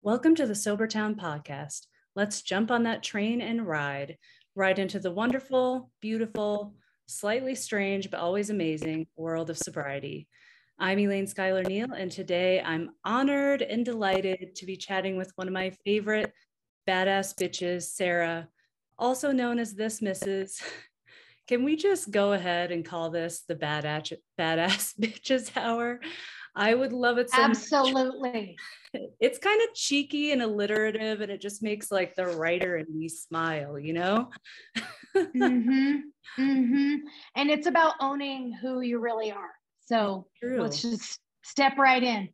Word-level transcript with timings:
Welcome 0.00 0.36
to 0.36 0.46
the 0.46 0.54
Sobertown 0.54 1.16
podcast. 1.16 1.88
Let's 2.14 2.42
jump 2.42 2.70
on 2.70 2.84
that 2.84 3.02
train 3.02 3.40
and 3.40 3.66
ride, 3.66 4.16
ride 4.54 4.78
into 4.78 5.00
the 5.00 5.10
wonderful, 5.10 5.90
beautiful, 6.00 6.76
slightly 7.06 7.56
strange, 7.56 8.08
but 8.08 8.20
always 8.20 8.48
amazing 8.48 9.08
world 9.16 9.50
of 9.50 9.58
sobriety. 9.58 10.28
I'm 10.78 11.00
Elaine 11.00 11.26
Schuyler 11.26 11.64
Neal, 11.64 11.92
and 11.92 12.12
today 12.12 12.60
I'm 12.60 12.90
honored 13.04 13.60
and 13.60 13.84
delighted 13.84 14.54
to 14.54 14.66
be 14.66 14.76
chatting 14.76 15.16
with 15.16 15.32
one 15.34 15.48
of 15.48 15.52
my 15.52 15.70
favorite 15.84 16.32
badass 16.88 17.34
bitches, 17.34 17.82
Sarah, 17.82 18.48
also 19.00 19.32
known 19.32 19.58
as 19.58 19.74
this 19.74 19.98
Mrs. 19.98 20.62
Can 21.48 21.64
we 21.64 21.74
just 21.74 22.12
go 22.12 22.34
ahead 22.34 22.70
and 22.70 22.84
call 22.84 23.10
this 23.10 23.42
the 23.48 23.56
badass, 23.56 24.12
badass 24.38 24.94
bitches 25.00 25.50
hour? 25.56 25.98
I 26.54 26.74
would 26.74 26.92
love 26.92 27.18
it 27.18 27.30
so 27.30 27.42
Absolutely. 27.42 28.56
Much. 28.94 29.02
It's 29.20 29.38
kind 29.38 29.60
of 29.60 29.74
cheeky 29.74 30.32
and 30.32 30.40
alliterative, 30.40 31.20
and 31.20 31.30
it 31.30 31.42
just 31.42 31.62
makes 31.62 31.92
like 31.92 32.14
the 32.14 32.26
writer 32.26 32.76
and 32.76 32.88
me 32.88 33.08
smile, 33.10 33.78
you 33.78 33.92
know? 33.92 34.30
mm-hmm. 35.14 35.96
Mm-hmm. 36.38 36.94
And 37.36 37.50
it's 37.50 37.66
about 37.66 37.94
owning 38.00 38.52
who 38.52 38.80
you 38.80 39.00
really 39.00 39.32
are. 39.32 39.50
So 39.80 40.26
let's 40.42 40.82
just 40.82 41.18
step 41.42 41.78
right 41.78 42.02
in. 42.02 42.28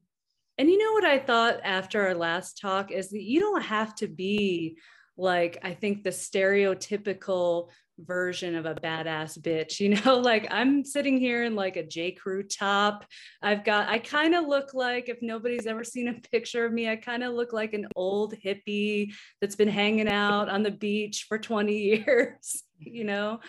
And 0.58 0.68
you 0.68 0.78
know 0.78 0.92
what 0.92 1.04
I 1.04 1.18
thought 1.18 1.60
after 1.64 2.06
our 2.06 2.14
last 2.14 2.60
talk 2.60 2.90
is 2.90 3.10
that 3.10 3.22
you 3.22 3.40
don't 3.40 3.62
have 3.62 3.94
to 3.96 4.08
be 4.08 4.76
like, 5.16 5.58
I 5.62 5.74
think 5.74 6.02
the 6.02 6.10
stereotypical 6.10 7.70
version 7.98 8.54
of 8.56 8.66
a 8.66 8.74
badass 8.74 9.38
bitch 9.38 9.78
you 9.78 9.90
know 9.90 10.18
like 10.18 10.46
i'm 10.50 10.84
sitting 10.84 11.18
here 11.18 11.44
in 11.44 11.54
like 11.54 11.76
a 11.76 11.82
j. 11.82 12.10
Crew 12.10 12.42
top. 12.42 13.04
I've 13.42 13.64
got 13.64 13.88
i 13.88 13.98
kind 13.98 14.34
of 14.34 14.46
look 14.46 14.74
like 14.74 15.08
if 15.08 15.18
nobody's 15.22 15.66
ever 15.66 15.84
seen 15.84 16.08
a 16.08 16.14
picture 16.30 16.64
of 16.64 16.72
me 16.72 16.88
i 16.88 16.96
kind 16.96 17.22
of 17.22 17.34
look 17.34 17.52
like 17.52 17.72
an 17.72 17.86
old 17.94 18.34
hippie 18.34 19.12
that's 19.40 19.56
been 19.56 19.68
hanging 19.68 20.08
out 20.08 20.48
on 20.48 20.62
the 20.62 20.70
beach 20.70 21.26
for 21.28 21.38
20 21.38 21.76
years 22.06 22.64
you 22.78 23.04
know? 23.04 23.40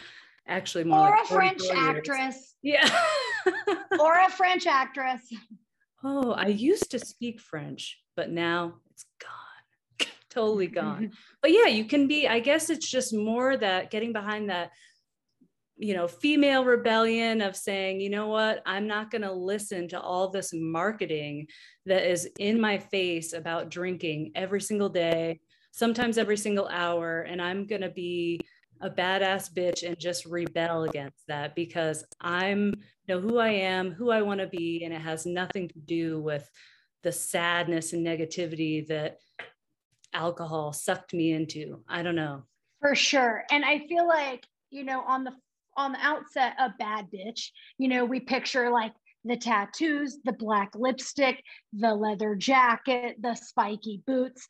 Actually 0.47 0.83
more 0.83 1.07
or 1.07 1.11
like 1.11 1.25
a 1.25 1.27
french 1.27 1.63
years. 1.63 1.75
actress. 1.75 2.55
Yeah. 2.61 2.89
Or 3.99 4.19
a 4.19 4.29
french 4.29 4.67
actress. 4.67 5.21
Oh 6.03 6.31
i 6.31 6.47
used 6.47 6.91
to 6.91 6.99
speak 6.99 7.39
french 7.39 7.99
but 8.15 8.29
now 8.29 8.75
it's 8.91 9.05
gone 9.21 9.44
totally 10.35 10.67
gone. 10.81 11.11
but 11.41 11.51
yeah, 11.51 11.67
you 11.67 11.85
can 11.85 12.07
be, 12.07 12.27
I 12.27 12.39
guess 12.39 12.69
it's 12.69 12.89
just 12.89 13.13
more 13.13 13.57
that 13.57 13.91
getting 13.91 14.13
behind 14.13 14.49
that, 14.49 14.71
you 15.77 15.93
know, 15.93 16.07
female 16.07 16.63
rebellion 16.63 17.41
of 17.41 17.55
saying, 17.55 17.99
you 17.99 18.09
know 18.09 18.27
what, 18.27 18.61
I'm 18.65 18.87
not 18.87 19.11
going 19.11 19.23
to 19.23 19.33
listen 19.33 19.87
to 19.89 19.99
all 19.99 20.29
this 20.29 20.51
marketing 20.53 21.47
that 21.85 22.09
is 22.09 22.29
in 22.39 22.61
my 22.61 22.77
face 22.77 23.33
about 23.33 23.69
drinking 23.69 24.31
every 24.35 24.61
single 24.61 24.89
day, 24.89 25.41
sometimes 25.71 26.17
every 26.17 26.37
single 26.37 26.67
hour. 26.67 27.21
And 27.21 27.41
I'm 27.41 27.67
going 27.67 27.81
to 27.81 27.89
be 27.89 28.39
a 28.81 28.89
badass 28.89 29.53
bitch 29.53 29.87
and 29.87 29.99
just 29.99 30.25
rebel 30.25 30.83
against 30.83 31.27
that 31.27 31.55
because 31.55 32.03
I'm 32.21 32.73
you 33.07 33.15
know 33.15 33.21
who 33.21 33.37
I 33.37 33.49
am, 33.49 33.91
who 33.91 34.09
I 34.11 34.21
want 34.21 34.39
to 34.39 34.47
be, 34.47 34.83
and 34.83 34.93
it 34.93 35.01
has 35.01 35.25
nothing 35.25 35.67
to 35.69 35.79
do 35.79 36.19
with 36.19 36.49
the 37.03 37.11
sadness 37.11 37.93
and 37.93 38.05
negativity 38.05 38.85
that 38.87 39.19
alcohol 40.15 40.73
sucked 40.73 41.13
me 41.13 41.33
into. 41.33 41.83
I 41.87 42.01
don't 42.01 42.15
know. 42.15 42.43
For 42.81 42.95
sure. 42.95 43.43
And 43.51 43.63
I 43.65 43.85
feel 43.87 44.07
like, 44.07 44.45
you 44.71 44.83
know, 44.83 45.01
on 45.01 45.23
the 45.23 45.31
on 45.77 45.91
the 45.91 45.99
outset, 46.01 46.53
a 46.57 46.73
bad 46.79 47.07
bitch, 47.13 47.49
you 47.77 47.89
know, 47.89 48.05
we 48.05 48.21
picture 48.21 48.69
like 48.69 48.93
the 49.25 49.35
tattoos, 49.35 50.19
the 50.23 50.33
black 50.33 50.71
lipstick, 50.73 51.43
the 51.73 51.93
leather 51.93 52.35
jacket, 52.35 53.17
the 53.21 53.35
spiky 53.35 54.01
boots. 54.07 54.47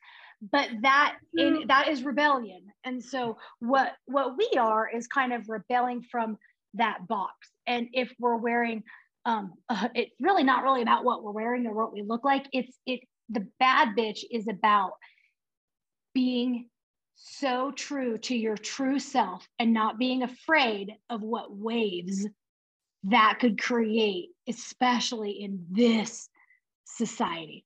But 0.52 0.70
that 0.84 1.16
in, 1.36 1.54
mm. 1.56 1.68
that 1.68 1.88
is 1.88 2.04
rebellion. 2.04 2.62
And 2.84 3.04
so 3.04 3.38
what 3.60 3.94
what 4.06 4.38
we 4.38 4.58
are 4.58 4.90
is 4.90 5.08
kind 5.08 5.34
of 5.34 5.50
rebelling 5.50 6.04
from 6.12 6.38
that 6.76 7.08
box. 7.08 7.34
And 7.66 7.88
if 7.94 8.14
we're 8.20 8.36
wearing 8.36 8.84
um, 9.26 9.54
uh, 9.70 9.90
it's 9.96 10.16
really 10.20 10.44
not 10.44 10.64
really 10.64 10.82
about 10.82 11.04
what 11.04 11.24
we're 11.24 11.32
wearing 11.32 11.66
or 11.66 11.74
what 11.74 11.94
we 11.94 12.04
look 12.04 12.24
like. 12.24 12.46
It's 12.54 12.78
it 12.86 13.02
the 13.30 13.48
bad 13.60 13.96
bitch 13.98 14.20
is 14.32 14.48
about 14.48 14.92
being 16.16 16.68
so 17.14 17.72
true 17.72 18.18
to 18.18 18.36
your 18.36 18.58
true 18.58 18.98
self 18.98 19.48
and 19.60 19.74
not 19.74 20.00
being 20.00 20.24
afraid 20.24 20.96
of 21.10 21.22
what 21.22 21.56
waves 21.56 22.26
that 23.04 23.38
could 23.40 23.62
create, 23.62 24.30
especially 24.48 25.32
in 25.32 25.66
this 25.70 26.28
society. 26.86 27.66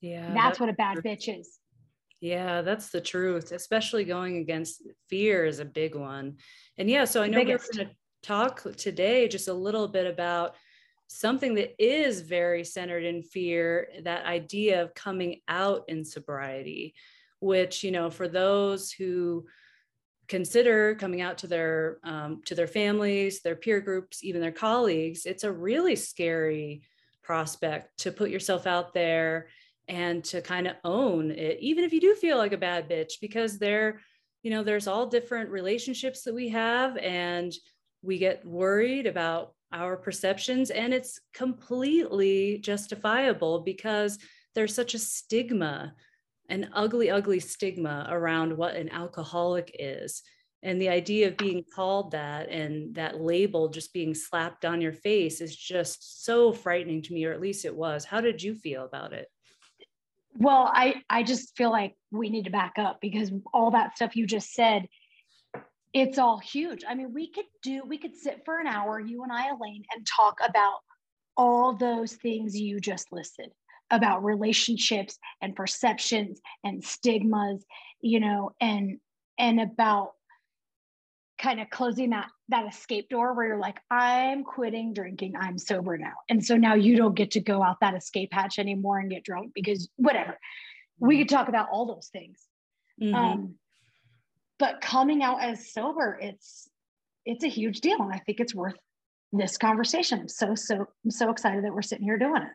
Yeah. 0.00 0.28
That's, 0.28 0.34
that's 0.34 0.60
what 0.60 0.68
a 0.70 0.74
bad 0.74 0.98
bitch 0.98 1.40
is. 1.40 1.58
Yeah, 2.20 2.62
that's 2.62 2.88
the 2.90 3.00
truth, 3.00 3.52
especially 3.52 4.04
going 4.04 4.38
against 4.38 4.82
fear 5.08 5.44
is 5.44 5.60
a 5.60 5.64
big 5.64 5.94
one. 5.94 6.38
And 6.76 6.90
yeah, 6.90 7.04
so 7.04 7.22
I 7.22 7.28
know 7.28 7.38
we're 7.38 7.58
going 7.58 7.58
to 7.74 7.90
talk 8.22 8.66
today 8.76 9.28
just 9.28 9.48
a 9.48 9.52
little 9.52 9.86
bit 9.86 10.06
about 10.06 10.56
something 11.06 11.54
that 11.54 11.80
is 11.82 12.20
very 12.20 12.64
centered 12.64 13.04
in 13.04 13.22
fear 13.22 13.88
that 14.02 14.26
idea 14.26 14.82
of 14.82 14.94
coming 14.94 15.40
out 15.48 15.84
in 15.88 16.04
sobriety 16.04 16.94
which 17.40 17.84
you 17.84 17.90
know 17.90 18.10
for 18.10 18.28
those 18.28 18.90
who 18.90 19.44
consider 20.28 20.94
coming 20.94 21.20
out 21.20 21.38
to 21.38 21.46
their 21.46 21.98
um, 22.04 22.42
to 22.44 22.54
their 22.54 22.66
families 22.66 23.40
their 23.40 23.56
peer 23.56 23.80
groups 23.80 24.22
even 24.22 24.40
their 24.40 24.52
colleagues 24.52 25.24
it's 25.26 25.44
a 25.44 25.52
really 25.52 25.96
scary 25.96 26.82
prospect 27.22 27.98
to 27.98 28.12
put 28.12 28.30
yourself 28.30 28.66
out 28.66 28.92
there 28.94 29.48
and 29.88 30.22
to 30.24 30.42
kind 30.42 30.66
of 30.66 30.76
own 30.84 31.30
it 31.30 31.58
even 31.60 31.84
if 31.84 31.92
you 31.92 32.00
do 32.00 32.14
feel 32.14 32.36
like 32.36 32.52
a 32.52 32.58
bad 32.58 32.88
bitch 32.88 33.14
because 33.20 33.58
there 33.58 34.00
you 34.42 34.50
know 34.50 34.62
there's 34.62 34.86
all 34.86 35.06
different 35.06 35.50
relationships 35.50 36.22
that 36.22 36.34
we 36.34 36.48
have 36.48 36.96
and 36.98 37.54
we 38.02 38.18
get 38.18 38.44
worried 38.44 39.06
about 39.06 39.54
our 39.72 39.96
perceptions 39.96 40.70
and 40.70 40.94
it's 40.94 41.20
completely 41.34 42.58
justifiable 42.58 43.60
because 43.60 44.18
there's 44.54 44.74
such 44.74 44.94
a 44.94 44.98
stigma 44.98 45.94
an 46.48 46.70
ugly, 46.72 47.10
ugly 47.10 47.40
stigma 47.40 48.06
around 48.10 48.56
what 48.56 48.74
an 48.74 48.88
alcoholic 48.90 49.74
is. 49.78 50.22
And 50.62 50.80
the 50.80 50.88
idea 50.88 51.28
of 51.28 51.36
being 51.36 51.64
called 51.74 52.10
that 52.12 52.48
and 52.48 52.94
that 52.96 53.20
label 53.20 53.68
just 53.68 53.92
being 53.92 54.14
slapped 54.14 54.64
on 54.64 54.80
your 54.80 54.92
face 54.92 55.40
is 55.40 55.54
just 55.54 56.24
so 56.24 56.52
frightening 56.52 57.02
to 57.02 57.12
me, 57.12 57.24
or 57.26 57.32
at 57.32 57.40
least 57.40 57.64
it 57.64 57.74
was. 57.74 58.04
How 58.04 58.20
did 58.20 58.42
you 58.42 58.54
feel 58.54 58.84
about 58.84 59.12
it? 59.12 59.28
Well, 60.34 60.70
I, 60.72 61.02
I 61.08 61.22
just 61.22 61.56
feel 61.56 61.70
like 61.70 61.96
we 62.10 62.28
need 62.28 62.44
to 62.44 62.50
back 62.50 62.74
up 62.76 62.98
because 63.00 63.30
all 63.52 63.70
that 63.72 63.96
stuff 63.96 64.16
you 64.16 64.26
just 64.26 64.52
said, 64.52 64.88
it's 65.92 66.18
all 66.18 66.38
huge. 66.38 66.84
I 66.88 66.94
mean, 66.94 67.12
we 67.14 67.30
could 67.30 67.46
do, 67.62 67.82
we 67.86 67.98
could 67.98 68.16
sit 68.16 68.42
for 68.44 68.58
an 68.58 68.66
hour, 68.66 69.00
you 69.00 69.22
and 69.22 69.32
I, 69.32 69.48
Elaine, 69.48 69.84
and 69.94 70.06
talk 70.06 70.38
about 70.44 70.78
all 71.36 71.76
those 71.76 72.14
things 72.14 72.58
you 72.58 72.80
just 72.80 73.12
listed 73.12 73.50
about 73.90 74.24
relationships 74.24 75.18
and 75.40 75.56
perceptions 75.56 76.40
and 76.64 76.84
stigmas 76.84 77.64
you 78.00 78.20
know 78.20 78.50
and 78.60 78.98
and 79.38 79.60
about 79.60 80.12
kind 81.38 81.60
of 81.60 81.70
closing 81.70 82.10
that 82.10 82.28
that 82.48 82.66
escape 82.66 83.08
door 83.08 83.32
where 83.32 83.46
you're 83.46 83.58
like 83.58 83.78
i'm 83.90 84.42
quitting 84.44 84.92
drinking. 84.92 85.34
I'm 85.38 85.58
sober 85.58 85.96
now. 85.96 86.14
And 86.28 86.44
so 86.44 86.56
now 86.56 86.74
you 86.74 86.96
don't 86.96 87.14
get 87.14 87.30
to 87.32 87.40
go 87.40 87.62
out 87.62 87.80
that 87.80 87.94
escape 87.94 88.30
hatch 88.32 88.58
anymore 88.58 88.98
and 88.98 89.10
get 89.10 89.24
drunk 89.24 89.52
because 89.54 89.88
whatever. 89.96 90.38
We 90.98 91.18
could 91.18 91.28
talk 91.28 91.48
about 91.48 91.68
all 91.70 91.86
those 91.86 92.08
things. 92.12 92.40
Mm-hmm. 93.00 93.14
um, 93.14 93.54
but 94.58 94.80
coming 94.80 95.22
out 95.22 95.40
as 95.40 95.72
sober 95.72 96.18
it's 96.20 96.68
it's 97.24 97.44
a 97.44 97.48
huge 97.48 97.80
deal 97.80 98.02
and 98.02 98.12
i 98.12 98.18
think 98.26 98.40
it's 98.40 98.52
worth 98.52 98.74
this 99.32 99.56
conversation. 99.56 100.20
I'm 100.20 100.28
so 100.28 100.56
so 100.56 100.86
i'm 101.04 101.10
so 101.10 101.30
excited 101.30 101.64
that 101.64 101.72
we're 101.72 101.82
sitting 101.82 102.04
here 102.04 102.18
doing 102.18 102.42
it 102.42 102.48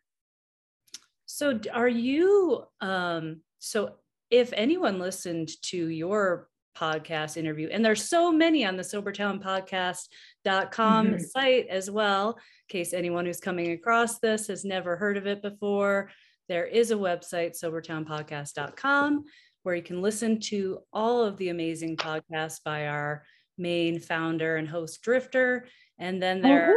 so 1.34 1.60
are 1.74 1.88
you 1.88 2.64
um 2.80 3.42
so 3.58 3.96
if 4.30 4.54
anyone 4.54 5.00
listened 5.00 5.50
to 5.64 5.88
your 5.88 6.48
podcast 6.78 7.38
interview 7.38 7.70
and 7.72 7.84
there's 7.84 8.08
so 8.08 8.32
many 8.32 8.64
on 8.64 8.78
the 8.78 8.84
sobertownpodcast.com 8.84 11.08
mm-hmm. 11.08 11.18
site 11.18 11.66
as 11.70 11.90
well 11.90 12.30
in 12.30 12.36
case 12.70 12.94
anyone 12.94 13.26
who's 13.26 13.40
coming 13.40 13.72
across 13.72 14.20
this 14.20 14.46
has 14.46 14.64
never 14.64 14.96
heard 14.96 15.18
of 15.18 15.26
it 15.26 15.42
before 15.42 16.12
there 16.50 16.68
is 16.68 16.92
a 16.92 16.96
website 16.96 17.60
sobertownpodcast.com 17.60 19.24
where 19.64 19.74
you 19.74 19.82
can 19.82 20.04
listen 20.04 20.40
to 20.40 20.78
all 20.94 21.24
of 21.24 21.36
the 21.38 21.50
amazing 21.50 21.98
podcasts 21.98 22.60
by 22.64 22.86
our 22.86 23.24
main 23.58 24.00
founder 24.00 24.58
and 24.58 24.68
host 24.68 25.02
drifter 25.02 25.66
and 25.98 26.22
then 26.22 26.42
there 26.42 26.76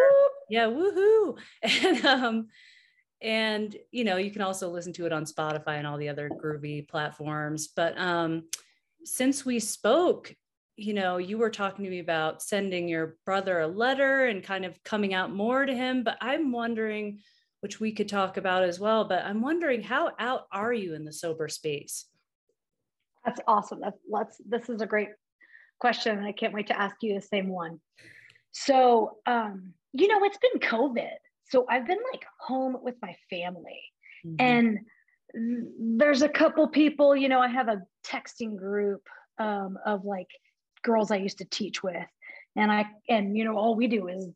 yeah 0.48 0.64
woohoo 0.64 1.36
and 1.62 2.06
um 2.06 2.46
and 3.22 3.76
you 3.90 4.04
know 4.04 4.16
you 4.16 4.30
can 4.30 4.42
also 4.42 4.68
listen 4.68 4.92
to 4.92 5.06
it 5.06 5.12
on 5.12 5.24
spotify 5.24 5.78
and 5.78 5.86
all 5.86 5.96
the 5.96 6.08
other 6.08 6.28
groovy 6.28 6.86
platforms 6.86 7.68
but 7.68 7.96
um 7.98 8.42
since 9.04 9.44
we 9.44 9.58
spoke 9.58 10.34
you 10.76 10.92
know 10.92 11.16
you 11.16 11.38
were 11.38 11.50
talking 11.50 11.84
to 11.84 11.90
me 11.90 12.00
about 12.00 12.42
sending 12.42 12.88
your 12.88 13.16
brother 13.24 13.60
a 13.60 13.66
letter 13.66 14.26
and 14.26 14.42
kind 14.42 14.64
of 14.64 14.82
coming 14.84 15.14
out 15.14 15.32
more 15.32 15.64
to 15.64 15.74
him 15.74 16.02
but 16.02 16.18
i'm 16.20 16.52
wondering 16.52 17.18
which 17.66 17.80
we 17.80 17.90
could 17.90 18.08
talk 18.08 18.36
about 18.36 18.62
as 18.62 18.78
well. 18.78 19.04
But 19.04 19.24
I'm 19.24 19.40
wondering 19.40 19.82
how 19.82 20.12
out 20.18 20.46
are 20.52 20.72
you 20.72 20.94
in 20.94 21.04
the 21.04 21.12
sober 21.12 21.48
space? 21.48 22.06
That's 23.24 23.40
awesome. 23.46 23.80
That's 23.80 23.98
let's 24.08 24.40
this 24.48 24.68
is 24.68 24.80
a 24.82 24.86
great 24.86 25.08
question. 25.80 26.16
And 26.16 26.26
I 26.26 26.30
can't 26.30 26.54
wait 26.54 26.68
to 26.68 26.80
ask 26.80 26.94
you 27.00 27.14
the 27.14 27.26
same 27.26 27.48
one. 27.48 27.80
So 28.52 29.16
um, 29.26 29.74
you 29.92 30.08
know, 30.08 30.24
it's 30.24 30.38
been 30.38 30.60
COVID. 30.60 31.16
So 31.48 31.66
I've 31.68 31.86
been 31.86 31.98
like 32.12 32.24
home 32.40 32.76
with 32.82 32.96
my 33.02 33.14
family. 33.30 33.82
Mm-hmm. 34.26 34.36
And 34.38 34.78
there's 35.98 36.22
a 36.22 36.28
couple 36.28 36.66
people, 36.68 37.14
you 37.14 37.28
know, 37.28 37.40
I 37.40 37.48
have 37.48 37.68
a 37.68 37.82
texting 38.04 38.56
group 38.56 39.02
um, 39.38 39.78
of 39.84 40.04
like 40.04 40.28
girls 40.82 41.10
I 41.10 41.16
used 41.16 41.38
to 41.38 41.44
teach 41.44 41.82
with. 41.82 42.06
And 42.56 42.72
I, 42.72 42.86
and, 43.08 43.36
you 43.36 43.44
know, 43.44 43.56
all 43.56 43.74
we 43.74 43.86
do 43.86 44.08
is 44.08 44.28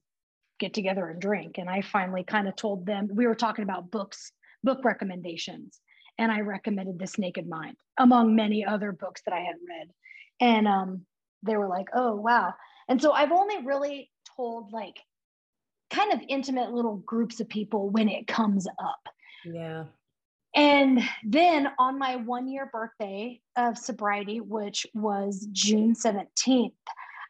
get 0.59 0.75
together 0.75 1.09
and 1.09 1.21
drink. 1.21 1.57
And 1.59 1.71
I 1.71 1.81
finally 1.81 2.23
kind 2.23 2.47
of 2.47 2.55
told 2.55 2.85
them, 2.85 3.09
we 3.13 3.27
were 3.27 3.35
talking 3.35 3.63
about 3.63 3.91
books, 3.91 4.33
book 4.63 4.85
recommendations. 4.85 5.81
And 6.19 6.31
I 6.31 6.41
recommended 6.41 6.99
This 6.99 7.19
Naked 7.19 7.49
Mind 7.49 7.77
among 7.99 8.37
many 8.37 8.65
other 8.65 8.93
books 8.93 9.23
that 9.25 9.33
I 9.33 9.41
had 9.41 9.57
read. 9.67 9.89
And 10.39 10.69
um, 10.69 11.07
they 11.43 11.57
were 11.57 11.69
like, 11.69 11.89
oh, 11.95 12.15
wow. 12.15 12.53
And 12.89 13.01
so 13.01 13.13
I've 13.13 13.33
only 13.33 13.65
really 13.65 14.11
told 14.37 14.73
like 14.73 14.99
kind 15.91 16.13
of 16.13 16.21
intimate 16.29 16.73
little 16.73 16.97
groups 16.99 17.41
of 17.41 17.49
people 17.49 17.91
when 17.91 18.09
it 18.09 18.27
comes 18.27 18.67
up. 18.67 19.09
Yeah. 19.45 19.85
And 20.55 21.01
then 21.25 21.69
on 21.79 21.99
my 21.99 22.17
one 22.17 22.49
year 22.49 22.69
birthday 22.73 23.41
of 23.57 23.79
sobriety, 23.79 24.41
which 24.41 24.87
was 24.95 25.47
June 25.53 25.95
17th, 25.95 26.73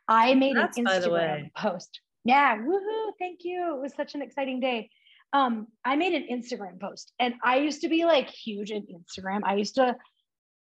I 0.09 0.35
made 0.35 0.57
That's 0.57 0.79
an 0.79 0.87
Instagram 0.87 1.55
post. 1.55 2.01
Yeah, 2.25 2.59
woohoo, 2.59 3.13
thank 3.19 3.41
you. 3.45 3.77
It 3.77 3.81
was 3.81 3.95
such 3.95 4.15
an 4.15 4.23
exciting 4.23 4.61
day. 4.61 4.91
Um, 5.33 5.69
I 5.85 5.97
made 5.97 6.15
an 6.15 6.27
Instagram 6.31 6.81
post 6.81 7.13
and 7.19 7.35
I 7.45 7.59
used 7.59 7.83
to 7.83 7.89
be 7.89 8.05
like 8.05 8.29
huge 8.29 8.71
in 8.71 8.83
Instagram. 8.83 9.41
I 9.45 9.55
used 9.57 9.77
to 9.77 9.95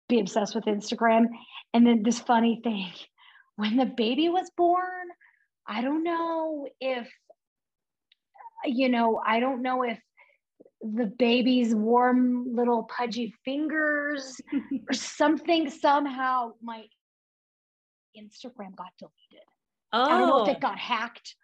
be 0.09 0.19
obsessed 0.19 0.55
with 0.55 0.65
Instagram. 0.65 1.25
And 1.73 1.85
then 1.85 2.03
this 2.03 2.19
funny 2.19 2.61
thing, 2.63 2.91
when 3.57 3.77
the 3.77 3.85
baby 3.85 4.29
was 4.29 4.49
born, 4.57 5.07
I 5.67 5.81
don't 5.81 6.03
know 6.03 6.67
if, 6.79 7.09
you 8.67 8.89
know, 8.89 9.21
I 9.25 9.39
don't 9.39 9.61
know 9.61 9.83
if 9.83 9.99
the 10.93 11.05
baby's 11.05 11.73
warm 11.73 12.55
little 12.55 12.83
pudgy 12.83 13.33
fingers 13.43 14.39
or 14.89 14.93
something 14.93 15.69
somehow 15.69 16.51
my 16.61 16.83
instagram 18.17 18.75
got 18.75 18.91
deleted 18.99 19.45
oh. 19.93 20.03
i 20.03 20.09
don't 20.09 20.29
know 20.29 20.43
if 20.43 20.49
it 20.49 20.57
oh. 20.57 20.59
got 20.59 20.77
hacked 20.77 21.35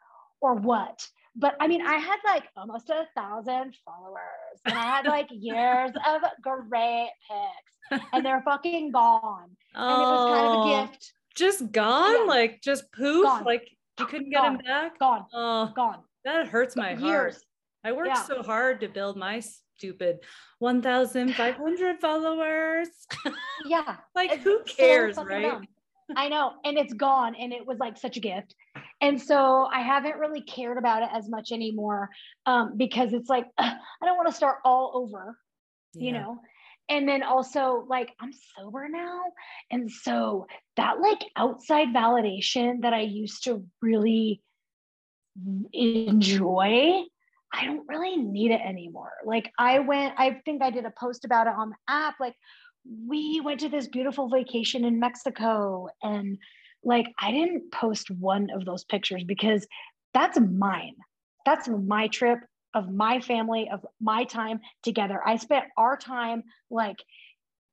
or 0.41 0.56
what 0.56 1.06
but 1.35 1.56
i 1.59 1.68
mean 1.68 1.81
i 1.81 1.95
had 1.95 2.18
like 2.25 2.44
almost 2.56 2.89
a 2.89 3.06
thousand 3.15 3.75
followers 3.83 4.59
and 4.65 4.77
i 4.77 4.83
had 4.83 5.06
like 5.06 5.27
years 5.31 5.91
of 6.07 6.21
great 6.41 7.09
pics 7.29 8.01
and 8.13 8.25
they're 8.25 8.44
fucking 8.44 8.91
gone 8.91 9.50
oh, 9.75 9.94
and 9.94 10.01
it 10.01 10.06
was 10.06 10.38
kind 10.38 10.47
of 10.47 10.53
a 10.53 10.57
oh. 10.57 10.88
gift 10.88 11.13
just 11.35 11.71
gone 11.71 12.19
yeah. 12.19 12.25
like 12.25 12.62
just 12.62 12.91
poof 12.94 13.25
gone. 13.25 13.44
like 13.44 13.68
you 14.00 14.06
couldn't 14.06 14.29
get 14.29 14.41
gone. 14.41 14.56
him 14.56 14.62
back 14.65 15.00
gone 15.00 15.25
oh 15.33 15.71
gone 15.75 16.03
that 16.25 16.47
hurts 16.47 16.75
my 16.75 16.91
years. 16.91 17.35
heart 17.35 17.35
I 17.83 17.91
worked 17.91 18.09
yeah. 18.09 18.23
so 18.23 18.44
hard 18.44 18.81
to 18.81 18.88
build 18.88 19.18
my 19.18 19.41
stupid 19.77 20.19
1,500 20.59 22.00
followers. 22.00 22.88
Yeah. 23.65 23.97
like, 24.15 24.31
it's 24.31 24.44
who 24.44 24.63
cares, 24.63 25.15
so 25.15 25.23
right? 25.23 25.44
Dumb. 25.44 25.68
I 26.15 26.29
know. 26.29 26.53
And 26.65 26.77
it's 26.77 26.94
gone. 26.94 27.35
And 27.35 27.53
it 27.53 27.65
was 27.65 27.77
like 27.79 27.97
such 27.97 28.18
a 28.18 28.19
gift. 28.19 28.56
And 29.01 29.21
so 29.21 29.68
I 29.71 29.81
haven't 29.81 30.18
really 30.18 30.41
cared 30.41 30.77
about 30.77 31.03
it 31.03 31.09
as 31.13 31.29
much 31.29 31.51
anymore 31.51 32.09
um, 32.45 32.75
because 32.75 33.13
it's 33.13 33.29
like, 33.29 33.45
I 33.57 33.75
don't 34.03 34.18
want 34.18 34.29
to 34.29 34.35
start 34.35 34.57
all 34.65 34.91
over, 34.95 35.38
yeah. 35.94 36.06
you 36.06 36.12
know? 36.12 36.39
And 36.89 37.07
then 37.07 37.23
also, 37.23 37.85
like, 37.88 38.09
I'm 38.19 38.31
sober 38.57 38.89
now. 38.89 39.21
And 39.69 39.89
so 39.89 40.47
that, 40.75 41.00
like, 41.00 41.21
outside 41.38 41.89
validation 41.89 42.81
that 42.81 42.94
I 42.94 43.01
used 43.01 43.45
to 43.45 43.63
really 43.81 44.41
enjoy 45.74 47.04
I 47.54 47.66
don't 47.66 47.88
really 47.88 48.16
need 48.18 48.51
it 48.51 48.62
anymore. 48.62 49.12
Like 49.25 49.51
I 49.60 49.80
went, 49.80 50.13
I 50.18 50.42
think 50.45 50.62
I 50.62 50.69
did 50.72 50.86
a 50.86 50.94
post 50.98 51.25
about 51.25 51.48
it 51.48 51.54
on 51.57 51.69
the 51.69 51.75
app. 51.89 52.16
Like 52.19 52.36
we 53.07 53.42
went 53.42 53.60
to 53.62 53.69
this 53.69 53.88
beautiful 53.88 54.30
vacation 54.30 54.86
in 54.86 55.00
Mexico 55.00 55.88
and 56.01 56.38
like 56.83 57.07
I 57.19 57.31
didn't 57.31 57.72
post 57.72 58.10
one 58.10 58.50
of 58.51 58.66
those 58.66 58.86
pictures 58.86 59.24
because 59.24 59.68
that's 60.13 60.39
mine. 60.39 60.95
That's 61.45 61.68
my 61.68 62.07
trip 62.07 62.39
of 62.74 62.89
my 62.89 63.19
family, 63.19 63.69
of 63.72 63.86
my 64.00 64.24
time 64.24 64.62
together. 64.83 65.22
I 65.25 65.36
spent 65.36 65.66
our 65.78 65.98
time 65.98 66.44
like 66.69 66.98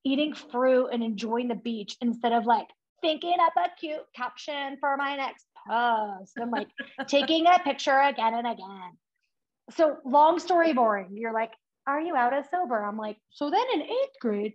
eating 0.04 0.34
fruit 0.34 0.88
and 0.88 1.02
enjoying 1.02 1.48
the 1.48 1.54
beach 1.54 1.96
instead 2.00 2.32
of 2.32 2.46
like 2.46 2.66
thinking 3.00 3.36
up 3.40 3.52
a 3.56 3.68
cute 3.78 4.00
caption 4.16 4.76
for 4.80 4.96
my 4.96 5.16
next 5.16 5.46
post 5.68 6.32
and 6.36 6.44
I'm 6.44 6.50
like 6.50 6.68
taking 7.06 7.46
a 7.46 7.58
picture 7.58 8.00
again 8.00 8.34
and 8.34 8.46
again 8.46 8.92
so 9.76 9.98
long 10.04 10.38
story 10.38 10.72
boring. 10.72 11.10
You're 11.12 11.32
like, 11.32 11.52
are 11.86 12.00
you 12.00 12.16
out 12.16 12.34
as 12.34 12.46
sober? 12.50 12.82
I'm 12.82 12.96
like, 12.96 13.16
so 13.30 13.50
then 13.50 13.64
in 13.74 13.82
eighth 13.82 14.20
grade, 14.20 14.54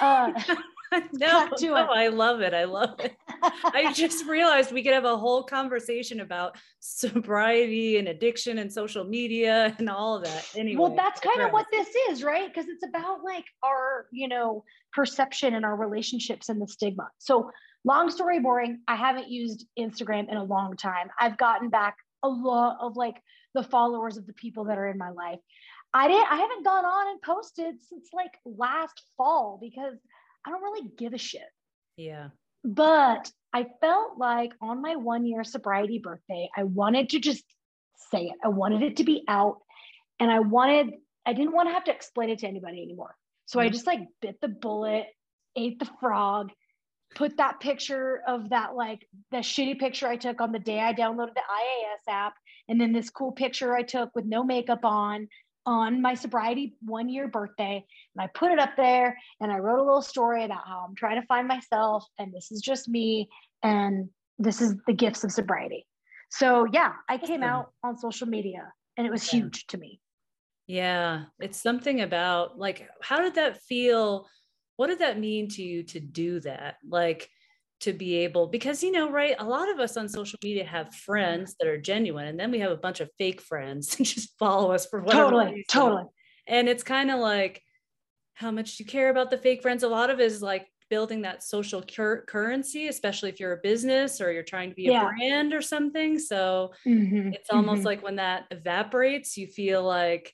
uh, 0.00 0.32
no, 1.12 1.48
no, 1.60 1.74
I 1.74 2.08
love 2.08 2.40
it. 2.40 2.54
I 2.54 2.64
love 2.64 3.00
it. 3.00 3.16
I 3.42 3.92
just 3.94 4.26
realized 4.26 4.72
we 4.72 4.82
could 4.82 4.92
have 4.94 5.04
a 5.04 5.16
whole 5.16 5.42
conversation 5.42 6.20
about 6.20 6.56
sobriety 6.80 7.98
and 7.98 8.08
addiction 8.08 8.58
and 8.58 8.72
social 8.72 9.04
media 9.04 9.74
and 9.78 9.88
all 9.88 10.16
of 10.16 10.24
that. 10.24 10.46
Anyway, 10.56 10.80
well, 10.80 10.94
that's 10.94 11.20
kind 11.20 11.42
of 11.42 11.52
what 11.52 11.66
this 11.70 11.88
is, 12.10 12.22
right? 12.22 12.52
Because 12.52 12.68
it's 12.68 12.84
about 12.84 13.22
like 13.24 13.44
our, 13.62 14.06
you 14.12 14.28
know, 14.28 14.64
perception 14.92 15.54
and 15.54 15.64
our 15.64 15.76
relationships 15.76 16.48
and 16.48 16.60
the 16.60 16.68
stigma. 16.68 17.08
So, 17.18 17.50
long 17.88 18.10
story 18.10 18.38
boring, 18.38 18.80
I 18.86 18.96
haven't 18.96 19.28
used 19.28 19.66
Instagram 19.78 20.30
in 20.30 20.36
a 20.36 20.44
long 20.44 20.76
time. 20.76 21.08
I've 21.18 21.38
gotten 21.38 21.70
back 21.70 21.96
a 22.22 22.28
lot 22.28 22.76
of 22.80 22.96
like 22.96 23.16
the 23.54 23.62
followers 23.62 24.18
of 24.18 24.26
the 24.26 24.34
people 24.34 24.64
that 24.64 24.78
are 24.78 24.86
in 24.86 24.98
my 24.98 25.10
life. 25.10 25.38
I 25.94 26.06
didn't 26.06 26.30
I 26.30 26.36
haven't 26.36 26.64
gone 26.64 26.84
on 26.84 27.08
and 27.08 27.22
posted 27.22 27.80
since 27.88 28.10
like 28.12 28.32
last 28.44 29.02
fall 29.16 29.58
because 29.60 29.94
I 30.46 30.50
don't 30.50 30.62
really 30.62 30.88
give 30.96 31.14
a 31.14 31.18
shit. 31.18 31.48
Yeah. 31.96 32.28
But 32.62 33.30
I 33.54 33.66
felt 33.80 34.18
like 34.18 34.52
on 34.60 34.82
my 34.82 34.96
one 34.96 35.24
year 35.24 35.42
sobriety 35.42 35.98
birthday, 35.98 36.50
I 36.54 36.64
wanted 36.64 37.08
to 37.10 37.20
just 37.20 37.42
say 38.10 38.24
it. 38.26 38.36
I 38.44 38.48
wanted 38.48 38.82
it 38.82 38.98
to 38.98 39.04
be 39.04 39.24
out 39.26 39.60
and 40.20 40.30
I 40.30 40.40
wanted 40.40 40.92
I 41.24 41.32
didn't 41.32 41.52
want 41.52 41.70
to 41.70 41.72
have 41.72 41.84
to 41.84 41.94
explain 41.94 42.28
it 42.28 42.40
to 42.40 42.46
anybody 42.46 42.82
anymore. 42.82 43.14
So 43.46 43.58
mm-hmm. 43.58 43.66
I 43.66 43.70
just 43.70 43.86
like 43.86 44.00
bit 44.20 44.36
the 44.42 44.48
bullet, 44.48 45.06
ate 45.56 45.78
the 45.78 45.88
frog, 46.00 46.50
put 47.14 47.36
that 47.38 47.60
picture 47.60 48.22
of 48.26 48.50
that 48.50 48.74
like 48.74 49.06
the 49.30 49.38
shitty 49.38 49.78
picture 49.78 50.06
I 50.06 50.16
took 50.16 50.40
on 50.40 50.52
the 50.52 50.58
day 50.58 50.80
I 50.80 50.92
downloaded 50.92 51.34
the 51.34 51.40
IAS 51.40 52.12
app 52.12 52.34
and 52.68 52.80
then 52.80 52.92
this 52.92 53.10
cool 53.10 53.32
picture 53.32 53.74
I 53.74 53.82
took 53.82 54.10
with 54.14 54.24
no 54.24 54.44
makeup 54.44 54.84
on 54.84 55.28
on 55.68 56.00
my 56.00 56.14
sobriety 56.14 56.74
one 56.80 57.10
year 57.10 57.28
birthday. 57.28 57.84
And 58.16 58.22
I 58.22 58.28
put 58.34 58.50
it 58.52 58.58
up 58.58 58.70
there 58.76 59.18
and 59.40 59.52
I 59.52 59.58
wrote 59.58 59.80
a 59.80 59.84
little 59.84 60.00
story 60.00 60.44
about 60.44 60.66
how 60.66 60.86
I'm 60.88 60.94
trying 60.94 61.20
to 61.20 61.26
find 61.26 61.46
myself 61.46 62.06
and 62.18 62.32
this 62.32 62.50
is 62.50 62.62
just 62.62 62.88
me 62.88 63.28
and 63.62 64.08
this 64.38 64.62
is 64.62 64.76
the 64.86 64.94
gifts 64.94 65.24
of 65.24 65.32
sobriety. 65.32 65.86
So 66.30 66.66
yeah, 66.72 66.92
I 67.08 67.18
came 67.18 67.42
out 67.42 67.72
on 67.84 67.98
social 67.98 68.26
media 68.26 68.72
and 68.96 69.06
it 69.06 69.10
was 69.10 69.28
huge 69.28 69.66
to 69.68 69.76
me. 69.78 70.00
Yeah, 70.66 71.24
it's 71.38 71.60
something 71.60 72.00
about 72.00 72.58
like 72.58 72.88
how 73.02 73.20
did 73.20 73.34
that 73.34 73.60
feel? 73.62 74.26
What 74.78 74.86
did 74.86 75.00
that 75.00 75.18
mean 75.18 75.48
to 75.50 75.62
you 75.62 75.82
to 75.82 75.98
do 75.98 76.38
that? 76.40 76.76
Like 76.88 77.28
to 77.80 77.92
be 77.92 78.16
able 78.16 78.46
because 78.46 78.82
you 78.82 78.90
know 78.90 79.10
right 79.10 79.36
a 79.38 79.44
lot 79.44 79.68
of 79.70 79.78
us 79.78 79.96
on 79.96 80.08
social 80.08 80.38
media 80.42 80.64
have 80.64 80.94
friends 80.94 81.54
that 81.58 81.68
are 81.68 81.78
genuine 81.78 82.26
and 82.26 82.38
then 82.38 82.50
we 82.50 82.58
have 82.58 82.72
a 82.72 82.76
bunch 82.76 83.00
of 83.00 83.10
fake 83.18 83.40
friends 83.40 83.94
and 83.98 84.06
just 84.06 84.36
follow 84.38 84.72
us 84.72 84.86
for 84.86 85.00
whatever 85.00 85.24
totally 85.24 85.46
reason. 85.46 85.64
totally 85.68 86.04
and 86.46 86.68
it's 86.68 86.82
kind 86.82 87.10
of 87.10 87.20
like 87.20 87.62
how 88.34 88.50
much 88.50 88.76
do 88.76 88.84
you 88.84 88.88
care 88.88 89.10
about 89.10 89.30
the 89.30 89.38
fake 89.38 89.62
friends 89.62 89.82
a 89.82 89.88
lot 89.88 90.10
of 90.10 90.18
it 90.18 90.24
is 90.24 90.42
like 90.42 90.66
building 90.90 91.22
that 91.22 91.42
social 91.42 91.82
cur- 91.82 92.24
currency 92.26 92.88
especially 92.88 93.28
if 93.28 93.38
you're 93.38 93.52
a 93.52 93.60
business 93.62 94.20
or 94.20 94.32
you're 94.32 94.42
trying 94.42 94.70
to 94.70 94.74
be 94.74 94.88
a 94.88 95.00
brand 95.00 95.52
or 95.52 95.60
something 95.60 96.18
so 96.18 96.72
mm-hmm. 96.86 97.32
it's 97.32 97.50
almost 97.50 97.78
mm-hmm. 97.78 97.86
like 97.86 98.02
when 98.02 98.16
that 98.16 98.44
evaporates 98.50 99.36
you 99.36 99.46
feel 99.46 99.84
like 99.84 100.32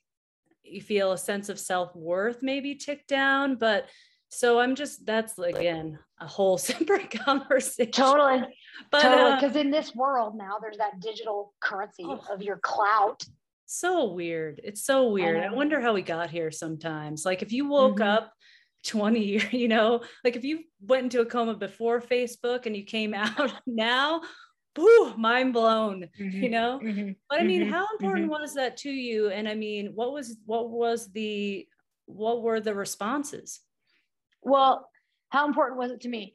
you 0.62 0.80
feel 0.80 1.12
a 1.12 1.18
sense 1.18 1.48
of 1.48 1.58
self-worth 1.58 2.38
maybe 2.40 2.74
tick 2.74 3.06
down 3.06 3.56
but 3.56 3.86
so 4.34 4.58
i'm 4.58 4.74
just 4.74 5.04
that's 5.06 5.38
again 5.38 5.98
a 6.20 6.26
whole 6.26 6.58
separate 6.70 7.10
conversation 7.10 7.92
totally 7.92 8.42
but 8.90 9.02
totally 9.02 9.34
because 9.34 9.56
uh, 9.56 9.60
in 9.60 9.70
this 9.70 9.94
world 9.94 10.36
now 10.36 10.58
there's 10.60 10.78
that 10.78 11.00
digital 11.00 11.54
currency 11.60 12.04
oh, 12.06 12.20
of 12.30 12.42
your 12.42 12.58
clout 12.58 13.22
so 13.66 14.12
weird 14.12 14.60
it's 14.62 14.84
so 14.84 15.10
weird 15.10 15.42
I, 15.42 15.46
I, 15.46 15.52
wonder 15.52 15.80
how 15.80 15.94
we 15.94 16.02
got 16.02 16.30
here 16.30 16.50
sometimes 16.50 17.24
like 17.24 17.42
if 17.42 17.52
you 17.52 17.68
woke 17.68 17.98
mm-hmm. 17.98 18.08
up 18.08 18.32
20 18.84 19.20
years 19.24 19.52
you 19.52 19.68
know 19.68 20.02
like 20.22 20.36
if 20.36 20.44
you 20.44 20.60
went 20.80 21.04
into 21.04 21.20
a 21.20 21.26
coma 21.26 21.54
before 21.54 22.00
facebook 22.00 22.66
and 22.66 22.76
you 22.76 22.84
came 22.84 23.14
out 23.14 23.52
now 23.66 24.20
whew, 24.76 25.14
mind 25.16 25.52
blown, 25.52 26.08
Mhm. 26.18 26.32
you 26.32 26.48
know? 26.48 26.80
Mm-hmm. 26.82 27.12
But 27.28 27.40
I 27.40 27.44
mean, 27.44 27.62
Mhm. 27.62 27.70
how 27.70 27.86
important 27.92 28.28
was 28.28 28.54
that 28.54 28.76
to 28.78 28.90
you? 28.90 29.30
And 29.30 29.48
I 29.48 29.54
mean, 29.54 29.94
what 29.94 30.12
was 30.12 30.36
what 30.46 30.70
was 30.70 31.10
the 31.12 31.66
what 32.06 32.42
were 32.42 32.60
the 32.60 32.74
responses? 32.74 33.60
Well, 34.44 34.88
how 35.30 35.46
important 35.46 35.78
was 35.78 35.90
it 35.90 36.02
to 36.02 36.08
me? 36.08 36.34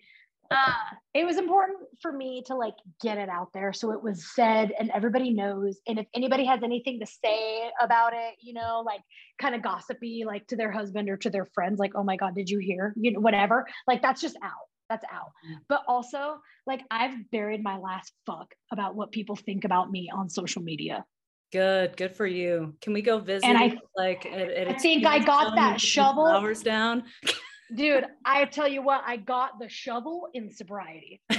Uh, 0.51 0.73
it 1.13 1.25
was 1.25 1.37
important 1.37 1.77
for 2.01 2.11
me 2.11 2.41
to 2.47 2.55
like 2.55 2.73
get 3.03 3.19
it 3.19 3.29
out 3.29 3.49
there 3.53 3.71
so 3.71 3.91
it 3.91 4.01
was 4.01 4.33
said 4.33 4.71
and 4.79 4.89
everybody 4.95 5.31
knows. 5.31 5.79
And 5.87 5.99
if 5.99 6.07
anybody 6.15 6.43
has 6.45 6.63
anything 6.63 6.99
to 7.01 7.05
say 7.05 7.69
about 7.79 8.13
it, 8.13 8.33
you 8.41 8.53
know, 8.53 8.81
like 8.83 9.01
kind 9.39 9.53
of 9.53 9.61
gossipy, 9.61 10.23
like 10.25 10.47
to 10.47 10.55
their 10.55 10.71
husband 10.71 11.07
or 11.07 11.17
to 11.17 11.29
their 11.29 11.45
friends, 11.53 11.77
like, 11.77 11.91
oh 11.93 12.03
my 12.03 12.15
God, 12.15 12.33
did 12.33 12.49
you 12.49 12.57
hear? 12.57 12.95
You 12.97 13.11
know, 13.11 13.19
whatever. 13.19 13.67
Like 13.87 14.01
that's 14.01 14.21
just 14.21 14.37
out. 14.43 14.51
That's 14.89 15.05
out. 15.13 15.31
But 15.67 15.83
also, 15.87 16.39
like, 16.65 16.81
I've 16.89 17.29
buried 17.31 17.63
my 17.63 17.77
last 17.77 18.11
fuck 18.25 18.51
about 18.71 18.95
what 18.95 19.11
people 19.11 19.35
think 19.35 19.63
about 19.63 19.91
me 19.91 20.09
on 20.11 20.29
social 20.29 20.63
media. 20.63 21.05
Good, 21.51 21.95
good 21.95 22.15
for 22.15 22.25
you. 22.25 22.75
Can 22.81 22.93
we 22.93 23.03
go 23.03 23.19
visit? 23.19 23.45
And 23.45 23.57
I- 23.57 23.77
like, 23.95 24.25
at, 24.25 24.49
at 24.49 24.67
I 24.67 24.73
think 24.73 25.05
I 25.05 25.19
got 25.19 25.55
that 25.55 25.57
and 25.57 25.73
put 25.73 25.81
some 25.81 25.87
shovel. 25.87 26.25
flowers 26.25 26.63
down. 26.63 27.03
Dude, 27.73 28.05
I 28.25 28.45
tell 28.45 28.67
you 28.67 28.81
what, 28.81 29.03
I 29.05 29.17
got 29.17 29.59
the 29.59 29.69
shovel 29.69 30.27
in 30.33 30.51
sobriety. 30.51 31.21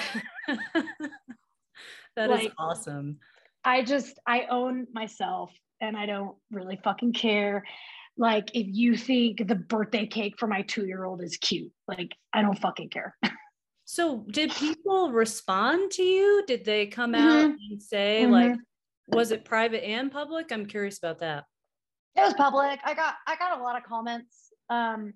That 2.16 2.30
is 2.30 2.44
Like- 2.44 2.52
awesome. 2.58 3.18
I 3.64 3.82
just 3.82 4.18
I 4.26 4.46
own 4.50 4.86
myself 4.92 5.52
and 5.80 5.96
I 5.96 6.06
don't 6.06 6.36
really 6.50 6.78
fucking 6.82 7.12
care. 7.12 7.64
Like 8.16 8.50
if 8.54 8.66
you 8.68 8.96
think 8.96 9.46
the 9.46 9.54
birthday 9.54 10.06
cake 10.06 10.34
for 10.38 10.46
my 10.46 10.62
two 10.62 10.86
year 10.86 11.04
old 11.04 11.22
is 11.22 11.36
cute, 11.36 11.70
like 11.86 12.14
I 12.32 12.42
don't 12.42 12.58
fucking 12.58 12.90
care. 12.90 13.16
So, 13.86 14.24
did 14.30 14.52
people 14.52 15.10
respond 15.10 15.90
to 15.92 16.02
you? 16.04 16.44
Did 16.46 16.64
they 16.64 16.86
come 16.86 17.12
out 17.12 17.46
Mm-hmm. 17.46 17.72
and 17.72 17.82
say, 17.82 18.24
like, 18.24 18.54
was 19.08 19.32
it 19.32 19.44
private 19.44 19.84
and 19.84 20.12
public? 20.12 20.52
I'm 20.52 20.66
curious 20.66 20.98
about 20.98 21.18
that. 21.18 21.42
It 22.14 22.20
was 22.20 22.34
public. 22.34 22.78
I 22.84 22.94
got 22.94 23.14
I 23.26 23.34
got 23.34 23.58
a 23.58 23.62
lot 23.62 23.76
of 23.76 23.82
comments. 23.82 24.52
Um 24.68 25.12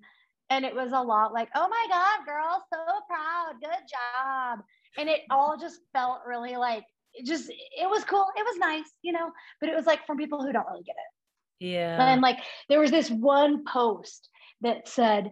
and 0.49 0.65
it 0.65 0.75
was 0.75 0.91
a 0.91 1.01
lot 1.01 1.33
like, 1.33 1.49
oh 1.55 1.67
my 1.67 1.85
God, 1.89 2.25
girl, 2.25 2.63
so 2.71 2.79
proud, 3.07 3.53
good 3.61 3.87
job. 3.89 4.59
And 4.97 5.09
it 5.09 5.21
all 5.29 5.57
just 5.57 5.79
felt 5.93 6.19
really 6.25 6.55
like 6.55 6.83
it 7.13 7.25
just 7.25 7.49
it 7.49 7.89
was 7.89 8.03
cool. 8.03 8.27
It 8.35 8.45
was 8.45 8.57
nice, 8.57 8.89
you 9.01 9.13
know, 9.13 9.31
but 9.59 9.69
it 9.69 9.75
was 9.75 9.85
like 9.85 10.05
from 10.05 10.17
people 10.17 10.43
who 10.43 10.51
don't 10.51 10.67
really 10.67 10.83
get 10.83 10.95
it. 10.95 11.65
Yeah. 11.65 12.11
And 12.11 12.21
like 12.21 12.39
there 12.69 12.79
was 12.79 12.91
this 12.91 13.09
one 13.09 13.63
post 13.65 14.29
that 14.61 14.87
said, 14.87 15.31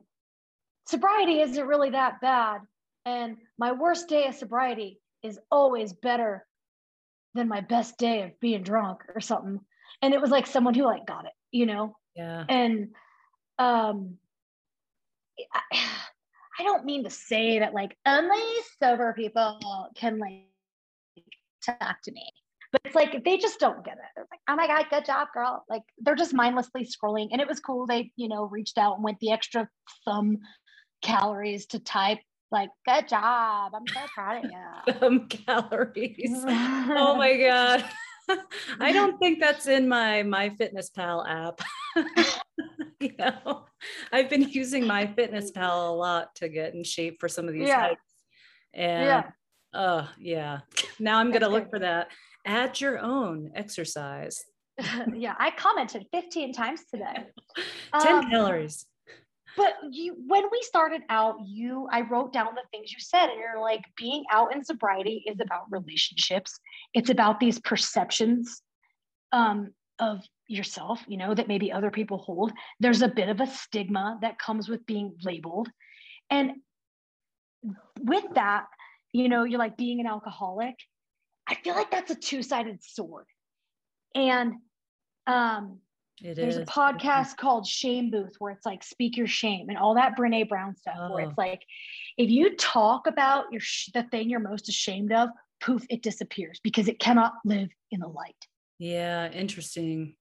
sobriety 0.88 1.42
isn't 1.42 1.68
really 1.68 1.92
that 1.92 2.22
bad. 2.22 2.62
And 3.06 3.38
my 3.58 3.74
worst 3.74 4.08
day 4.08 4.28
of 4.28 4.36
sobriety 4.36 5.00
is 5.24 5.40
always 5.52 5.94
better 5.94 6.46
than 7.34 7.48
my 7.48 7.62
best 7.62 7.98
day 7.98 8.24
of 8.24 8.40
being 8.40 8.64
drunk 8.64 9.02
or 9.14 9.20
something. 9.20 9.60
And 10.02 10.14
it 10.14 10.22
was 10.22 10.32
like 10.32 10.48
someone 10.48 10.74
who 10.74 10.86
like 10.86 11.06
got 11.06 11.26
it, 11.26 11.34
you 11.52 11.66
know? 11.66 11.96
yeah. 12.16 12.46
And 12.48 12.90
um 13.60 14.18
I, 15.54 15.62
I 16.60 16.64
don't 16.64 16.86
mean 16.86 17.04
to 17.04 17.10
say 17.10 17.60
that 17.60 17.74
like 17.74 17.98
only 18.06 18.44
sober 18.82 19.14
people 19.14 19.60
can 19.96 20.20
like 20.20 20.44
talk 21.66 22.02
to 22.04 22.12
me. 22.12 22.30
But 22.72 22.82
it's 22.86 22.96
like 22.96 23.24
they 23.24 23.38
just 23.38 23.60
don't 23.60 23.86
get 23.86 23.94
it. 23.94 24.00
They're 24.16 24.26
like, 24.32 24.40
oh 24.50 24.56
my 24.56 24.68
God, 24.68 24.86
good 24.90 25.06
job, 25.06 25.28
girl. 25.34 25.64
Like 25.70 25.84
they're 26.00 26.16
just 26.16 26.34
mindlessly 26.34 26.86
scrolling. 26.86 27.28
And 27.32 27.40
it 27.40 27.48
was 27.48 27.60
cool. 27.60 27.86
They, 27.86 28.12
you 28.16 28.28
know, 28.28 28.46
reached 28.46 28.78
out 28.78 28.96
and 28.96 29.04
went 29.04 29.20
the 29.20 29.32
extra 29.32 29.70
thumb 30.06 30.40
calories 31.04 31.68
to 31.68 31.80
type, 31.80 32.20
like, 32.52 32.70
good 32.88 33.08
job. 33.08 33.74
I'm 33.76 33.88
so 33.88 34.00
proud 34.16 34.44
of 34.44 34.52
you. 34.52 34.94
Some 35.00 35.28
calories. 35.28 36.44
oh 36.48 37.16
my 37.16 37.38
god. 37.48 37.86
I 38.80 38.92
don't 38.92 39.20
think 39.20 39.40
that's 39.40 39.68
in 39.68 39.88
my 39.88 40.24
MyFitnessPal 40.24 41.28
app. 41.30 41.62
you 43.00 43.12
know, 43.18 43.66
I've 44.12 44.30
been 44.30 44.50
using 44.50 44.84
MyFitnessPal 44.84 45.90
a 45.90 45.92
lot 45.92 46.36
to 46.36 46.50
get 46.50 46.74
in 46.74 46.84
shape 46.84 47.20
for 47.20 47.28
some 47.28 47.48
of 47.48 47.54
these 47.54 47.68
Yeah. 47.68 47.82
hikes. 47.82 48.02
And 48.74 49.06
Yeah. 49.06 49.24
uh 49.74 50.08
yeah. 50.20 50.60
Now 51.00 51.18
I'm 51.20 51.32
gonna 51.32 51.50
look 51.50 51.70
for 51.70 51.80
that. 51.80 52.10
Add 52.46 52.80
your 52.82 53.00
own 53.00 53.52
exercise. 53.56 54.44
yeah, 55.14 55.36
I 55.38 55.52
commented 55.52 56.06
15 56.12 56.54
times 56.54 56.82
today. 56.92 57.28
10 58.00 58.16
Um, 58.16 58.30
calories. 58.30 58.86
But 59.56 59.76
you, 59.92 60.16
when 60.28 60.44
we 60.52 60.62
started 60.64 61.04
out, 61.10 61.36
you, 61.46 61.88
I 61.92 62.02
wrote 62.02 62.34
down 62.34 62.56
the 62.56 62.64
things 62.72 62.92
you 62.92 62.98
said, 63.00 63.28
and 63.28 63.40
you're 63.40 63.62
like, 63.62 63.84
being 63.98 64.24
out 64.32 64.56
in 64.56 64.64
sobriety 64.64 65.24
is 65.28 65.40
about 65.40 65.66
relationships. 65.70 66.60
It's 66.96 67.12
about 67.12 67.40
these 67.40 67.60
perceptions 67.60 68.64
um, 69.32 69.72
of 70.00 70.22
yourself, 70.48 71.02
you 71.08 71.18
know, 71.18 71.34
that 71.34 71.48
maybe 71.48 71.72
other 71.72 71.90
people 71.92 72.18
hold. 72.18 72.52
There's 72.80 73.02
a 73.02 73.08
bit 73.08 73.30
of 73.30 73.40
a 73.42 73.48
stigma 73.48 74.18
that 74.22 74.38
comes 74.40 74.68
with 74.70 74.86
being 74.86 75.16
labeled. 75.24 75.70
And 76.30 76.52
with 78.02 78.26
that, 78.36 78.66
you 79.14 79.30
know, 79.30 79.44
you're 79.44 79.60
like 79.60 79.78
being 79.78 80.00
an 80.00 80.08
alcoholic. 80.08 80.76
I 81.48 81.56
feel 81.56 81.76
like 81.76 81.92
that's 81.92 82.12
a 82.12 82.16
two 82.16 82.42
sided 82.44 82.84
sword. 82.84 83.26
And 84.16 84.54
um, 85.28 85.80
It 86.22 86.36
there's 86.36 86.58
is. 86.58 86.64
a 86.64 86.66
podcast 86.66 87.38
called 87.38 87.66
Shame 87.66 88.12
Booth 88.12 88.34
where 88.40 88.52
it's 88.52 88.66
like 88.66 88.84
speak 88.84 89.16
your 89.18 89.28
shame 89.28 89.70
and 89.70 89.78
all 89.78 89.96
that 89.96 90.18
Brene 90.18 90.48
Brown 90.50 90.76
stuff 90.76 91.12
where 91.12 91.26
Oh. 91.26 91.30
it's 91.30 91.38
like 91.38 91.62
if 92.18 92.30
you 92.30 92.56
talk 92.58 93.08
about 93.08 93.46
your 93.52 93.62
sh- 93.62 93.90
the 93.94 94.04
thing 94.04 94.30
you're 94.30 94.40
most 94.40 94.68
ashamed 94.70 95.12
of, 95.14 95.30
poof, 95.62 95.84
it 95.90 96.02
disappears 96.04 96.60
because 96.64 96.88
it 96.88 97.00
cannot 97.00 97.34
live 97.46 97.70
in 97.92 98.00
the 98.02 98.08
light. 98.08 98.36
Yeah, 98.80 99.32
interesting. 99.32 100.16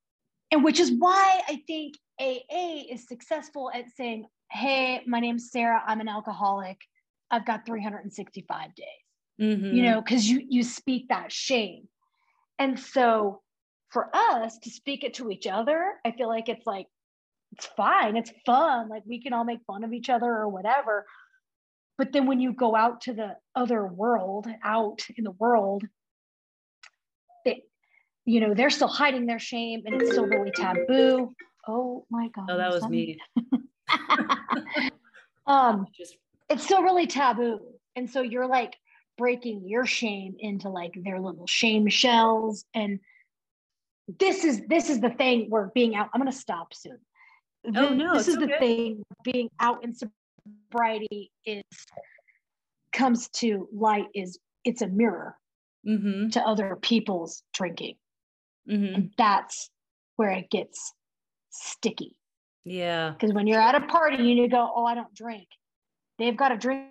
And 0.52 0.62
which 0.62 0.78
is 0.78 0.92
why 0.92 1.40
I 1.48 1.62
think 1.66 1.96
AA 2.20 2.84
is 2.92 3.08
successful 3.08 3.70
at 3.74 3.86
saying, 3.96 4.26
"Hey, 4.50 5.02
my 5.06 5.18
name's 5.18 5.50
Sarah. 5.50 5.82
I'm 5.84 6.00
an 6.00 6.08
alcoholic. 6.08 6.78
I've 7.30 7.46
got 7.46 7.66
365 7.66 8.74
days." 8.74 8.86
Mhm. 9.40 9.72
you 9.74 9.82
know 9.82 10.00
because 10.02 10.28
you 10.28 10.44
you 10.46 10.62
speak 10.62 11.08
that 11.08 11.32
shame 11.32 11.88
and 12.58 12.78
so 12.78 13.40
for 13.88 14.14
us 14.14 14.58
to 14.58 14.70
speak 14.70 15.04
it 15.04 15.14
to 15.14 15.30
each 15.30 15.46
other 15.46 15.98
i 16.04 16.10
feel 16.10 16.28
like 16.28 16.50
it's 16.50 16.66
like 16.66 16.86
it's 17.52 17.64
fine 17.66 18.16
it's 18.18 18.30
fun 18.44 18.90
like 18.90 19.02
we 19.06 19.22
can 19.22 19.32
all 19.32 19.44
make 19.44 19.64
fun 19.66 19.84
of 19.84 19.92
each 19.94 20.10
other 20.10 20.26
or 20.26 20.48
whatever 20.48 21.06
but 21.96 22.12
then 22.12 22.26
when 22.26 22.40
you 22.40 22.52
go 22.52 22.76
out 22.76 23.00
to 23.00 23.14
the 23.14 23.34
other 23.54 23.86
world 23.86 24.46
out 24.62 25.00
in 25.16 25.24
the 25.24 25.30
world 25.32 25.82
you 28.24 28.40
know 28.40 28.54
they're 28.54 28.70
still 28.70 28.88
hiding 28.88 29.26
their 29.26 29.38
shame 29.38 29.82
and 29.84 30.00
it's 30.00 30.12
still 30.12 30.26
really 30.26 30.52
taboo 30.52 31.34
oh 31.68 32.04
my 32.10 32.28
god 32.28 32.48
Oh, 32.50 32.56
that 32.56 32.72
was 32.72 32.88
me. 32.88 33.18
um 35.46 35.86
Just 35.96 36.16
it's 36.48 36.64
still 36.64 36.82
really 36.82 37.06
taboo. 37.06 37.60
And 37.96 38.08
so 38.08 38.22
you're 38.22 38.46
like 38.46 38.76
breaking 39.18 39.62
your 39.66 39.86
shame 39.86 40.36
into 40.38 40.68
like 40.68 40.92
their 40.94 41.20
little 41.20 41.46
shame 41.46 41.88
shells. 41.88 42.64
And 42.74 43.00
this 44.20 44.44
is 44.44 44.62
this 44.68 44.90
is 44.90 45.00
the 45.00 45.10
thing 45.10 45.46
where 45.48 45.70
being 45.74 45.94
out. 45.94 46.10
I'm 46.12 46.20
gonna 46.20 46.32
stop 46.32 46.74
soon. 46.74 46.98
Oh, 47.76 47.90
no, 47.90 48.14
this 48.14 48.28
is 48.28 48.36
the 48.36 48.50
thing 48.58 49.04
being 49.22 49.48
out 49.60 49.84
in 49.84 49.94
sobriety 49.94 51.30
is 51.46 51.62
comes 52.92 53.28
to 53.28 53.68
light 53.72 54.06
is 54.14 54.38
it's 54.64 54.82
a 54.82 54.88
mirror 54.88 55.36
mm-hmm. 55.86 56.28
to 56.30 56.40
other 56.40 56.76
people's 56.76 57.42
drinking. 57.54 57.94
Mm-hmm. 58.68 58.94
And 58.94 59.10
that's 59.18 59.70
where 60.16 60.30
it 60.30 60.50
gets 60.50 60.92
sticky. 61.50 62.16
Yeah. 62.64 63.10
Because 63.10 63.32
when 63.34 63.46
you're 63.46 63.60
at 63.60 63.74
a 63.74 63.86
party, 63.86 64.22
you 64.22 64.48
go, 64.48 64.72
oh, 64.74 64.84
I 64.84 64.94
don't 64.94 65.14
drink. 65.14 65.48
They've 66.18 66.36
got 66.36 66.52
a 66.52 66.56
drink 66.56 66.88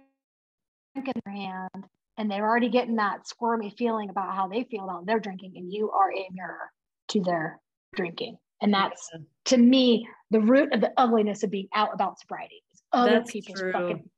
in 0.96 1.13
their 1.25 1.34
hand, 1.34 1.86
and 2.18 2.30
they're 2.30 2.46
already 2.48 2.70
getting 2.70 2.96
that 2.98 3.28
squirmy 3.28 3.74
feeling 3.78 4.10
about 4.10 4.36
how 4.36 4.48
they 4.48 4.63
feel 4.66 4.84
about 4.84 5.06
their 5.06 5.20
drinking, 5.20 5.54
and 5.56 5.72
you 5.72 5.90
are 5.92 6.12
a 6.12 6.28
mirror 6.34 6.72
to 7.10 7.22
their 7.22 7.60
drinking. 7.96 8.38
And 8.62 8.74
that's 8.74 9.10
Yeah. 9.13 9.20
to 9.46 9.58
me 9.58 10.08
the 10.30 10.42
root 10.42 10.74
of 10.74 10.82
the 10.82 10.92
ugliness 10.98 11.44
of 11.44 11.51
being 11.51 11.68
out 11.74 11.94
about 11.94 12.20
sobriety. 12.20 12.62
is 12.74 12.84
Other 12.92 13.12
That's 13.12 13.32
people's 13.32 13.60
true. 13.60 13.72
fucking 13.72 14.10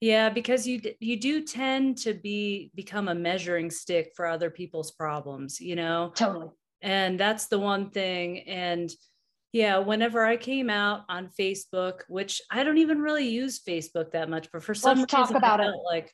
Yeah, 0.00 0.30
because 0.30 0.66
you 0.66 0.80
you 0.98 1.18
do 1.20 1.44
tend 1.44 1.98
to 1.98 2.14
be 2.14 2.70
become 2.74 3.08
a 3.08 3.14
measuring 3.14 3.70
stick 3.70 4.12
for 4.16 4.26
other 4.26 4.50
people's 4.50 4.90
problems, 4.90 5.60
you 5.60 5.76
know. 5.76 6.10
totally. 6.14 6.48
And 6.82 7.18
that's 7.20 7.46
the 7.46 7.58
one 7.58 7.90
thing 7.90 8.40
and 8.48 8.90
yeah, 9.52 9.78
whenever 9.78 10.24
I 10.24 10.36
came 10.36 10.70
out 10.70 11.02
on 11.08 11.28
Facebook, 11.38 12.02
which 12.08 12.40
I 12.52 12.62
don't 12.62 12.78
even 12.78 13.00
really 13.00 13.28
use 13.28 13.58
Facebook 13.60 14.12
that 14.12 14.30
much, 14.30 14.48
but 14.52 14.62
for 14.62 14.74
some 14.74 15.00
Let's 15.00 15.10
talk 15.10 15.20
reason 15.30 15.36
I 15.36 15.38
about 15.38 15.60
it. 15.60 15.74
like 15.84 16.12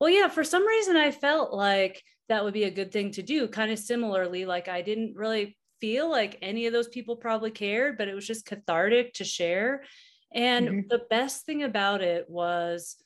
well, 0.00 0.10
yeah, 0.10 0.28
for 0.28 0.44
some 0.44 0.66
reason 0.66 0.96
I 0.96 1.10
felt 1.10 1.52
like 1.52 2.02
that 2.28 2.44
would 2.44 2.54
be 2.54 2.64
a 2.64 2.70
good 2.70 2.92
thing 2.92 3.10
to 3.12 3.22
do. 3.22 3.48
Kind 3.48 3.72
of 3.72 3.78
similarly, 3.78 4.46
like 4.46 4.68
I 4.68 4.80
didn't 4.82 5.16
really 5.16 5.56
feel 5.80 6.10
like 6.10 6.38
any 6.40 6.66
of 6.66 6.72
those 6.72 6.88
people 6.88 7.16
probably 7.16 7.50
cared, 7.50 7.98
but 7.98 8.08
it 8.08 8.14
was 8.14 8.26
just 8.26 8.46
cathartic 8.46 9.14
to 9.14 9.24
share. 9.24 9.82
And 10.32 10.68
Mhm. 10.68 10.88
the 10.88 11.02
best 11.10 11.44
thing 11.46 11.62
about 11.62 12.00
it 12.02 12.28
was 12.30 12.96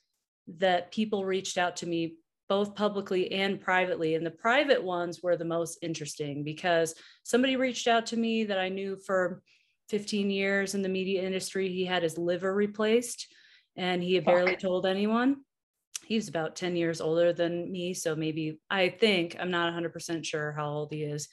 that 0.58 0.92
people 0.92 1.24
reached 1.24 1.56
out 1.58 1.76
to 1.76 1.86
me 1.86 2.16
both 2.52 2.74
publicly 2.74 3.32
and 3.32 3.58
privately. 3.58 4.14
And 4.14 4.26
the 4.26 4.30
private 4.30 4.84
ones 4.84 5.22
were 5.22 5.38
the 5.38 5.44
most 5.46 5.78
interesting 5.80 6.44
because 6.44 6.94
somebody 7.22 7.56
reached 7.56 7.88
out 7.88 8.04
to 8.08 8.16
me 8.18 8.44
that 8.44 8.58
I 8.58 8.68
knew 8.68 8.98
for 9.06 9.40
15 9.88 10.28
years 10.28 10.74
in 10.74 10.82
the 10.82 10.88
media 10.90 11.22
industry. 11.22 11.70
He 11.70 11.86
had 11.86 12.02
his 12.02 12.18
liver 12.18 12.54
replaced 12.54 13.26
and 13.74 14.02
he 14.02 14.16
had 14.16 14.26
Fuck. 14.26 14.34
barely 14.34 14.56
told 14.56 14.84
anyone. 14.84 15.36
He's 16.04 16.28
about 16.28 16.54
10 16.54 16.76
years 16.76 17.00
older 17.00 17.32
than 17.32 17.72
me. 17.72 17.94
So 17.94 18.14
maybe 18.14 18.58
I 18.68 18.90
think, 18.90 19.34
I'm 19.40 19.50
not 19.50 19.72
100% 19.72 20.22
sure 20.22 20.52
how 20.52 20.68
old 20.68 20.92
he 20.92 21.04
is, 21.04 21.28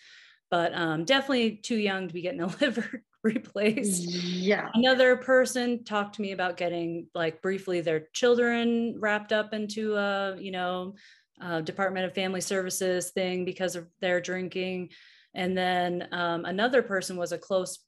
but 0.49 0.73
um, 0.73 1.03
definitely 1.03 1.57
too 1.57 1.75
young 1.75 2.07
to 2.07 2.13
be 2.13 2.21
getting 2.21 2.39
a 2.39 2.47
liver 2.61 3.03
replaced. 3.23 4.03
Yeah. 4.03 4.69
Another 4.73 5.17
person 5.17 5.83
talked 5.83 6.15
to 6.15 6.21
me 6.21 6.31
about 6.31 6.57
getting 6.57 7.07
like 7.13 7.41
briefly 7.41 7.81
their 7.81 8.07
children 8.13 8.95
wrapped 8.99 9.33
up 9.33 9.53
into 9.53 9.95
a, 9.95 10.37
you 10.39 10.51
know, 10.51 10.95
a 11.41 11.61
Department 11.61 12.05
of 12.05 12.13
Family 12.13 12.41
Services 12.41 13.11
thing 13.11 13.45
because 13.45 13.75
of 13.75 13.87
their 13.99 14.21
drinking. 14.21 14.89
And 15.33 15.57
then 15.57 16.07
um, 16.11 16.45
another 16.45 16.81
person 16.81 17.17
was 17.17 17.31
a 17.31 17.37
close 17.37 17.79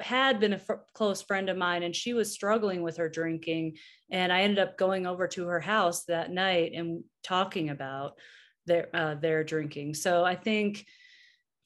had 0.00 0.40
been 0.40 0.54
a 0.54 0.56
f- 0.56 0.80
close 0.94 1.20
friend 1.20 1.50
of 1.50 1.56
mine 1.56 1.82
and 1.82 1.94
she 1.94 2.14
was 2.14 2.32
struggling 2.32 2.82
with 2.82 2.96
her 2.96 3.10
drinking 3.10 3.76
and 4.10 4.32
i 4.32 4.40
ended 4.40 4.58
up 4.58 4.78
going 4.78 5.06
over 5.06 5.28
to 5.28 5.44
her 5.46 5.60
house 5.60 6.04
that 6.04 6.30
night 6.30 6.72
and 6.74 7.04
talking 7.22 7.68
about 7.68 8.12
their 8.66 8.88
uh, 8.94 9.14
their 9.14 9.44
drinking 9.44 9.92
so 9.92 10.24
i 10.24 10.34
think 10.34 10.86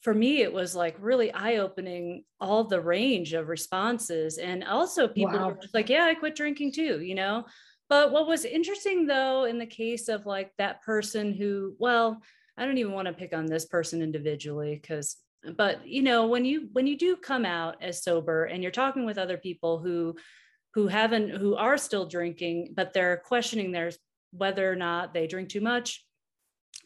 for 0.01 0.15
me 0.15 0.43
it 0.43 0.53
was 0.53 0.75
like 0.75 0.97
really 1.01 1.33
eye-opening 1.33 2.25
all 2.41 2.65
the 2.65 2.81
range 2.81 3.33
of 3.33 3.49
responses 3.49 4.39
and 4.39 4.65
also 4.65 5.09
people 5.09 5.35
wow. 5.39 5.49
were 5.49 5.59
just 5.61 5.75
like 5.75 5.89
yeah 5.89 6.05
i 6.05 6.15
quit 6.15 6.37
drinking 6.37 6.73
too 6.73 7.01
you 7.01 7.15
know 7.15 7.45
but 7.89 8.13
what 8.13 8.29
was 8.29 8.45
interesting 8.45 9.07
though 9.07 9.45
in 9.45 9.59
the 9.59 9.67
case 9.67 10.09
of 10.09 10.27
like 10.27 10.53
that 10.59 10.83
person 10.83 11.33
who 11.33 11.75
well 11.79 12.21
i 12.57 12.65
don't 12.65 12.79
even 12.79 12.93
want 12.93 13.07
to 13.07 13.15
pick 13.15 13.35
on 13.35 13.47
this 13.47 13.65
person 13.65 14.03
individually 14.03 14.79
because 14.81 15.17
but 15.57 15.87
you 15.87 16.03
know 16.03 16.27
when 16.27 16.45
you 16.45 16.69
when 16.73 16.87
you 16.87 16.97
do 16.97 17.17
come 17.17 17.45
out 17.45 17.77
as 17.81 18.03
sober 18.03 18.45
and 18.45 18.63
you're 18.63 18.73
talking 18.73 19.05
with 19.05 19.19
other 19.19 19.39
people 19.39 19.79
who 19.79 20.15
who 20.75 20.87
haven't 20.87 21.31
who 21.31 21.55
are 21.57 21.79
still 21.79 22.07
drinking 22.07 22.73
but 22.75 22.93
they're 22.93 23.23
questioning 23.25 23.73
their 23.73 23.91
whether 24.33 24.71
or 24.71 24.77
not 24.77 25.15
they 25.15 25.27
drink 25.27 25.49
too 25.49 25.61
much 25.61 26.05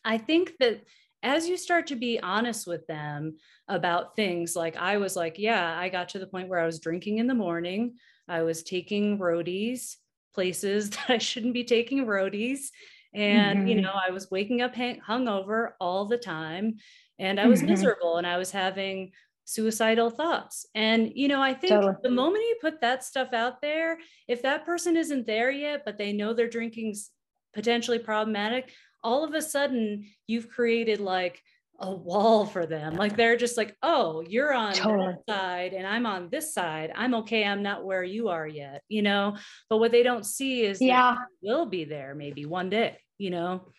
i 0.05 0.17
think 0.17 0.53
that 0.61 0.83
as 1.23 1.49
you 1.49 1.57
start 1.57 1.87
to 1.89 1.97
be 1.97 2.21
honest 2.21 2.67
with 2.67 2.87
them 2.87 3.37
about 3.69 4.17
things 4.17 4.57
like 4.57 4.77
I 4.77 4.97
was 4.97 5.17
like, 5.17 5.39
yeah, 5.39 5.79
I 5.79 5.89
got 5.89 6.11
to 6.11 6.19
the 6.19 6.27
point 6.27 6.49
where 6.49 6.59
I 6.59 6.67
was 6.67 6.81
drinking 6.81 7.19
in 7.19 7.27
the 7.27 7.35
morning. 7.35 7.95
I 8.29 8.43
was 8.43 8.63
taking 8.63 9.19
roadies 9.19 9.97
places 10.35 10.91
that 10.91 11.11
I 11.11 11.19
shouldn't 11.19 11.55
be 11.55 11.65
taking 11.65 12.07
roadies. 12.07 12.69
And, 13.15 13.61
mm-hmm. 13.61 13.69
you 13.69 13.81
know, 13.81 13.93
I 13.93 14.11
was 14.11 14.31
waking 14.31 14.63
up 14.63 14.75
hang- 14.75 15.01
hungover 15.07 15.73
all 15.81 16.07
the 16.07 16.17
time 16.17 16.77
and 17.19 17.39
I 17.39 17.47
was 17.47 17.61
mm-hmm. 17.61 17.71
miserable 17.71 18.17
and 18.17 18.27
I 18.27 18.39
was 18.39 18.51
having 18.51 19.13
suicidal 19.45 20.11
thoughts. 20.11 20.67
And, 20.75 21.13
you 21.15 21.29
know, 21.29 21.43
I 21.43 21.53
think 21.53 21.73
totally. 21.73 21.95
the 22.03 22.11
moment 22.11 22.45
you 22.45 22.57
put 22.61 22.81
that 22.81 23.05
stuff 23.05 23.33
out 23.33 23.61
there, 23.61 23.99
if 24.29 24.43
that 24.43 24.65
person 24.65 24.97
isn't 24.97 25.27
there 25.27 25.51
yet, 25.51 25.83
but 25.85 25.99
they 25.99 26.13
know 26.13 26.33
their 26.33 26.49
drinking's 26.49 27.11
potentially 27.53 27.99
problematic, 27.99 28.73
all 29.03 29.25
of 29.25 29.35
a 29.35 29.43
sudden 29.43 30.07
you've 30.27 30.49
created 30.49 31.01
like 31.01 31.43
a 31.83 31.91
wall 31.91 32.47
for 32.47 32.65
them. 32.65 32.95
Like 32.95 33.17
they're 33.17 33.37
just 33.37 33.57
like, 33.57 33.77
oh, 33.83 34.23
you're 34.27 34.55
on 34.55 34.75
totally. 34.75 35.15
that 35.27 35.35
side 35.35 35.73
and 35.73 35.87
I'm 35.87 36.07
on 36.07 36.29
this 36.31 36.55
side. 36.55 36.93
I'm 36.95 37.15
okay. 37.17 37.45
I'm 37.45 37.63
not 37.63 37.85
where 37.85 38.05
you 38.05 38.29
are 38.29 38.47
yet, 38.47 38.83
you 38.89 39.03
know. 39.03 39.37
But 39.69 39.79
what 39.79 39.93
they 39.93 40.03
don't 40.03 40.25
see 40.25 40.63
is 40.63 40.81
yeah, 40.81 41.17
will 41.43 41.67
be 41.67 41.85
there 41.85 42.15
maybe 42.15 42.47
one 42.47 42.71
day, 42.71 42.99
you 43.19 43.31
know. 43.31 43.73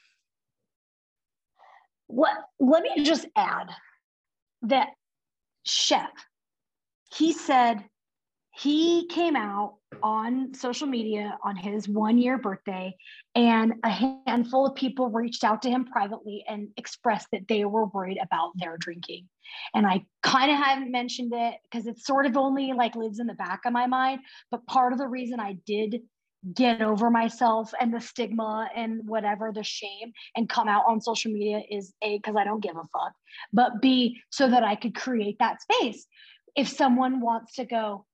What 2.07 2.35
let 2.59 2.83
me 2.83 3.03
just 3.03 3.25
add 3.35 3.69
that 4.63 4.89
chef, 5.63 6.11
he 7.15 7.31
said 7.31 7.83
he 8.55 9.07
came 9.07 9.35
out 9.35 9.75
on 10.03 10.53
social 10.53 10.85
media 10.87 11.37
on 11.43 11.55
his 11.55 11.87
one 11.87 12.17
year 12.17 12.37
birthday, 12.37 12.95
and 13.33 13.73
a 13.83 13.89
handful 14.27 14.67
of 14.67 14.75
people 14.75 15.09
reached 15.09 15.43
out 15.43 15.63
to 15.63 15.69
him 15.69 15.85
privately 15.85 16.43
and 16.47 16.69
expressed 16.77 17.27
that 17.31 17.47
they 17.47 17.65
were 17.65 17.85
worried 17.85 18.19
about 18.21 18.51
their 18.55 18.77
drinking. 18.77 19.27
And 19.73 19.87
I 19.87 20.05
kind 20.21 20.51
of 20.51 20.57
haven't 20.57 20.91
mentioned 20.91 21.33
it 21.33 21.55
because 21.63 21.87
it 21.87 21.99
sort 21.99 22.27
of 22.27 22.37
only 22.37 22.73
like 22.73 22.95
lives 22.95 23.19
in 23.19 23.27
the 23.27 23.33
back 23.33 23.61
of 23.65 23.73
my 23.73 23.87
mind. 23.87 24.21
But 24.51 24.65
part 24.67 24.93
of 24.93 24.99
the 24.99 25.07
reason 25.07 25.39
I 25.39 25.57
did 25.65 26.01
get 26.53 26.81
over 26.81 27.09
myself 27.09 27.73
and 27.79 27.93
the 27.93 28.01
stigma 28.01 28.69
and 28.75 29.07
whatever 29.07 29.51
the 29.51 29.63
shame 29.63 30.11
and 30.35 30.49
come 30.49 30.67
out 30.67 30.83
on 30.87 31.01
social 31.01 31.31
media 31.31 31.61
is 31.71 31.93
a 32.03 32.17
because 32.17 32.35
I 32.35 32.43
don't 32.43 32.61
give 32.61 32.75
a 32.75 32.81
fuck, 32.81 33.13
but 33.51 33.81
b 33.81 34.21
so 34.29 34.49
that 34.49 34.63
I 34.63 34.75
could 34.75 34.93
create 34.93 35.37
that 35.39 35.61
space. 35.61 36.05
If 36.55 36.67
someone 36.67 37.21
wants 37.21 37.55
to 37.55 37.65
go, 37.65 38.05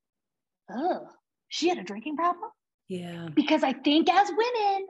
oh, 0.72 1.08
she 1.50 1.70
had 1.70 1.78
a 1.78 1.84
drinking 1.84 2.16
problem. 2.16 2.50
Yeah. 2.88 3.28
Because 3.34 3.64
I 3.64 3.74
think 3.74 4.10
as 4.10 4.30
women, 4.30 4.88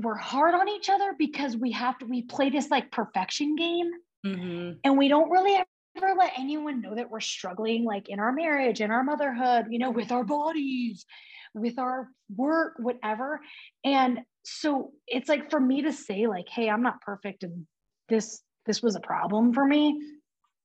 we're 0.00 0.16
hard 0.16 0.54
on 0.54 0.68
each 0.68 0.88
other 0.88 1.14
because 1.18 1.56
we 1.56 1.72
have 1.72 1.98
to, 1.98 2.06
we 2.06 2.22
play 2.22 2.50
this 2.50 2.70
like 2.70 2.90
perfection 2.90 3.56
game. 3.56 3.90
Mm-hmm. 4.24 4.72
And 4.84 4.98
we 4.98 5.08
don't 5.08 5.30
really 5.30 5.60
ever 5.96 6.14
let 6.18 6.32
anyone 6.38 6.80
know 6.80 6.94
that 6.94 7.10
we're 7.10 7.20
struggling, 7.20 7.84
like 7.84 8.08
in 8.08 8.20
our 8.20 8.32
marriage, 8.32 8.80
in 8.80 8.90
our 8.90 9.02
motherhood, 9.02 9.66
you 9.70 9.78
know, 9.78 9.90
with 9.90 10.12
our 10.12 10.24
bodies, 10.24 11.04
with 11.54 11.78
our 11.78 12.08
work, 12.34 12.74
whatever. 12.78 13.40
And 13.84 14.20
so 14.44 14.92
it's 15.06 15.28
like 15.28 15.50
for 15.50 15.60
me 15.60 15.82
to 15.82 15.92
say, 15.92 16.26
like, 16.26 16.48
hey, 16.48 16.70
I'm 16.70 16.82
not 16.82 17.00
perfect 17.02 17.42
and 17.42 17.66
this 18.08 18.42
this 18.66 18.82
was 18.82 18.94
a 18.94 19.00
problem 19.00 19.52
for 19.52 19.66
me, 19.66 20.00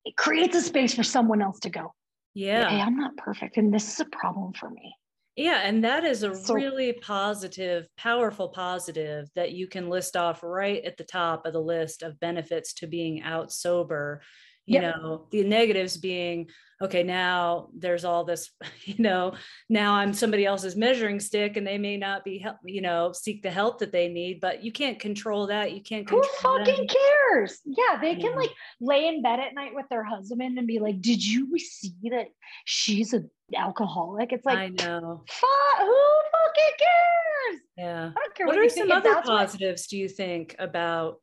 it 0.05 0.15
creates 0.15 0.55
a 0.55 0.61
space 0.61 0.93
for 0.93 1.03
someone 1.03 1.41
else 1.41 1.59
to 1.61 1.69
go, 1.69 1.93
yeah. 2.37 2.69
Hey 2.69 2.81
i'm 2.81 2.95
not 2.95 3.17
perfect 3.17 3.57
and 3.57 3.73
this 3.73 3.91
is 3.91 3.99
a 3.99 4.05
problem 4.05 4.53
for 4.53 4.69
me. 4.69 4.95
Yeah 5.35 5.61
and 5.63 5.83
that 5.83 6.03
is 6.03 6.23
a 6.23 6.35
so, 6.35 6.53
really 6.53 6.93
positive 6.93 7.87
powerful 7.97 8.49
positive 8.49 9.27
that 9.35 9.53
you 9.53 9.67
can 9.67 9.89
list 9.89 10.15
off 10.15 10.43
right 10.43 10.83
at 10.83 10.97
the 10.97 11.03
top 11.03 11.45
of 11.45 11.53
the 11.53 11.61
list 11.61 12.03
of 12.03 12.19
benefits 12.19 12.73
to 12.75 12.87
being 12.87 13.23
out 13.23 13.51
sober. 13.51 14.21
You 14.67 14.81
yep. 14.81 14.97
know 14.97 15.27
the 15.31 15.43
negatives 15.43 15.97
being 15.97 16.49
okay 16.81 17.01
now 17.01 17.69
there's 17.75 18.05
all 18.05 18.23
this 18.23 18.51
you 18.83 19.01
know 19.01 19.33
now 19.69 19.93
i'm 19.93 20.13
somebody 20.13 20.45
else's 20.45 20.75
measuring 20.75 21.19
stick 21.19 21.57
and 21.57 21.65
they 21.65 21.77
may 21.77 21.97
not 21.97 22.23
be 22.23 22.37
help 22.37 22.57
you 22.65 22.81
know 22.81 23.13
seek 23.13 23.41
the 23.41 23.49
help 23.49 23.79
that 23.79 23.91
they 23.91 24.09
need 24.09 24.39
but 24.41 24.63
you 24.63 24.71
can't 24.71 24.99
control 24.99 25.47
that. 25.47 25.71
You 25.71 25.81
can't 25.81 26.07
who 26.07 26.21
fucking 26.41 26.65
them. 26.65 26.87
cares 26.87 27.16
yeah 27.65 27.99
they 28.01 28.15
can 28.15 28.35
like 28.35 28.51
lay 28.79 29.07
in 29.07 29.21
bed 29.21 29.39
at 29.39 29.53
night 29.53 29.73
with 29.73 29.85
their 29.89 30.03
husband 30.03 30.57
and 30.57 30.67
be 30.67 30.79
like 30.79 31.01
did 31.01 31.23
you 31.23 31.57
see 31.57 31.93
that 32.09 32.27
she's 32.65 33.13
an 33.13 33.29
alcoholic? 33.55 34.33
It's 34.33 34.45
like 34.45 34.57
i 34.57 34.67
know. 34.67 35.23
Fuck, 35.29 35.79
who 35.79 36.05
fucking 36.31 36.77
cares? 36.79 37.61
Yeah. 37.77 38.11
I 38.15 38.19
don't 38.19 38.35
care 38.35 38.47
what, 38.47 38.55
what 38.57 38.65
are 38.65 38.69
some 38.69 38.91
other 38.91 39.21
positives 39.21 39.83
what... 39.83 39.89
do 39.89 39.97
you 39.97 40.09
think 40.09 40.55
about 40.59 41.17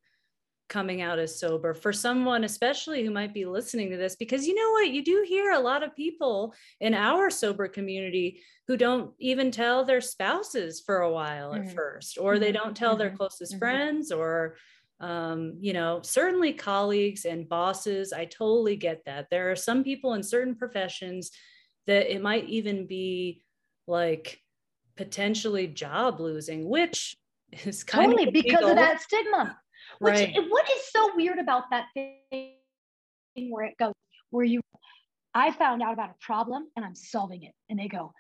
coming 0.71 1.03
out 1.03 1.19
as 1.19 1.39
sober 1.39 1.75
for 1.75 1.93
someone 1.93 2.43
especially 2.43 3.05
who 3.05 3.11
might 3.11 3.35
be 3.35 3.45
listening 3.45 3.91
to 3.91 3.97
this? 3.97 4.17
Because 4.17 4.47
you 4.47 4.55
know 4.55 4.71
what? 4.73 4.91
You 4.91 5.05
do 5.05 5.25
hear 5.27 5.53
a 5.53 5.61
lot 5.61 5.83
of 5.83 5.95
people 5.95 6.55
in 6.81 6.95
our 6.95 7.31
sober 7.31 7.69
community 7.69 8.41
who 8.67 8.77
don't 8.77 9.13
even 9.19 9.51
tell 9.51 9.85
their 9.85 10.01
spouses 10.01 10.83
for 10.85 11.01
a 11.01 11.13
while 11.13 11.53
mm-hmm. 11.53 11.69
at 11.69 11.75
first 11.75 12.19
or 12.19 12.39
they 12.39 12.53
mm-hmm. 12.53 12.65
don't 12.65 12.77
tell 12.77 12.93
mm-hmm. 12.93 13.01
their 13.01 13.17
closest 13.17 13.53
mm-hmm. 13.53 13.59
friends 13.59 14.11
or 14.11 14.57
um, 15.05 15.57
you 15.61 15.73
know 15.73 16.01
certainly 16.03 16.53
colleagues 16.53 17.25
and 17.25 17.49
bosses 17.49 18.13
i 18.13 18.25
totally 18.25 18.77
get 18.77 19.05
that 19.05 19.27
there 19.31 19.51
are 19.51 19.57
some 19.57 19.85
people 19.85 20.15
in 20.15 20.23
certain 20.23 20.55
professions 20.55 21.31
that 21.87 22.13
it 22.13 22.23
might 22.23 22.45
even 22.49 22.87
be 22.87 23.43
like 23.87 24.41
potentially 24.97 25.67
job 25.67 26.21
losing 26.21 26.69
which 26.69 27.17
is 27.65 27.85
kind 27.85 28.13
totally 28.13 28.29
of 28.29 28.33
because 28.33 28.71
of 28.71 28.77
that 28.77 29.01
stigma 29.01 29.59
which 29.99 30.15
right. 30.15 30.35
what 30.49 30.65
is 30.71 30.91
so 30.91 31.11
weird 31.17 31.39
about 31.39 31.65
that 31.71 31.87
thing 31.95 32.55
where 33.49 33.65
it 33.65 33.77
goes, 33.79 33.95
where 34.31 34.45
you, 34.45 34.61
I 35.35 35.51
found 35.53 35.83
out 35.83 35.93
about 35.93 36.11
a 36.11 36.25
problem 36.25 36.69
and 36.77 36.85
I'm 36.85 36.95
solving 36.95 37.45
it. 37.45 37.53
And 37.69 37.79
they 37.79 37.89
go, 37.89 38.13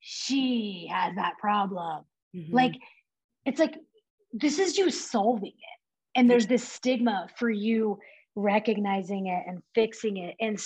she 0.00 0.88
has 0.90 1.14
that 1.16 1.34
problem. 1.38 2.04
Mm-hmm. 2.34 2.54
Like, 2.54 2.74
it's 3.44 3.58
like, 3.58 3.76
this 4.32 4.58
is 4.58 4.76
you 4.76 4.90
solving 4.90 5.48
it. 5.48 6.18
And 6.18 6.28
there's 6.28 6.46
this 6.46 6.66
stigma 6.66 7.28
for 7.36 7.48
you 7.48 7.98
recognizing 8.34 9.28
it 9.28 9.44
and 9.46 9.62
fixing 9.74 10.16
it. 10.16 10.34
And 10.40 10.58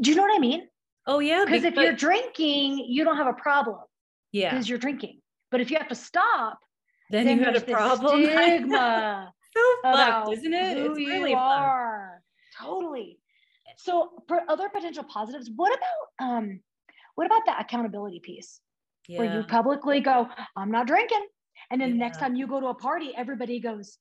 do 0.00 0.10
you 0.10 0.16
know 0.16 0.22
what 0.22 0.34
I 0.34 0.38
mean? 0.38 0.66
Oh, 1.06 1.18
yeah. 1.20 1.44
Because 1.44 1.64
if 1.64 1.74
you're 1.74 1.92
drinking, 1.92 2.84
you 2.88 3.04
don't 3.04 3.16
have 3.16 3.26
a 3.26 3.32
problem. 3.32 3.80
Yeah. 4.32 4.50
Because 4.50 4.68
you're 4.68 4.78
drinking. 4.78 5.20
But 5.50 5.60
if 5.60 5.70
you 5.70 5.76
have 5.78 5.88
to 5.88 5.94
stop, 5.94 6.58
then, 7.10 7.26
then 7.26 7.38
you 7.38 7.44
have 7.44 7.56
a 7.56 7.60
problem. 7.60 8.24
Stigma 8.24 9.32
so 9.56 9.60
fucked, 9.82 10.32
isn't 10.32 10.52
it? 10.52 10.78
Who 10.78 10.92
it's 10.92 10.98
really 10.98 11.30
you 11.30 11.36
are. 11.36 12.22
Totally. 12.60 13.18
So 13.76 14.10
for 14.28 14.40
other 14.48 14.68
potential 14.68 15.04
positives, 15.04 15.50
what 15.54 15.72
about 15.76 16.28
um 16.28 16.60
what 17.14 17.26
about 17.26 17.42
the 17.46 17.58
accountability 17.58 18.20
piece? 18.20 18.60
Yeah. 19.08 19.18
Where 19.18 19.34
you 19.36 19.44
publicly 19.44 20.00
go, 20.00 20.28
I'm 20.56 20.70
not 20.70 20.86
drinking. 20.86 21.26
And 21.72 21.80
then 21.80 21.88
yeah. 21.88 21.94
the 21.94 21.98
next 21.98 22.18
time 22.18 22.36
you 22.36 22.46
go 22.46 22.60
to 22.60 22.66
a 22.66 22.74
party, 22.74 23.12
everybody 23.16 23.58
goes, 23.58 23.96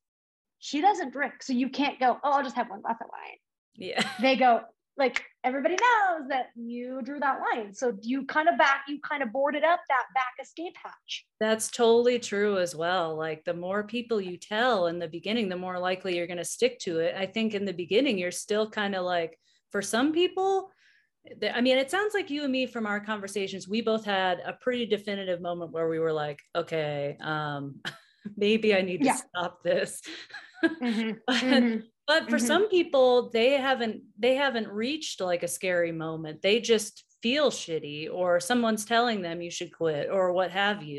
she 0.59 0.81
doesn't 0.81 1.13
drink. 1.13 1.41
So 1.41 1.53
you 1.53 1.69
can't 1.69 1.99
go, 1.99 2.19
oh, 2.23 2.31
I'll 2.31 2.43
just 2.43 2.57
have 2.57 2.69
one 2.69 2.81
glass 2.81 2.97
of 3.01 3.07
wine. 3.09 3.37
Yeah. 3.75 4.07
They 4.21 4.35
go, 4.35 4.61
like 4.97 5.23
everybody 5.43 5.75
knows 5.75 6.27
that 6.27 6.49
you 6.55 7.01
drew 7.01 7.19
that 7.19 7.39
line. 7.39 7.73
So 7.73 7.97
you 8.01 8.25
kind 8.25 8.49
of 8.49 8.57
back, 8.57 8.83
you 8.89 8.99
kind 8.99 9.23
of 9.23 9.31
boarded 9.31 9.63
up 9.63 9.79
that 9.87 10.03
back 10.13 10.33
escape 10.39 10.75
hatch. 10.83 11.25
That's 11.39 11.71
totally 11.71 12.19
true 12.19 12.57
as 12.57 12.75
well. 12.75 13.15
Like 13.15 13.45
the 13.45 13.53
more 13.53 13.83
people 13.83 14.19
you 14.19 14.35
tell 14.35 14.87
in 14.87 14.99
the 14.99 15.07
beginning, 15.07 15.47
the 15.47 15.55
more 15.55 15.79
likely 15.79 16.17
you're 16.17 16.27
going 16.27 16.37
to 16.37 16.45
stick 16.45 16.77
to 16.79 16.99
it. 16.99 17.15
I 17.17 17.25
think 17.25 17.53
in 17.53 17.63
the 17.63 17.73
beginning, 17.73 18.17
you're 18.17 18.31
still 18.31 18.69
kind 18.69 18.95
of 18.95 19.05
like, 19.05 19.39
for 19.71 19.81
some 19.81 20.11
people, 20.11 20.69
I 21.53 21.61
mean, 21.61 21.77
it 21.77 21.91
sounds 21.91 22.13
like 22.13 22.29
you 22.29 22.43
and 22.43 22.51
me 22.51 22.65
from 22.65 22.87
our 22.87 22.99
conversations, 22.99 23.67
we 23.67 23.81
both 23.81 24.03
had 24.03 24.39
a 24.45 24.53
pretty 24.53 24.85
definitive 24.85 25.39
moment 25.39 25.71
where 25.71 25.87
we 25.87 25.99
were 25.99 26.13
like, 26.13 26.39
okay, 26.55 27.17
um, 27.21 27.75
maybe 28.37 28.75
I 28.75 28.81
need 28.81 28.99
to 28.99 29.05
yeah. 29.05 29.15
stop 29.15 29.63
this. 29.63 30.01
Mm-hmm. 30.63 31.11
but, 31.27 31.35
mm-hmm. 31.35 31.79
but, 32.07 32.29
for 32.29 32.37
mm-hmm. 32.37 32.45
some 32.45 32.69
people, 32.69 33.29
they 33.29 33.51
haven't 33.51 34.01
they 34.17 34.35
haven't 34.35 34.67
reached 34.67 35.21
like 35.21 35.43
a 35.43 35.47
scary 35.47 35.91
moment. 35.91 36.41
They 36.41 36.59
just 36.59 37.03
feel 37.21 37.51
shitty, 37.51 38.11
or 38.11 38.39
someone's 38.39 38.85
telling 38.85 39.21
them 39.21 39.41
you 39.41 39.51
should 39.51 39.75
quit, 39.75 40.09
or 40.11 40.33
what 40.33 40.51
have 40.51 40.81
you. 40.81 40.97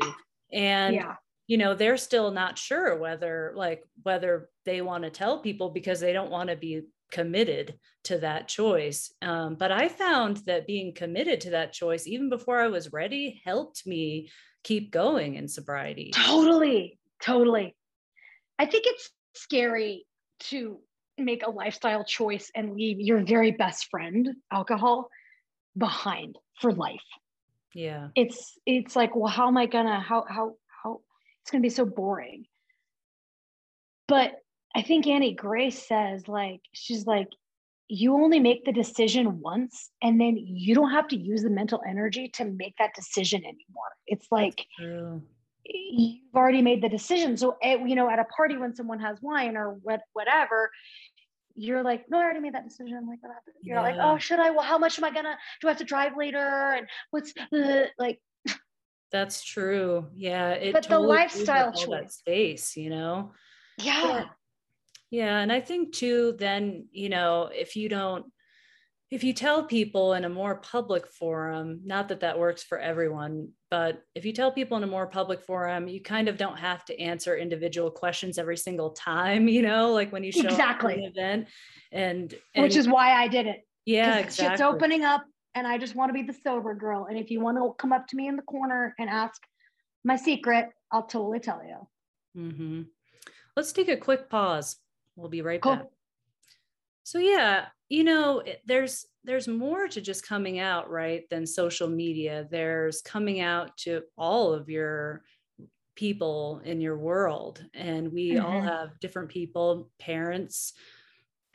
And 0.51 0.95
yeah. 0.95 1.15
you 1.47 1.57
know, 1.57 1.75
they're 1.75 1.97
still 1.97 2.31
not 2.31 2.57
sure 2.57 2.97
whether 2.97 3.53
like 3.55 3.83
whether 4.03 4.49
they 4.65 4.81
want 4.81 5.03
to 5.03 5.09
tell 5.09 5.39
people 5.39 5.69
because 5.69 5.99
they 5.99 6.13
don't 6.13 6.31
want 6.31 6.49
to 6.49 6.55
be 6.55 6.83
committed 7.13 7.75
to 8.05 8.17
that 8.17 8.49
choice. 8.49 9.13
Um, 9.21 9.55
but 9.55 9.71
I 9.71 9.87
found 9.87 10.37
that 10.47 10.67
being 10.67 10.93
committed 10.93 11.41
to 11.41 11.51
that 11.51 11.71
choice, 11.71 12.07
even 12.07 12.29
before 12.29 12.59
I 12.59 12.67
was 12.67 12.91
ready, 12.91 13.41
helped 13.45 13.87
me 13.87 14.29
keep 14.63 14.91
going 14.91 15.35
in 15.35 15.47
sobriety. 15.47 16.11
Totally. 16.13 16.99
Totally. 17.21 17.75
I 18.59 18.65
think 18.65 18.85
it's 18.87 19.09
scary 19.35 20.05
to 20.49 20.79
make 21.17 21.45
a 21.45 21.51
lifestyle 21.51 22.03
choice 22.03 22.51
and 22.55 22.73
leave 22.73 22.99
your 22.99 23.23
very 23.23 23.51
best 23.51 23.87
friend, 23.89 24.29
alcohol, 24.51 25.09
behind 25.77 26.37
for 26.59 26.73
life. 26.73 26.99
Yeah. 27.73 28.09
It's 28.15 28.57
it's 28.65 28.95
like, 28.95 29.15
well, 29.15 29.31
how 29.31 29.47
am 29.47 29.57
I 29.57 29.67
gonna 29.67 29.99
how 29.99 30.25
how 30.27 30.55
how 30.83 31.01
it's 31.41 31.51
gonna 31.51 31.61
be 31.61 31.69
so 31.69 31.85
boring. 31.85 32.45
But 34.07 34.33
I 34.75 34.81
think 34.81 35.07
Annie 35.07 35.33
Grace 35.33 35.87
says, 35.87 36.27
like, 36.27 36.61
she's 36.73 37.05
like, 37.05 37.27
you 37.89 38.15
only 38.15 38.39
make 38.39 38.65
the 38.65 38.71
decision 38.71 39.39
once 39.39 39.91
and 40.01 40.19
then 40.19 40.35
you 40.37 40.73
don't 40.73 40.91
have 40.91 41.07
to 41.09 41.17
use 41.17 41.43
the 41.43 41.49
mental 41.49 41.81
energy 41.87 42.29
to 42.29 42.45
make 42.45 42.75
that 42.79 42.95
decision 42.95 43.41
anymore. 43.41 43.91
It's 44.07 44.27
like 44.31 44.65
you've 45.65 46.35
already 46.35 46.61
made 46.61 46.81
the 46.81 46.89
decision. 46.89 47.37
So, 47.37 47.57
at, 47.61 47.87
you 47.87 47.95
know, 47.95 48.09
at 48.09 48.19
a 48.19 48.25
party 48.25 48.57
when 48.57 48.73
someone 48.73 48.99
has 48.99 49.21
wine 49.21 49.55
or 49.57 49.77
what, 49.83 50.01
whatever, 50.13 50.71
you're 51.55 51.83
like, 51.83 52.05
no, 52.09 52.19
I 52.19 52.23
already 52.23 52.39
made 52.39 52.55
that 52.55 52.67
decision. 52.67 52.97
I'm 52.97 53.07
like, 53.07 53.21
what 53.21 53.33
happened? 53.33 53.55
You're 53.61 53.77
yeah. 53.77 53.81
like, 53.83 53.95
oh, 54.01 54.17
should 54.17 54.39
I? 54.39 54.49
Well, 54.49 54.63
how 54.63 54.79
much 54.79 54.97
am 54.97 55.03
I 55.03 55.11
gonna? 55.11 55.37
Do 55.61 55.67
I 55.67 55.71
have 55.71 55.77
to 55.77 55.83
drive 55.83 56.17
later? 56.17 56.39
And 56.39 56.87
what's 57.11 57.31
the 57.51 57.89
like? 57.99 58.19
That's 59.11 59.43
true. 59.43 60.07
Yeah, 60.15 60.51
it. 60.51 60.73
But 60.73 60.83
totally 60.83 61.03
the 61.03 61.07
lifestyle 61.07 61.71
choice, 61.71 62.15
space, 62.15 62.75
you 62.75 62.89
know. 62.89 63.33
Yeah. 63.77 64.25
Yeah. 65.13 65.37
And 65.37 65.51
I 65.51 65.61
think 65.61 65.93
too, 65.93 66.35
then, 66.39 66.87
you 66.91 67.07
know, 67.07 67.51
if 67.53 67.75
you 67.75 67.87
don't, 67.87 68.25
if 69.11 69.23
you 69.23 69.31
tell 69.31 69.63
people 69.63 70.15
in 70.15 70.25
a 70.25 70.29
more 70.29 70.55
public 70.55 71.05
forum, 71.05 71.81
not 71.85 72.07
that 72.07 72.21
that 72.21 72.39
works 72.39 72.63
for 72.63 72.79
everyone, 72.79 73.49
but 73.69 74.01
if 74.15 74.25
you 74.25 74.33
tell 74.33 74.51
people 74.51 74.75
in 74.75 74.83
a 74.83 74.87
more 74.87 75.05
public 75.05 75.43
forum, 75.43 75.87
you 75.87 76.01
kind 76.01 76.27
of 76.27 76.37
don't 76.37 76.57
have 76.57 76.83
to 76.85 76.99
answer 76.99 77.37
individual 77.37 77.91
questions 77.91 78.39
every 78.39 78.57
single 78.57 78.89
time, 78.89 79.47
you 79.55 79.61
know, 79.61 79.93
like 79.93 80.11
when 80.11 80.23
you 80.23 80.31
show 80.31 80.47
exactly. 80.47 80.93
up 80.93 80.97
an 80.97 81.03
event 81.03 81.47
and, 81.91 82.33
and 82.55 82.63
which 82.63 82.75
is 82.75 82.87
why 82.87 83.11
I 83.11 83.27
did 83.27 83.45
it. 83.45 83.67
Yeah, 83.85 84.17
exactly. 84.17 84.47
Shit's 84.47 84.61
opening 84.61 85.03
up 85.03 85.25
and 85.53 85.67
I 85.67 85.77
just 85.77 85.93
want 85.93 86.09
to 86.09 86.13
be 86.13 86.23
the 86.23 86.33
sober 86.43 86.73
girl. 86.73 87.05
And 87.07 87.19
if 87.19 87.29
you 87.29 87.39
want 87.39 87.59
to 87.59 87.75
come 87.77 87.93
up 87.93 88.07
to 88.07 88.15
me 88.15 88.27
in 88.27 88.35
the 88.35 88.41
corner 88.41 88.95
and 88.97 89.11
ask 89.11 89.39
my 90.03 90.15
secret, 90.15 90.69
I'll 90.91 91.03
totally 91.03 91.39
tell 91.39 91.61
you. 91.63 91.87
Mm-hmm. 92.35 92.81
Let's 93.55 93.73
take 93.73 93.89
a 93.89 93.97
quick 93.97 94.27
pause. 94.27 94.77
We'll 95.15 95.29
be 95.29 95.41
right 95.41 95.61
cool. 95.61 95.77
back. 95.77 95.85
So 97.03 97.19
yeah, 97.19 97.65
you 97.89 98.03
know, 98.03 98.43
there's 98.65 99.05
there's 99.23 99.47
more 99.47 99.87
to 99.87 100.01
just 100.01 100.27
coming 100.27 100.59
out, 100.59 100.89
right, 100.89 101.23
than 101.29 101.45
social 101.45 101.87
media. 101.87 102.47
There's 102.49 103.01
coming 103.01 103.39
out 103.39 103.77
to 103.79 104.01
all 104.17 104.53
of 104.53 104.69
your 104.69 105.23
people 105.95 106.61
in 106.65 106.81
your 106.81 106.97
world 106.97 107.63
and 107.73 108.11
we 108.11 108.31
mm-hmm. 108.31 108.45
all 108.45 108.61
have 108.61 108.99
different 108.99 109.29
people, 109.29 109.89
parents, 109.99 110.73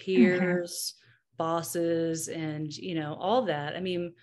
mm-hmm. 0.00 0.04
peers, 0.04 0.94
mm-hmm. 0.94 1.36
bosses 1.36 2.28
and, 2.28 2.74
you 2.74 2.94
know, 2.94 3.16
all 3.18 3.46
that. 3.46 3.74
I 3.74 3.80
mean, 3.80 4.14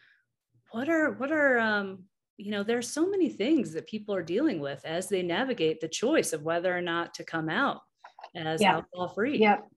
what 0.72 0.90
are 0.90 1.12
what 1.14 1.32
are 1.32 1.58
um 1.58 2.00
you 2.36 2.52
know 2.52 2.64
there's 2.64 2.90
so 2.90 3.10
many 3.10 3.30
things 3.30 3.72
that 3.72 3.88
people 3.88 4.14
are 4.14 4.22
dealing 4.22 4.60
with 4.60 4.84
as 4.84 5.08
they 5.08 5.22
navigate 5.22 5.80
the 5.80 5.88
choice 5.88 6.34
of 6.34 6.44
whether 6.44 6.76
or 6.76 6.82
not 6.82 7.14
to 7.14 7.24
come 7.24 7.48
out 7.48 7.82
as 8.36 8.62
yeah. 8.62 8.76
alcohol 8.76 9.10
free. 9.10 9.40
Yep. 9.40 9.68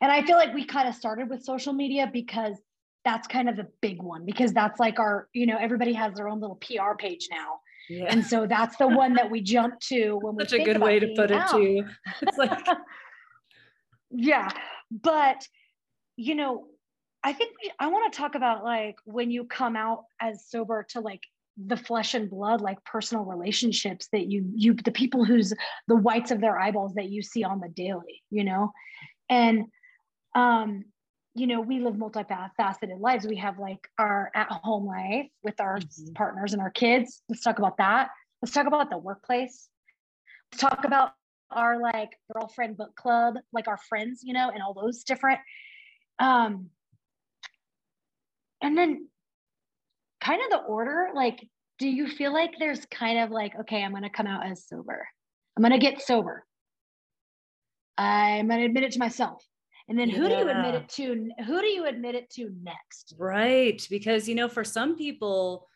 And 0.00 0.12
I 0.12 0.22
feel 0.22 0.36
like 0.36 0.54
we 0.54 0.64
kind 0.64 0.88
of 0.88 0.94
started 0.94 1.30
with 1.30 1.42
social 1.42 1.72
media 1.72 2.08
because 2.12 2.56
that's 3.04 3.26
kind 3.26 3.48
of 3.48 3.56
the 3.56 3.66
big 3.80 4.02
one 4.02 4.26
because 4.26 4.52
that's 4.52 4.78
like 4.78 4.98
our, 4.98 5.28
you 5.32 5.46
know, 5.46 5.56
everybody 5.58 5.92
has 5.94 6.14
their 6.14 6.28
own 6.28 6.40
little 6.40 6.56
PR 6.56 6.94
page 6.98 7.28
now. 7.30 7.60
Yeah. 7.88 8.06
And 8.08 8.24
so 8.24 8.46
that's 8.46 8.76
the 8.76 8.88
one 8.88 9.14
that 9.14 9.30
we 9.30 9.40
jump 9.54 9.80
to 9.88 10.14
when 10.14 10.36
we 10.36 10.44
such 10.44 10.60
a 10.60 10.64
good 10.64 10.80
way 10.80 10.98
to 10.98 11.08
put 11.16 11.30
out. 11.30 11.54
it 11.54 11.56
too. 11.56 11.84
It's 12.22 12.38
like 12.38 12.66
yeah. 14.10 14.48
But 14.90 15.46
you 16.16 16.34
know, 16.34 16.66
I 17.22 17.32
think 17.32 17.54
we, 17.62 17.70
I 17.78 17.88
want 17.88 18.12
to 18.12 18.16
talk 18.16 18.34
about 18.34 18.64
like 18.64 18.96
when 19.04 19.30
you 19.30 19.44
come 19.44 19.76
out 19.76 20.04
as 20.20 20.46
sober 20.48 20.86
to 20.90 21.00
like 21.00 21.22
the 21.66 21.76
flesh 21.76 22.14
and 22.14 22.30
blood 22.30 22.60
like 22.60 22.82
personal 22.84 23.24
relationships 23.24 24.08
that 24.12 24.26
you 24.26 24.50
you 24.54 24.74
the 24.74 24.92
people 24.92 25.24
who's 25.24 25.52
the 25.88 25.96
whites 25.96 26.30
of 26.30 26.40
their 26.40 26.58
eyeballs 26.58 26.94
that 26.94 27.10
you 27.10 27.22
see 27.22 27.44
on 27.44 27.60
the 27.60 27.68
daily 27.68 28.22
you 28.30 28.44
know? 28.44 28.72
And 29.28 29.66
um 30.34 30.84
you 31.34 31.46
know 31.46 31.60
we 31.60 31.80
live 31.80 31.94
multifaceted 31.94 32.98
lives. 32.98 33.26
We 33.26 33.36
have 33.36 33.58
like 33.58 33.88
our 33.98 34.30
at 34.34 34.50
home 34.50 34.86
life 34.86 35.28
with 35.42 35.60
our 35.60 35.78
mm-hmm. 35.78 36.12
partners 36.14 36.52
and 36.52 36.62
our 36.62 36.70
kids. 36.70 37.22
Let's 37.28 37.42
talk 37.42 37.58
about 37.58 37.76
that. 37.78 38.10
Let's 38.42 38.54
talk 38.54 38.66
about 38.66 38.90
the 38.90 38.98
workplace. 38.98 39.68
Let's 40.52 40.62
talk 40.62 40.84
about 40.84 41.12
our 41.50 41.80
like 41.80 42.10
girlfriend 42.32 42.76
book 42.76 42.94
club 42.94 43.34
like 43.52 43.66
our 43.66 43.78
friends 43.88 44.20
you 44.22 44.32
know 44.32 44.50
and 44.50 44.62
all 44.62 44.74
those 44.74 45.02
different 45.02 45.40
um 46.20 46.70
and 48.62 48.76
then 48.76 49.08
kind 50.20 50.40
of 50.42 50.50
the 50.50 50.66
order 50.66 51.08
like 51.14 51.46
do 51.78 51.88
you 51.88 52.06
feel 52.06 52.32
like 52.32 52.54
there's 52.58 52.84
kind 52.86 53.18
of 53.18 53.30
like 53.30 53.52
okay 53.58 53.82
i'm 53.82 53.90
going 53.90 54.02
to 54.02 54.10
come 54.10 54.26
out 54.26 54.46
as 54.46 54.66
sober 54.66 55.06
i'm 55.56 55.62
going 55.62 55.72
to 55.72 55.78
get 55.78 56.00
sober 56.00 56.44
i'm 57.98 58.48
going 58.48 58.60
to 58.60 58.66
admit 58.66 58.84
it 58.84 58.92
to 58.92 58.98
myself 58.98 59.44
and 59.88 59.98
then 59.98 60.08
who 60.08 60.22
yeah. 60.22 60.28
do 60.28 60.34
you 60.36 60.48
admit 60.48 60.74
it 60.74 60.88
to 60.88 61.30
who 61.46 61.60
do 61.60 61.66
you 61.66 61.86
admit 61.86 62.14
it 62.14 62.30
to 62.30 62.50
next 62.62 63.14
right 63.18 63.86
because 63.90 64.28
you 64.28 64.34
know 64.34 64.48
for 64.48 64.64
some 64.64 64.96
people 64.96 65.66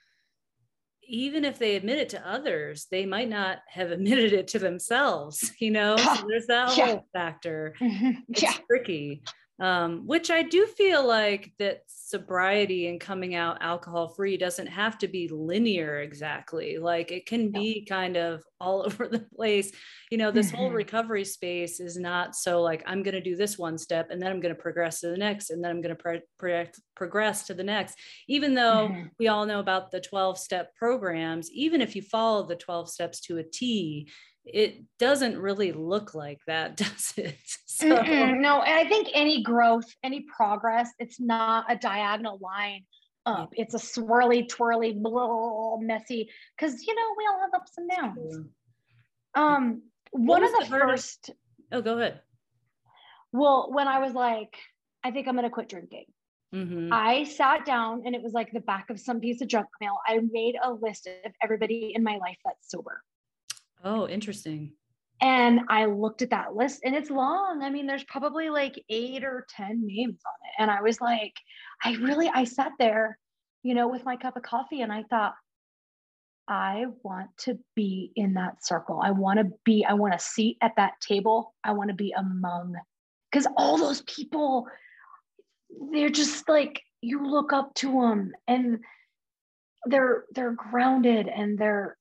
even 1.07 1.45
if 1.45 1.59
they 1.59 1.77
admit 1.77 1.99
it 1.99 2.09
to 2.09 2.29
others 2.29 2.87
they 2.91 3.05
might 3.05 3.29
not 3.29 3.59
have 3.69 3.91
admitted 3.91 4.33
it 4.33 4.49
to 4.49 4.59
themselves 4.59 5.53
you 5.59 5.71
know 5.71 5.97
so 5.97 6.25
there's 6.29 6.47
that 6.47 6.77
yeah. 6.77 6.87
whole 6.87 7.07
factor 7.13 7.75
mm-hmm. 7.81 8.11
it's 8.29 8.43
yeah. 8.43 8.53
tricky 8.67 9.23
um, 9.61 10.07
which 10.07 10.31
I 10.31 10.43
do 10.43 10.67
feel 10.67 11.07
like 11.07 11.53
that 11.59 11.83
sobriety 11.87 12.89
and 12.89 13.01
coming 13.01 13.35
out 13.37 13.59
alcohol 13.61 14.09
free 14.09 14.37
doesn't 14.37 14.67
have 14.67 14.99
to 14.99 15.09
be 15.09 15.29
linear 15.29 16.01
exactly. 16.01 16.79
Like 16.79 17.13
it 17.13 17.27
can 17.27 17.51
be 17.51 17.87
kind 17.89 18.17
of 18.17 18.43
all 18.61 18.83
over 18.87 19.07
the 19.07 19.27
place. 19.35 19.73
You 20.11 20.19
know, 20.19 20.33
this 20.33 20.49
mm-hmm. 20.49 20.57
whole 20.57 20.71
recovery 20.71 21.25
space 21.25 21.79
is 21.79 21.97
not 21.97 22.35
so 22.35 22.63
like 22.63 22.83
I'm 22.87 23.03
going 23.03 23.15
to 23.15 23.21
do 23.21 23.37
this 23.37 23.57
one 23.57 23.79
step 23.79 24.11
and 24.11 24.21
then 24.21 24.31
I'm 24.31 24.41
going 24.41 24.55
to 24.55 24.61
progress 24.61 25.01
to 25.01 25.09
the 25.09 25.17
next 25.17 25.51
and 25.51 25.63
then 25.63 25.71
I'm 25.71 25.81
going 25.81 25.97
to 25.97 26.03
pro- 26.03 26.21
pro- 26.39 26.67
progress 26.97 27.47
to 27.47 27.55
the 27.55 27.65
next. 27.65 27.97
Even 28.29 28.55
though 28.55 28.89
mm-hmm. 28.91 29.07
we 29.21 29.29
all 29.29 29.47
know 29.47 29.61
about 29.61 29.93
the 29.93 30.01
12 30.01 30.37
step 30.39 30.75
programs, 30.75 31.51
even 31.53 31.81
if 31.81 31.95
you 31.95 32.03
follow 32.03 32.47
the 32.47 32.57
12 32.57 32.91
steps 32.91 33.21
to 33.23 33.39
a 33.39 33.45
T, 33.45 34.09
it 34.45 34.83
doesn't 34.99 35.39
really 35.39 35.73
look 35.73 36.15
like 36.15 36.41
that, 36.47 36.77
does 36.77 37.15
it? 37.17 37.39
So. 37.67 37.89
No, 37.89 38.63
and 38.63 38.79
I 38.79 38.89
think 38.89 39.09
any 39.15 39.43
growth, 39.43 39.87
any 40.03 40.27
progress, 40.37 40.91
it's 40.99 41.19
not 41.19 41.67
a 41.71 41.77
diagonal 41.77 42.39
line 42.41 42.85
up. 43.27 43.53
It's 43.57 43.75
a 43.75 43.79
swirly, 43.79 44.49
twirly, 44.49 44.93
blah, 44.93 45.79
messy. 45.79 46.29
Because 46.57 46.87
you 46.87 46.95
know 46.95 47.15
we 47.17 47.27
all 47.27 47.41
have 47.41 47.51
ups 47.55 47.73
and 47.77 47.91
downs. 47.91 48.39
Um, 49.35 49.83
one 50.13 50.45
of 50.45 50.53
the, 50.53 50.61
the 50.61 50.67
first. 50.67 51.31
Oh, 51.73 51.83
go 51.83 51.99
ahead. 51.99 52.21
Well, 53.33 53.71
when 53.73 53.89
I 53.89 53.99
was 53.99 54.13
like, 54.13 54.55
I 55.03 55.11
think 55.11 55.27
I'm 55.27 55.35
gonna 55.35 55.51
quit 55.51 55.69
drinking. 55.69 56.05
Mm-hmm. 56.55 56.93
I 56.93 57.25
sat 57.25 57.67
down 57.67 58.03
and 58.07 58.15
it 58.15 58.23
was 58.23 58.33
like 58.33 58.53
the 58.53 58.61
back 58.61 58.89
of 58.91 59.01
some 59.01 59.19
piece 59.19 59.41
of 59.43 59.49
junk 59.49 59.67
mail. 59.81 59.99
I 60.07 60.21
made 60.31 60.55
a 60.63 60.73
list 60.73 61.09
of 61.09 61.33
everybody 61.43 61.93
in 61.95 62.05
my 62.05 62.17
life 62.19 62.39
that's 62.45 62.71
sober. 62.71 63.03
Oh, 63.85 64.09
interesting. 64.09 64.73
And 65.21 65.61
I 65.69 65.85
looked 65.85 66.23
at 66.23 66.31
that 66.31 66.57
list 66.57 66.81
and 66.85 66.95
it's 66.95 67.11
long. 67.11 67.63
I 67.63 67.71
mean, 67.71 67.87
there's 67.87 68.05
probably 68.05 68.51
like 68.51 68.83
eight 68.89 69.25
or 69.25 69.47
10 69.57 69.87
names 69.87 70.21
on 70.27 70.49
it. 70.49 70.63
And 70.63 70.71
I 70.71 70.83
was 70.83 71.01
like, 71.01 71.35
I 71.83 71.95
really, 71.97 72.31
I 72.35 72.45
sat 72.45 72.73
there, 72.79 73.19
you 73.63 73.75
know, 73.75 73.89
with 73.89 74.05
my 74.05 74.17
cup 74.17 74.37
of 74.37 74.43
coffee 74.43 74.81
and 74.81 74.93
I 74.93 75.05
thought, 75.05 75.35
I 76.49 76.87
want 77.03 77.31
to 77.41 77.59
be 77.75 78.13
in 78.17 78.35
that 78.35 78.65
circle. 78.65 79.01
I 79.03 79.13
want 79.13 79.39
to 79.39 79.51
be, 79.65 79.85
I 79.85 79.95
want 79.95 80.13
to 80.13 80.19
seat 80.19 80.59
at 80.61 80.77
that 80.77 80.95
table. 81.01 81.55
I 81.63 81.73
want 81.73 81.89
to 81.89 81.95
be 81.95 82.13
among, 82.13 82.75
because 83.31 83.47
all 83.57 83.79
those 83.79 84.03
people, 84.03 84.67
they're 85.93 86.11
just 86.11 86.49
like, 86.49 86.83
you 87.01 87.27
look 87.27 87.53
up 87.53 87.75
to 87.75 87.93
them 87.93 88.33
and 88.47 88.81
they're 89.87 90.25
they're 90.35 90.53
grounded 90.53 91.29
and 91.29 91.59
they're 91.59 91.97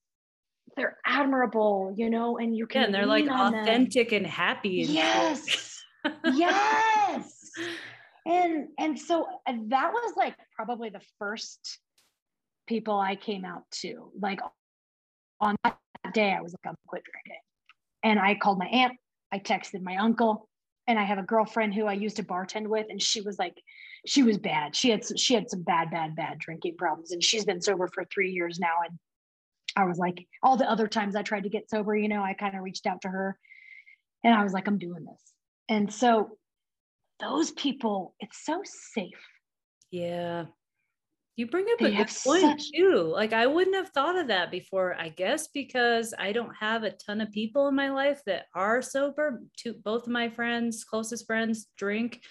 they're 0.76 0.98
admirable, 1.06 1.94
you 1.96 2.10
know, 2.10 2.38
and 2.38 2.56
you 2.56 2.68
can 2.68 2.82
yeah, 2.82 2.86
and 2.86 2.96
they're 2.96 3.06
like 3.06 3.28
authentic 3.28 4.10
them. 4.10 4.18
and 4.18 4.28
happy. 4.28 4.82
And 4.82 4.90
yes. 4.90 5.84
yes. 6.34 7.52
And 8.26 8.68
and 8.80 8.98
so 8.98 9.28
that 9.46 9.92
was 9.92 10.14
like 10.16 10.36
probably 10.56 10.90
the 10.90 11.02
first 11.20 11.80
people 12.68 12.98
I 12.98 13.16
came 13.16 13.46
out 13.46 13.64
to. 13.82 14.12
Like 14.20 14.40
on 15.40 15.56
that 15.64 15.78
day, 16.14 16.32
I 16.32 16.42
was 16.42 16.54
like, 16.54 16.70
I'm 16.70 16.76
quit 16.88 17.04
drinking. 17.04 17.42
And 18.04 18.20
I 18.20 18.36
called 18.36 18.60
my 18.60 18.68
aunt, 18.68 18.94
I 19.32 19.40
texted 19.40 19.82
my 19.82 19.98
uncle, 19.98 20.48
and 20.88 21.00
I 21.00 21.04
have 21.04 21.18
a 21.18 21.24
girlfriend 21.24 21.74
who 21.74 21.86
I 21.86 21.94
used 21.94 22.18
to 22.18 22.24
bartend 22.24 22.68
with, 22.68 22.88
and 22.90 23.02
she 23.02 23.22
was 23.22 23.40
like, 23.40 23.56
she 24.06 24.24
was 24.24 24.38
bad. 24.38 24.76
She 24.76 24.90
had 24.90 25.04
she 25.18 25.34
had 25.34 25.50
some 25.50 25.64
bad, 25.64 25.92
bad, 25.92 26.16
bad 26.16 26.40
drinking 26.40 26.76
problems, 26.78 27.12
and 27.12 27.24
she's 27.24 27.46
been 27.46 27.62
sober 27.62 27.90
for 27.94 28.06
three 28.06 28.32
years 28.32 28.60
now. 28.60 28.76
And 28.88 28.98
I 29.76 29.86
was 29.86 29.98
like, 29.98 30.28
all 30.42 30.58
the 30.58 30.70
other 30.70 30.88
times 30.88 31.16
I 31.16 31.24
tried 31.24 31.44
to 31.44 31.50
get 31.50 31.70
sober, 31.70 31.96
you 31.96 32.08
know, 32.08 32.24
I 32.24 32.34
kind 32.34 32.56
of 32.56 32.64
reached 32.64 32.86
out 32.86 33.02
to 33.02 33.10
her, 33.10 33.38
and 34.24 34.34
I 34.34 34.44
was 34.44 34.54
like, 34.54 34.68
I'm 34.68 34.78
doing 34.78 35.06
this. 35.06 35.22
And 35.70 35.94
so 35.94 36.38
those 37.20 37.52
people, 37.52 38.16
it's 38.20 38.44
so 38.46 38.62
safe. 38.64 39.28
Yeah. 39.92 40.46
You 41.36 41.48
bring 41.48 41.66
up 41.72 41.80
they 41.80 41.88
a 41.88 41.98
good 41.98 42.12
point 42.24 42.42
such... 42.42 42.72
too. 42.72 43.12
Like 43.12 43.34
I 43.34 43.48
wouldn't 43.48 43.76
have 43.76 43.90
thought 43.90 44.18
of 44.18 44.28
that 44.28 44.52
before, 44.52 44.96
I 45.00 45.10
guess, 45.10 45.48
because 45.48 46.14
I 46.18 46.32
don't 46.32 46.54
have 46.60 46.84
a 46.84 46.92
ton 46.92 47.22
of 47.22 47.32
people 47.32 47.68
in 47.68 47.76
my 47.76 47.90
life 47.90 48.22
that 48.28 48.46
are 48.54 48.82
sober. 48.82 49.42
Two, 49.58 49.74
both 49.74 50.04
of 50.04 50.10
my 50.10 50.30
friends, 50.30 50.84
closest 50.84 51.26
friends, 51.26 51.68
drink. 51.78 52.22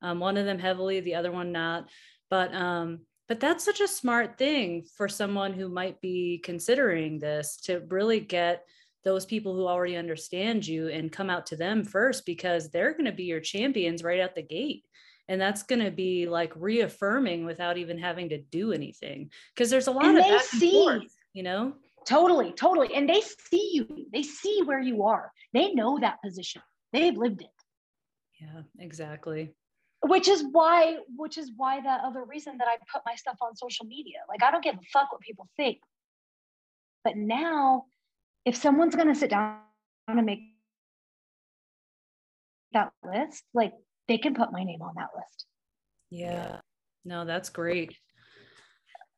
Um, 0.00 0.20
one 0.20 0.36
of 0.36 0.46
them 0.46 0.58
heavily, 0.58 1.00
the 1.00 1.16
other 1.16 1.32
one 1.32 1.52
not. 1.52 1.90
But 2.30 2.54
um, 2.54 3.00
but 3.28 3.40
that's 3.40 3.64
such 3.64 3.80
a 3.80 3.88
smart 3.88 4.38
thing 4.38 4.86
for 4.96 5.08
someone 5.08 5.52
who 5.52 5.68
might 5.68 6.00
be 6.00 6.40
considering 6.44 7.18
this 7.18 7.56
to 7.64 7.80
really 7.88 8.20
get 8.20 8.64
those 9.04 9.24
people 9.24 9.54
who 9.54 9.66
already 9.66 9.96
understand 9.96 10.66
you 10.66 10.88
and 10.88 11.12
come 11.12 11.30
out 11.30 11.46
to 11.46 11.56
them 11.56 11.84
first 11.84 12.26
because 12.26 12.70
they're 12.70 12.92
going 12.92 13.04
to 13.04 13.12
be 13.12 13.24
your 13.24 13.40
champions 13.40 14.02
right 14.02 14.20
out 14.20 14.34
the 14.34 14.42
gate. 14.42 14.84
And 15.28 15.40
that's 15.40 15.62
going 15.62 15.84
to 15.84 15.90
be 15.90 16.26
like 16.26 16.52
reaffirming 16.56 17.44
without 17.44 17.78
even 17.78 17.98
having 17.98 18.28
to 18.28 18.38
do 18.38 18.72
anything. 18.72 19.30
Because 19.54 19.70
there's 19.70 19.86
a 19.86 19.92
lot 19.92 20.06
and 20.06 20.18
of 20.18 20.24
they 20.24 20.38
see 20.38 20.70
forth, 20.70 21.16
you 21.32 21.42
know? 21.42 21.74
Totally 22.06 22.52
totally. 22.52 22.94
And 22.94 23.08
they 23.08 23.20
see 23.50 23.70
you. 23.72 24.06
They 24.12 24.22
see 24.22 24.62
where 24.64 24.80
you 24.80 25.04
are. 25.04 25.32
They 25.52 25.72
know 25.72 25.98
that 26.00 26.22
position. 26.22 26.62
They've 26.92 27.16
lived 27.16 27.42
it. 27.42 27.48
Yeah 28.40 28.62
exactly 28.78 29.54
which 30.08 30.28
is 30.28 30.44
why 30.52 30.96
which 31.16 31.38
is 31.38 31.50
why 31.56 31.80
that 31.80 32.00
other 32.04 32.24
reason 32.24 32.56
that 32.58 32.68
i 32.68 32.76
put 32.92 33.02
my 33.06 33.14
stuff 33.14 33.36
on 33.40 33.54
social 33.56 33.86
media 33.86 34.18
like 34.28 34.42
i 34.42 34.50
don't 34.50 34.64
give 34.64 34.74
a 34.74 34.86
fuck 34.92 35.10
what 35.12 35.20
people 35.20 35.48
think 35.56 35.78
but 37.04 37.16
now 37.16 37.84
if 38.44 38.56
someone's 38.56 38.94
going 38.94 39.08
to 39.08 39.14
sit 39.14 39.30
down 39.30 39.58
and 40.08 40.24
make 40.24 40.40
that 42.72 42.92
list 43.04 43.42
like 43.54 43.72
they 44.08 44.18
can 44.18 44.34
put 44.34 44.52
my 44.52 44.62
name 44.62 44.82
on 44.82 44.94
that 44.96 45.08
list. 45.16 45.46
Yeah. 46.10 46.60
No, 47.04 47.24
that's 47.24 47.50
great. 47.50 47.96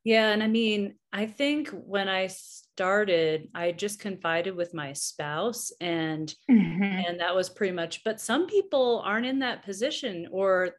Yeah. 0.04 0.30
And 0.30 0.42
I 0.42 0.46
mean, 0.46 0.94
I 1.12 1.26
think 1.26 1.68
when 1.70 2.08
I 2.08 2.28
started, 2.28 3.48
I 3.54 3.72
just 3.72 4.00
confided 4.00 4.54
with 4.54 4.74
my 4.74 4.92
spouse 4.92 5.72
and 5.80 6.32
mm-hmm. 6.50 6.82
and 6.82 7.20
that 7.20 7.34
was 7.34 7.50
pretty 7.50 7.72
much, 7.72 8.04
but 8.04 8.20
some 8.20 8.46
people 8.46 9.02
aren't 9.04 9.26
in 9.26 9.40
that 9.40 9.64
position 9.64 10.28
or 10.30 10.70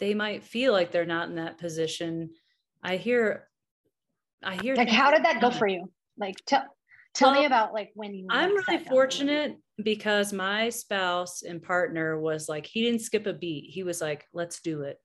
they 0.00 0.14
might 0.14 0.42
feel 0.42 0.72
like 0.72 0.90
they're 0.90 1.04
not 1.04 1.28
in 1.28 1.36
that 1.36 1.58
position. 1.58 2.30
I 2.82 2.96
hear 2.96 3.48
I 4.42 4.56
hear 4.56 4.74
like 4.74 4.88
how 4.88 5.10
did 5.10 5.24
that 5.24 5.40
go 5.40 5.50
for 5.50 5.66
you? 5.66 5.90
Like 6.18 6.36
tell 6.46 6.64
tell 7.14 7.30
well, 7.30 7.40
me 7.40 7.46
about 7.46 7.72
like 7.72 7.90
when 7.94 8.14
you 8.14 8.26
I'm 8.30 8.54
really 8.54 8.84
fortunate 8.84 9.56
because 9.82 10.32
my 10.32 10.68
spouse 10.70 11.42
and 11.42 11.62
partner 11.62 12.18
was 12.18 12.48
like 12.48 12.66
he 12.66 12.82
didn't 12.82 13.00
skip 13.00 13.26
a 13.26 13.32
beat 13.32 13.70
he 13.70 13.82
was 13.82 14.00
like 14.00 14.26
let's 14.32 14.60
do 14.60 14.82
it 14.82 14.98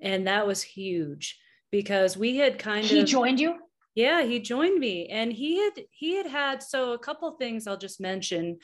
and 0.00 0.26
that 0.26 0.46
was 0.46 0.62
huge 0.62 1.38
because 1.70 2.16
we 2.16 2.36
had 2.36 2.58
kind 2.58 2.84
he 2.84 3.00
of 3.00 3.06
he 3.06 3.12
joined 3.12 3.40
you? 3.40 3.56
Yeah 3.94 4.22
he 4.22 4.40
joined 4.40 4.78
me. 4.78 5.08
And 5.08 5.32
he 5.32 5.58
had 5.58 5.84
he 5.90 6.16
had 6.16 6.26
had 6.26 6.62
so 6.62 6.92
a 6.92 6.98
couple 6.98 7.30
things 7.32 7.66
i'll 7.66 7.76
just 7.76 8.00
mention. 8.00 8.58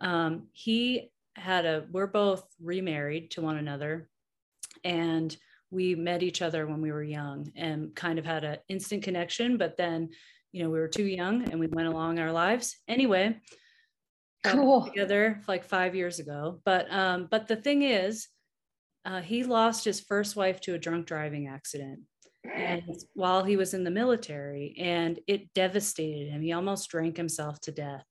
Um 0.00 0.48
he 0.52 1.10
had 1.36 1.66
a 1.66 1.86
we're 1.90 2.06
both 2.06 2.44
remarried 2.60 3.30
to 3.32 3.40
one 3.40 3.56
another 3.56 4.08
and 4.84 5.36
we 5.70 5.94
met 5.94 6.22
each 6.22 6.42
other 6.42 6.66
when 6.66 6.80
we 6.80 6.92
were 6.92 7.02
young 7.02 7.50
and 7.56 7.94
kind 7.96 8.18
of 8.18 8.24
had 8.24 8.44
an 8.44 8.58
instant 8.68 9.02
connection 9.02 9.56
but 9.56 9.76
then 9.76 10.08
you 10.52 10.62
know 10.62 10.70
we 10.70 10.78
were 10.78 10.88
too 10.88 11.04
young 11.04 11.42
and 11.50 11.58
we 11.58 11.66
went 11.66 11.88
along 11.88 12.18
our 12.18 12.32
lives. 12.32 12.76
Anyway 12.88 13.40
cool. 14.44 14.84
together 14.84 15.40
like 15.48 15.64
five 15.64 15.94
years 15.94 16.18
ago. 16.18 16.60
But 16.64 16.92
um, 16.92 17.28
but 17.30 17.48
the 17.48 17.56
thing 17.56 17.82
is, 17.82 18.28
uh, 19.04 19.20
he 19.20 19.44
lost 19.44 19.84
his 19.84 20.00
first 20.00 20.36
wife 20.36 20.60
to 20.62 20.74
a 20.74 20.78
drunk 20.78 21.06
driving 21.06 21.48
accident 21.48 22.00
and 22.52 23.04
while 23.14 23.44
he 23.44 23.56
was 23.56 23.74
in 23.74 23.84
the 23.84 23.90
military 23.90 24.74
and 24.78 25.18
it 25.26 25.52
devastated 25.54 26.30
him. 26.30 26.42
He 26.42 26.52
almost 26.52 26.90
drank 26.90 27.16
himself 27.16 27.60
to 27.62 27.72
death. 27.72 28.04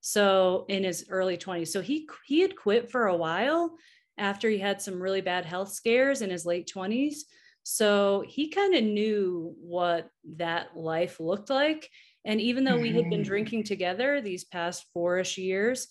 So 0.00 0.64
in 0.68 0.84
his 0.84 1.06
early 1.10 1.36
20s 1.36 1.68
so 1.68 1.80
he 1.80 2.08
he 2.26 2.40
had 2.40 2.56
quit 2.56 2.90
for 2.90 3.06
a 3.06 3.16
while 3.16 3.74
after 4.18 4.48
he 4.48 4.58
had 4.58 4.80
some 4.80 5.02
really 5.02 5.20
bad 5.20 5.44
health 5.44 5.72
scares 5.72 6.22
in 6.22 6.30
his 6.30 6.46
late 6.46 6.70
20s 6.74 7.20
so 7.62 8.24
he 8.26 8.48
kind 8.48 8.74
of 8.74 8.84
knew 8.84 9.54
what 9.60 10.10
that 10.36 10.76
life 10.76 11.20
looked 11.20 11.50
like. 11.50 11.88
And 12.24 12.40
even 12.40 12.64
though 12.64 12.78
we 12.78 12.92
had 12.92 13.08
been 13.08 13.20
mm-hmm. 13.20 13.28
drinking 13.28 13.64
together 13.64 14.20
these 14.20 14.44
past 14.44 14.86
four-ish 14.92 15.38
years, 15.38 15.88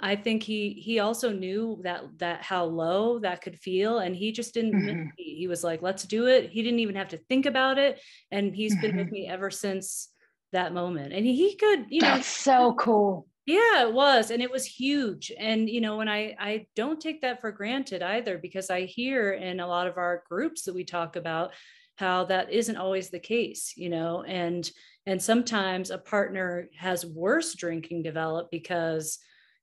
I 0.00 0.14
think 0.14 0.42
he 0.44 0.74
he 0.74 1.00
also 1.00 1.32
knew 1.32 1.80
that 1.82 2.04
that 2.18 2.42
how 2.42 2.64
low 2.64 3.18
that 3.20 3.42
could 3.42 3.58
feel, 3.58 3.98
and 3.98 4.14
he 4.14 4.30
just 4.30 4.54
didn't. 4.54 4.74
Mm-hmm. 4.74 5.08
He 5.16 5.48
was 5.48 5.64
like, 5.64 5.82
"Let's 5.82 6.04
do 6.04 6.26
it." 6.26 6.50
He 6.50 6.62
didn't 6.62 6.80
even 6.80 6.94
have 6.94 7.08
to 7.08 7.16
think 7.16 7.46
about 7.46 7.78
it, 7.78 8.00
and 8.30 8.54
he's 8.54 8.74
mm-hmm. 8.74 8.82
been 8.82 8.96
with 8.96 9.06
mm-hmm. 9.06 9.14
me 9.14 9.28
ever 9.28 9.50
since 9.50 10.10
that 10.52 10.72
moment. 10.72 11.12
And 11.12 11.26
he, 11.26 11.56
could, 11.56 11.86
you 11.90 12.00
know, 12.00 12.14
that's 12.14 12.26
so 12.26 12.74
cool. 12.74 13.26
Yeah, 13.44 13.82
it 13.82 13.92
was, 13.92 14.30
and 14.30 14.42
it 14.42 14.50
was 14.50 14.66
huge. 14.66 15.32
And 15.36 15.68
you 15.68 15.80
know, 15.80 15.96
when 15.96 16.08
I 16.08 16.36
I 16.38 16.66
don't 16.76 17.00
take 17.00 17.22
that 17.22 17.40
for 17.40 17.50
granted 17.50 18.02
either, 18.02 18.38
because 18.38 18.70
I 18.70 18.82
hear 18.82 19.32
in 19.32 19.58
a 19.58 19.66
lot 19.66 19.86
of 19.86 19.96
our 19.96 20.22
groups 20.28 20.62
that 20.64 20.74
we 20.74 20.84
talk 20.84 21.16
about 21.16 21.52
how 21.96 22.24
that 22.26 22.52
isn't 22.52 22.76
always 22.76 23.10
the 23.10 23.18
case, 23.18 23.72
you 23.76 23.88
know, 23.88 24.22
and 24.22 24.70
and 25.06 25.20
sometimes 25.20 25.90
a 25.90 25.98
partner 25.98 26.68
has 26.76 27.04
worse 27.04 27.54
drinking 27.54 28.02
develop 28.02 28.48
because 28.52 29.18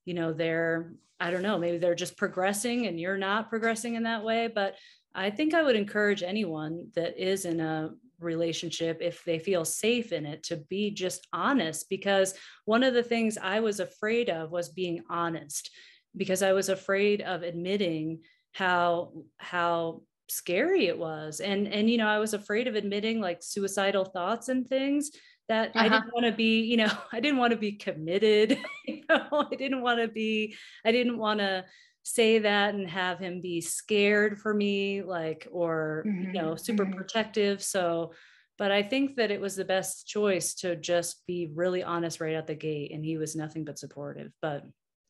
you 0.05 0.13
know 0.13 0.33
they're 0.33 0.93
i 1.19 1.29
don't 1.29 1.41
know 1.41 1.57
maybe 1.57 1.77
they're 1.77 1.95
just 1.95 2.17
progressing 2.17 2.87
and 2.87 2.99
you're 2.99 3.17
not 3.17 3.49
progressing 3.49 3.95
in 3.95 4.03
that 4.03 4.23
way 4.23 4.47
but 4.53 4.75
i 5.13 5.29
think 5.29 5.53
i 5.53 5.61
would 5.61 5.75
encourage 5.75 6.23
anyone 6.23 6.87
that 6.95 7.17
is 7.17 7.45
in 7.45 7.59
a 7.59 7.89
relationship 8.19 8.99
if 9.01 9.23
they 9.25 9.37
feel 9.37 9.65
safe 9.65 10.13
in 10.13 10.25
it 10.25 10.41
to 10.41 10.55
be 10.55 10.89
just 10.89 11.27
honest 11.33 11.89
because 11.89 12.33
one 12.63 12.83
of 12.83 12.93
the 12.93 13.03
things 13.03 13.37
i 13.41 13.59
was 13.59 13.79
afraid 13.79 14.29
of 14.29 14.51
was 14.51 14.69
being 14.69 15.01
honest 15.09 15.69
because 16.15 16.41
i 16.41 16.53
was 16.53 16.69
afraid 16.69 17.21
of 17.21 17.43
admitting 17.43 18.19
how 18.53 19.11
how 19.37 20.01
scary 20.27 20.87
it 20.87 20.97
was. 20.97 21.39
And 21.39 21.67
and 21.67 21.89
you 21.89 21.97
know 21.97 22.07
i 22.07 22.19
was 22.19 22.33
afraid 22.33 22.67
of 22.67 22.75
admitting 22.75 23.19
like 23.19 23.39
suicidal 23.41 24.05
thoughts 24.05 24.49
and 24.49 24.67
things 24.67 25.11
that 25.49 25.71
uh-huh. 25.75 25.79
I 25.85 25.89
didn't 25.89 26.13
want 26.13 26.25
to 26.25 26.31
be, 26.31 26.61
you 26.65 26.77
know, 26.77 26.91
I 27.11 27.19
didn't 27.19 27.37
want 27.37 27.51
to 27.51 27.57
be 27.57 27.73
committed. 27.73 28.57
you 28.87 29.03
know, 29.09 29.47
I 29.51 29.55
didn't 29.55 29.81
want 29.81 29.99
to 29.99 30.07
be, 30.07 30.55
I 30.85 30.91
didn't 30.91 31.17
want 31.17 31.39
to 31.39 31.65
say 32.03 32.39
that 32.39 32.75
and 32.75 32.89
have 32.89 33.19
him 33.19 33.41
be 33.41 33.61
scared 33.61 34.39
for 34.39 34.53
me, 34.53 35.01
like, 35.01 35.47
or, 35.51 36.03
mm-hmm. 36.07 36.23
you 36.23 36.33
know, 36.33 36.55
super 36.55 36.85
mm-hmm. 36.85 36.93
protective. 36.93 37.63
So, 37.63 38.13
but 38.57 38.71
I 38.71 38.83
think 38.83 39.15
that 39.17 39.31
it 39.31 39.41
was 39.41 39.55
the 39.55 39.65
best 39.65 40.07
choice 40.07 40.53
to 40.55 40.75
just 40.75 41.25
be 41.27 41.49
really 41.53 41.83
honest 41.83 42.21
right 42.21 42.35
out 42.35 42.47
the 42.47 42.55
gate. 42.55 42.91
And 42.93 43.03
he 43.03 43.17
was 43.17 43.35
nothing 43.35 43.65
but 43.65 43.79
supportive. 43.79 44.31
But 44.41 44.63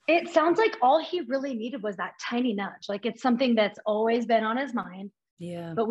it 0.08 0.30
sounds 0.30 0.58
like 0.58 0.78
all 0.82 1.04
he 1.04 1.21
really 1.21 1.54
needed 1.54 1.84
was 1.84 1.98
that 1.98 2.13
tiny 2.19 2.54
nudge. 2.54 2.88
Like 2.88 3.06
it's 3.06 3.21
something 3.21 3.56
that's 3.56 3.80
always 3.86 4.26
been 4.26 4.43
on 4.43 4.58
his 4.58 4.74
mind. 4.74 5.12
Yeah. 5.38 5.74
But 5.76 5.88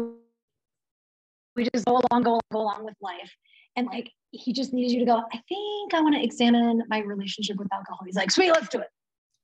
we 1.54 1.68
just 1.72 1.85
go 1.85 2.00
along, 2.11 2.22
go 2.22 2.30
along, 2.30 2.40
go 2.52 2.61
along 2.61 2.85
with 2.85 2.94
life. 3.00 3.33
And 3.76 3.87
like 3.88 4.11
he 4.34 4.52
just 4.52 4.72
needs 4.72 4.92
you 4.92 5.00
to 5.00 5.06
go, 5.06 5.22
I 5.32 5.40
think 5.48 5.94
I 5.94 6.00
want 6.00 6.14
to 6.14 6.22
examine 6.22 6.82
my 6.88 6.98
relationship 7.00 7.56
with 7.56 7.72
alcohol. 7.72 8.00
He's 8.04 8.16
like, 8.16 8.30
sweet, 8.30 8.50
let's 8.50 8.68
do 8.68 8.80
it. 8.80 8.88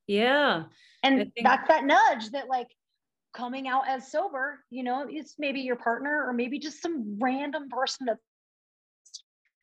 Yeah. 0.07 0.64
And 1.03 1.18
think- 1.18 1.33
that's 1.42 1.68
that 1.68 1.85
nudge 1.85 2.31
that 2.33 2.48
like 2.48 2.68
coming 3.33 3.68
out 3.68 3.88
as 3.88 4.11
sober, 4.11 4.64
you 4.70 4.83
know, 4.83 5.07
it's 5.09 5.37
maybe 5.38 5.61
your 5.61 5.76
partner 5.76 6.24
or 6.26 6.33
maybe 6.33 6.59
just 6.59 6.83
some 6.83 7.18
random 7.20 7.68
person 7.68 8.07
that's 8.07 8.20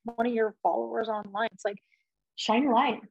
one 0.04 0.26
of 0.26 0.34
your 0.34 0.56
followers 0.64 1.10
online. 1.10 1.50
It's 1.52 1.66
like, 1.66 1.78
shine 2.36 2.64
your 2.64 2.74
light. 2.74 3.02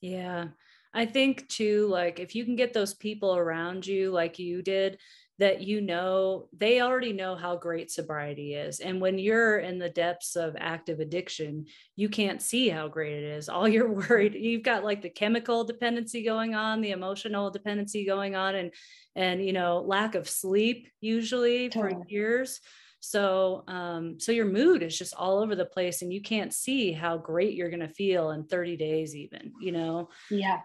Yeah. 0.00 0.48
I 0.92 1.06
think 1.06 1.48
too, 1.48 1.88
like 1.88 2.20
if 2.20 2.36
you 2.36 2.44
can 2.44 2.54
get 2.54 2.72
those 2.72 2.94
people 2.94 3.34
around 3.34 3.84
you 3.84 4.12
like 4.12 4.38
you 4.38 4.62
did, 4.62 4.98
that 5.38 5.62
you 5.62 5.80
know 5.80 6.48
they 6.56 6.80
already 6.80 7.12
know 7.12 7.34
how 7.34 7.56
great 7.56 7.90
sobriety 7.90 8.54
is. 8.54 8.80
And 8.80 9.00
when 9.00 9.18
you're 9.18 9.58
in 9.58 9.78
the 9.78 9.88
depths 9.88 10.36
of 10.36 10.56
active 10.58 11.00
addiction 11.00 11.66
you 11.96 12.08
can't 12.08 12.40
see 12.40 12.68
how 12.68 12.88
great 12.88 13.12
it 13.12 13.24
is. 13.24 13.48
All 13.48 13.68
you're 13.68 13.92
worried 14.08 14.34
you've 14.34 14.62
got 14.62 14.84
like 14.84 15.02
the 15.02 15.10
chemical 15.10 15.64
dependency 15.64 16.22
going 16.22 16.54
on 16.54 16.80
the 16.80 16.92
emotional 16.92 17.50
dependency 17.50 18.04
going 18.06 18.36
on 18.36 18.54
and 18.54 18.72
and 19.16 19.44
you 19.44 19.52
know 19.52 19.80
lack 19.80 20.14
of 20.14 20.28
sleep 20.28 20.88
usually 21.00 21.68
totally. 21.68 21.94
for 21.94 22.08
years. 22.08 22.60
So 23.00 23.64
um 23.66 24.20
so 24.20 24.30
your 24.32 24.46
mood 24.46 24.82
is 24.82 24.96
just 24.96 25.14
all 25.14 25.38
over 25.38 25.56
the 25.56 25.66
place 25.66 26.02
and 26.02 26.12
you 26.12 26.22
can't 26.22 26.54
see 26.54 26.92
how 26.92 27.18
great 27.18 27.54
you're 27.54 27.70
going 27.70 27.80
to 27.80 27.88
feel 27.88 28.30
in 28.30 28.44
30 28.44 28.76
days 28.76 29.16
even 29.16 29.52
you 29.60 29.72
know? 29.72 30.10
Yeah. 30.30 30.60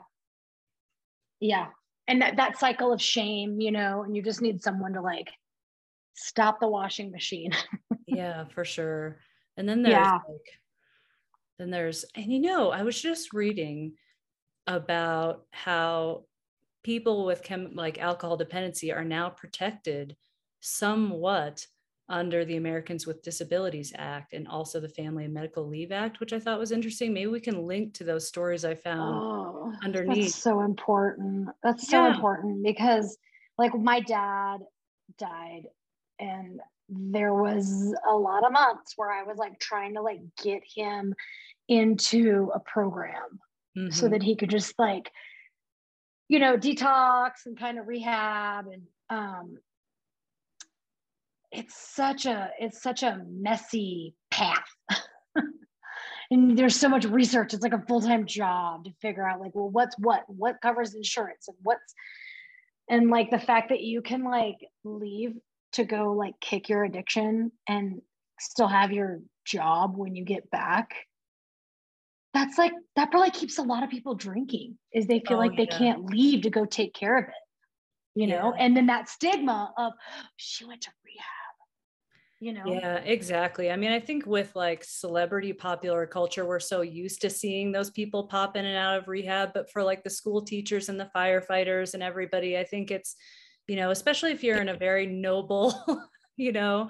Yeah 1.40 1.68
and 2.10 2.22
that, 2.22 2.36
that 2.36 2.58
cycle 2.58 2.92
of 2.92 3.02
shame 3.02 3.62
you 3.62 3.72
know 3.72 4.04
and 4.04 4.16
you 4.16 4.22
just 4.22 4.42
need 4.42 4.62
someone 4.62 4.94
to 4.94 5.02
like 5.02 5.30
stop 6.16 6.60
the 6.60 6.68
washing 6.68 7.12
machine 7.12 7.52
yeah 8.08 8.44
for 8.54 8.66
sure 8.66 9.20
and 9.56 9.70
then 9.70 9.82
there's 9.82 9.94
yeah. 9.94 10.20
like 10.28 10.60
then 11.60 11.70
there's 11.70 12.04
and 12.16 12.26
you 12.26 12.42
know 12.42 12.72
i 12.72 12.84
was 12.84 13.00
just 13.00 13.32
reading 13.32 13.94
about 14.68 15.46
how 15.52 16.24
people 16.84 17.26
with 17.26 17.44
chem 17.44 17.72
like 17.76 18.00
alcohol 18.00 18.36
dependency 18.36 18.92
are 18.92 19.06
now 19.06 19.30
protected 19.30 20.18
somewhat 20.60 21.66
under 22.10 22.44
the 22.44 22.58
Americans 22.58 23.06
with 23.06 23.22
Disabilities 23.22 23.94
Act 23.96 24.34
and 24.34 24.48
also 24.48 24.80
the 24.80 24.90
Family 24.90 25.26
and 25.26 25.34
Medical 25.34 25.68
Leave 25.68 25.92
Act, 25.92 26.20
which 26.20 26.34
I 26.34 26.40
thought 26.40 26.60
was 26.60 26.72
interesting. 26.72 27.14
Maybe 27.14 27.28
we 27.28 27.40
can 27.40 27.68
link 27.68 27.94
to 27.96 28.04
those 28.04 28.28
stories 28.28 28.66
I 28.66 28.76
found 28.76 29.16
oh, 29.16 29.74
underneath. 29.84 30.26
That's 30.26 30.36
so 30.36 30.62
important. 30.62 31.50
That's 31.64 31.88
so 31.88 32.04
yeah. 32.04 32.16
important 32.16 32.64
because, 32.64 33.18
like, 33.58 33.74
my 33.76 34.00
dad 34.00 34.58
died, 35.18 35.64
and 36.20 36.60
there 36.90 37.34
was 37.34 37.94
a 38.10 38.16
lot 38.16 38.44
of 38.44 38.52
months 38.52 38.94
where 38.96 39.12
I 39.12 39.24
was 39.24 39.38
like 39.38 39.60
trying 39.60 39.94
to 39.94 40.02
like 40.02 40.22
get 40.42 40.64
him 40.76 41.14
into 41.68 42.52
a 42.56 42.60
program 42.60 43.40
mm-hmm. 43.78 43.92
so 43.92 44.10
that 44.10 44.24
he 44.24 44.36
could 44.36 44.50
just 44.50 44.74
like, 44.80 45.12
you 46.28 46.40
know, 46.40 46.58
detox 46.58 47.46
and 47.46 47.60
kind 47.60 47.78
of 47.78 47.88
rehab 47.88 48.66
and 48.68 48.82
um 49.12 49.58
it's 51.52 51.76
such 51.96 52.26
a 52.26 52.50
it's 52.60 52.82
such 52.82 53.04
a 53.04 53.22
messy 53.28 54.16
path. 54.32 54.68
And 56.32 56.56
there's 56.56 56.76
so 56.76 56.90
much 56.90 57.06
research. 57.06 57.56
It's 57.56 57.64
like 57.64 57.74
a 57.74 57.84
full-time 57.88 58.28
job 58.28 58.84
to 58.84 58.92
figure 59.02 59.28
out 59.28 59.40
like 59.40 59.56
well 59.56 59.72
what's 59.72 59.98
what? 59.98 60.26
What 60.28 60.62
covers 60.62 60.94
insurance? 60.94 61.48
And 61.48 61.58
what's 61.64 61.96
and 62.88 63.10
like 63.10 63.32
the 63.32 63.40
fact 63.40 63.70
that 63.70 63.82
you 63.82 64.04
can 64.04 64.24
like 64.24 64.58
leave 64.84 65.34
to 65.74 65.86
go 65.86 66.14
like 66.14 66.40
kick 66.40 66.70
your 66.70 66.84
addiction 66.84 67.52
and 67.68 68.02
still 68.40 68.68
have 68.68 68.92
your 68.92 69.22
job 69.46 69.98
when 69.98 70.16
you 70.16 70.24
get 70.24 70.50
back 70.52 70.94
that's 72.34 72.58
like 72.58 72.74
that 72.96 73.12
probably 73.12 73.32
keeps 73.32 73.58
a 73.58 73.64
lot 73.64 73.84
of 73.84 73.90
people 73.90 74.16
drinking 74.16 74.78
is 74.94 75.08
they 75.08 75.22
feel 75.28 75.38
oh, 75.38 75.40
like 75.40 75.56
they 75.58 75.68
yeah. 75.70 75.78
can't 75.78 76.06
leave 76.06 76.44
to 76.44 76.50
go 76.50 76.66
take 76.66 76.94
care 76.94 77.18
of 77.18 77.26
it 77.26 77.34
you 78.20 78.28
know 78.28 78.54
yeah. 78.54 78.66
and 78.66 78.76
then 78.76 78.86
that 78.86 79.08
stigma 79.08 79.74
of 79.78 79.94
she 80.36 80.66
went 80.66 80.82
to 80.82 80.90
rehab 81.06 81.26
you 82.42 82.52
know 82.52 82.64
yeah 82.66 82.98
exactly 82.98 83.72
i 83.72 83.78
mean 83.78 83.92
i 83.92 84.00
think 84.00 84.26
with 84.26 84.54
like 84.56 84.84
celebrity 84.84 85.54
popular 85.54 86.06
culture 86.06 86.46
we're 86.46 86.60
so 86.60 86.82
used 86.82 87.22
to 87.22 87.30
seeing 87.30 87.72
those 87.72 87.90
people 87.90 88.28
pop 88.28 88.58
in 88.58 88.66
and 88.66 88.78
out 88.78 88.98
of 88.98 89.08
rehab 89.08 89.52
but 89.54 89.72
for 89.72 89.84
like 89.84 90.04
the 90.04 90.10
school 90.10 90.42
teachers 90.42 90.90
and 90.90 91.00
the 91.00 91.10
firefighters 91.16 91.94
and 91.94 92.04
everybody 92.04 92.58
i 92.58 92.64
think 92.64 92.92
it's 92.92 93.16
you 93.68 93.78
know 93.78 93.90
especially 93.90 94.32
if 94.32 94.44
you're 94.44 94.62
in 94.62 94.70
a 94.70 94.78
very 94.78 95.06
noble 95.06 95.74
you 96.36 96.52
know 96.52 96.90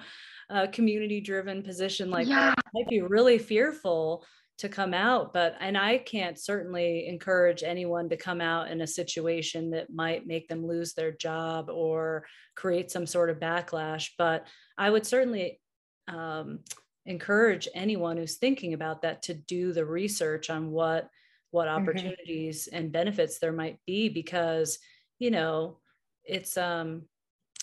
uh, 0.50 0.66
community 0.72 1.22
driven 1.22 1.62
position 1.62 2.10
like 2.10 2.28
yeah. 2.28 2.56
that 2.56 2.66
might 2.74 2.88
be 2.88 3.02
really 3.02 3.38
fearful 3.38 4.26
to 4.60 4.70
come 4.70 4.94
out 4.94 5.34
but 5.34 5.56
and 5.62 5.78
i 5.78 5.98
can't 5.98 6.38
certainly 6.38 7.08
encourage 7.08 7.64
anyone 7.64 8.10
to 8.10 8.18
come 8.18 8.42
out 8.42 8.70
in 8.70 8.82
a 8.82 8.88
situation 8.88 9.72
that 9.72 9.92
might 9.92 10.28
make 10.28 10.48
them 10.48 10.68
lose 10.68 10.94
their 10.94 11.12
job 11.14 11.70
or 11.70 12.26
create 12.56 12.92
some 12.92 13.08
sort 13.08 13.30
of 13.30 13.40
backlash 13.40 14.10
but 14.18 14.46
i 14.78 14.90
would 14.90 15.06
certainly 15.06 15.60
um, 16.08 16.60
encourage 17.06 17.68
anyone 17.74 18.18
who's 18.18 18.38
thinking 18.38 18.74
about 18.74 19.02
that 19.02 19.22
to 19.24 19.34
do 19.34 19.72
the 19.74 19.86
research 19.86 20.50
on 20.50 20.70
what 20.72 21.10
what 21.52 21.68
mm-hmm. 21.68 21.82
opportunities 21.82 22.68
mm-hmm. 22.68 22.78
and 22.78 22.92
benefits 22.92 23.40
there 23.40 23.54
might 23.54 23.78
be 23.88 24.10
because 24.10 24.78
you 25.20 25.32
know 25.32 25.78
it's 26.26 26.58
um 26.58 27.04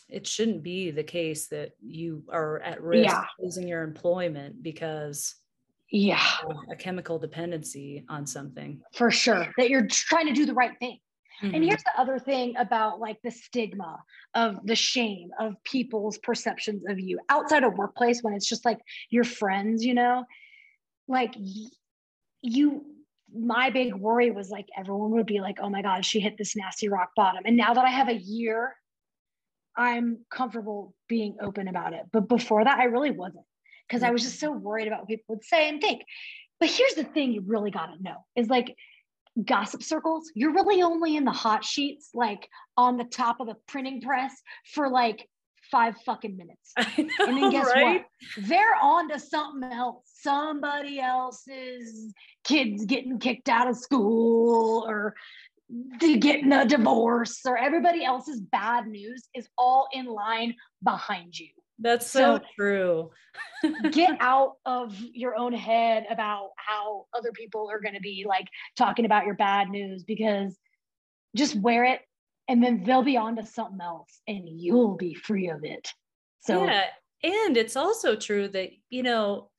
it 0.09 0.27
shouldn't 0.27 0.63
be 0.63 0.91
the 0.91 1.03
case 1.03 1.49
that 1.49 1.73
you 1.81 2.23
are 2.31 2.61
at 2.61 2.81
risk 2.81 3.13
yeah. 3.13 3.25
losing 3.39 3.69
your 3.69 3.83
employment 3.83 4.63
because 4.63 5.35
yeah. 5.90 6.22
A 6.70 6.77
chemical 6.77 7.18
dependency 7.18 8.05
on 8.09 8.27
something. 8.27 8.81
For 8.94 9.11
sure 9.11 9.46
that 9.57 9.70
you're 9.70 9.87
trying 9.87 10.27
to 10.27 10.33
do 10.33 10.46
the 10.46 10.55
right 10.55 10.77
thing. 10.79 10.99
Mm-hmm. 11.42 11.55
and 11.55 11.64
here's 11.64 11.83
the 11.83 12.01
other 12.01 12.18
thing 12.18 12.57
about 12.57 12.99
like 12.99 13.18
the 13.22 13.31
stigma 13.31 13.99
of 14.33 14.57
the 14.64 14.75
shame 14.75 15.29
of 15.38 15.62
people's 15.64 16.16
perceptions 16.16 16.85
of 16.88 16.99
you 16.99 17.20
outside 17.29 17.62
of 17.62 17.75
workplace 17.75 18.22
when 18.22 18.33
it's 18.33 18.49
just 18.49 18.64
like 18.64 18.79
your 19.11 19.25
friends 19.25 19.85
you 19.85 19.92
know? 19.92 20.25
Like 21.09 21.35
you 22.40 22.85
my 23.35 23.68
big 23.68 23.94
worry 23.94 24.31
was 24.31 24.49
like 24.49 24.66
everyone 24.79 25.11
would 25.11 25.27
be 25.27 25.40
like 25.40 25.59
oh 25.61 25.68
my 25.68 25.83
god 25.83 26.07
she 26.07 26.20
hit 26.20 26.38
this 26.38 26.57
nasty 26.57 26.88
rock 26.88 27.11
bottom. 27.14 27.42
And 27.44 27.57
now 27.57 27.75
that 27.75 27.85
i 27.85 27.90
have 27.90 28.09
a 28.09 28.14
year 28.14 28.75
i'm 29.77 30.25
comfortable 30.31 30.94
being 31.07 31.37
open 31.42 31.68
about 31.68 31.92
it. 31.92 32.03
But 32.12 32.29
before 32.29 32.64
that 32.64 32.79
i 32.79 32.85
really 32.85 33.11
wasn't 33.11 33.44
because 33.88 34.03
I 34.03 34.11
mm. 34.11 34.12
was 34.12 34.22
just 34.22 34.40
so 34.40 34.53
worried 34.53 34.88
about 34.88 35.01
what 35.01 35.09
people 35.09 35.37
would 35.37 35.44
say 35.44 35.68
and 35.68 35.81
think. 35.81 36.03
But 36.59 36.70
here's 36.70 36.94
the 36.94 37.05
thing 37.05 37.33
you 37.33 37.42
really 37.46 37.70
got 37.70 37.87
to 37.87 38.03
know 38.03 38.25
is 38.35 38.49
like 38.49 38.75
gossip 39.44 39.83
circles, 39.83 40.31
you're 40.35 40.53
really 40.53 40.83
only 40.83 41.16
in 41.16 41.25
the 41.25 41.33
hot 41.33 41.64
sheets, 41.64 42.11
like 42.14 42.49
on 42.77 42.96
the 42.96 43.05
top 43.05 43.40
of 43.40 43.46
the 43.46 43.57
printing 43.66 44.01
press 44.01 44.33
for 44.72 44.88
like 44.88 45.29
five 45.70 45.96
fucking 46.05 46.37
minutes. 46.37 46.72
Know, 46.99 47.27
and 47.27 47.37
then 47.37 47.51
guess 47.51 47.66
right? 47.66 48.05
what? 48.37 48.46
They're 48.49 48.77
on 48.81 49.09
to 49.11 49.18
something 49.18 49.70
else. 49.70 50.05
Somebody 50.22 51.01
else's 51.01 52.12
kids 52.44 52.85
getting 52.87 53.18
kicked 53.18 53.49
out 53.49 53.68
of 53.68 53.77
school 53.77 54.85
or 54.88 55.14
getting 55.99 56.53
a 56.53 56.64
divorce 56.64 57.40
or 57.44 57.59
everybody 57.59 58.05
else's 58.05 58.40
bad 58.40 58.87
news 58.87 59.25
is 59.35 59.49
all 59.59 59.88
in 59.92 60.07
line 60.07 60.55
behind 60.83 61.38
you. 61.38 61.49
That's 61.79 62.11
so, 62.11 62.39
so 62.39 62.45
true. 62.57 63.11
get 63.91 64.17
out 64.21 64.55
of 64.65 64.99
your 65.12 65.37
own 65.37 65.53
head 65.53 66.07
about 66.11 66.51
how 66.57 67.07
other 67.15 67.33
people 67.33 67.69
are 67.71 67.81
going 67.81 67.95
to 67.95 68.01
be 68.01 68.25
like 68.27 68.47
talking 68.77 69.05
about 69.05 69.27
your 69.27 69.35
bad 69.35 69.69
news 69.69 70.05
because 70.05 70.57
just 71.35 71.55
wear 71.57 71.85
it 71.85 72.01
and 72.49 72.62
then 72.62 72.83
they'll 72.85 73.03
be 73.03 73.17
on 73.17 73.37
to 73.37 73.45
something 73.45 73.81
else 73.81 74.21
and 74.27 74.49
you'll 74.49 74.97
be 74.97 75.15
free 75.15 75.49
of 75.49 75.65
it. 75.65 75.89
So 76.41 76.65
Yeah, 76.65 76.85
and 77.23 77.57
it's 77.57 77.77
also 77.77 78.17
true 78.17 78.49
that 78.49 78.71
you 78.89 79.03
know 79.03 79.51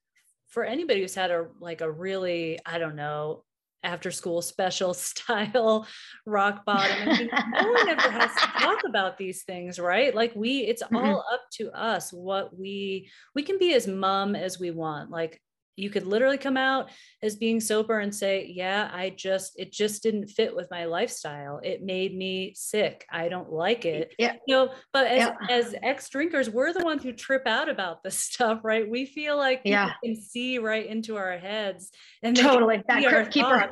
for 0.47 0.63
anybody 0.63 1.01
who's 1.01 1.15
had 1.15 1.32
a 1.32 1.47
like 1.60 1.82
a 1.82 1.91
really 1.91 2.60
I 2.65 2.80
don't 2.80 2.95
know 2.95 3.43
after 3.88 4.12
school 4.12 4.41
special 4.41 4.93
style 4.93 5.88
rock 6.26 6.65
bottom. 6.65 7.10
I 7.10 7.17
mean, 7.17 7.30
no 7.54 7.71
one 7.71 7.89
ever 7.89 8.12
has 8.12 8.32
to 8.36 8.47
talk 8.60 8.84
about 8.86 9.17
these 9.17 9.43
things, 9.43 9.80
right? 9.80 10.13
Like 10.13 10.34
we, 10.36 10.60
it's 10.60 10.84
mm-hmm. 10.84 10.95
all 10.95 11.23
up 11.34 11.41
to 11.54 11.71
us 11.71 12.12
what 12.12 12.58
we 12.58 13.10
we 13.33 13.44
can 13.44 13.58
be 13.58 13.73
as 13.73 13.88
mum 13.88 14.35
as 14.35 14.60
we 14.60 14.71
want. 14.71 15.10
Like 15.10 15.42
you 15.78 15.90
could 15.90 16.06
literally 16.06 16.38
come 16.38 16.58
out 16.58 16.90
as 17.21 17.36
being 17.36 17.60
sober 17.62 18.00
and 18.00 18.13
say 18.13 18.52
yeah 18.54 18.90
i 18.94 19.10
just 19.10 19.54
it 19.58 19.71
just 19.71 20.04
didn't 20.04 20.28
fit 20.28 20.56
with 20.56 20.67
my 20.71 20.86
lifestyle. 20.86 21.60
It 21.63 21.84
made 21.84 22.15
me 22.15 22.54
sick. 22.56 23.06
I 23.12 23.30
don't 23.30 23.52
like 23.52 23.86
it. 23.86 24.13
yeah. 24.19 24.34
You 24.48 24.56
know 24.56 24.73
but 24.92 25.08
as 25.08 25.19
yeah. 25.19 25.36
as 25.50 25.75
ex 25.84 26.10
drinkers 26.10 26.50
we're 26.50 26.73
the 26.73 26.84
ones 26.84 27.04
who 27.04 27.13
trip 27.13 27.44
out 27.46 27.69
about 27.69 28.04
this 28.04 28.19
stuff 28.30 28.62
right? 28.63 28.90
We 28.90 29.06
feel 29.06 29.38
like 29.38 29.62
yeah. 29.63 29.94
can 30.04 30.15
see 30.15 30.58
right 30.60 30.86
into 30.86 31.15
our 31.15 31.38
heads 31.38 31.92
and 32.23 32.36
totally. 32.36 32.84
that 32.88 33.32
keeper 33.32 33.71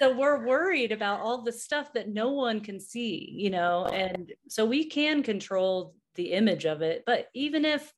so 0.00 0.16
we're 0.16 0.46
worried 0.46 0.92
about 0.92 1.20
all 1.20 1.42
the 1.42 1.52
stuff 1.52 1.92
that 1.92 2.08
no 2.08 2.32
one 2.32 2.60
can 2.60 2.80
see 2.80 3.30
you 3.32 3.50
know 3.50 3.86
and 3.86 4.32
so 4.48 4.64
we 4.64 4.86
can 4.86 5.22
control 5.22 5.94
the 6.16 6.32
image 6.32 6.64
of 6.64 6.82
it. 6.82 7.04
But 7.06 7.28
even 7.34 7.64
if 7.64 7.92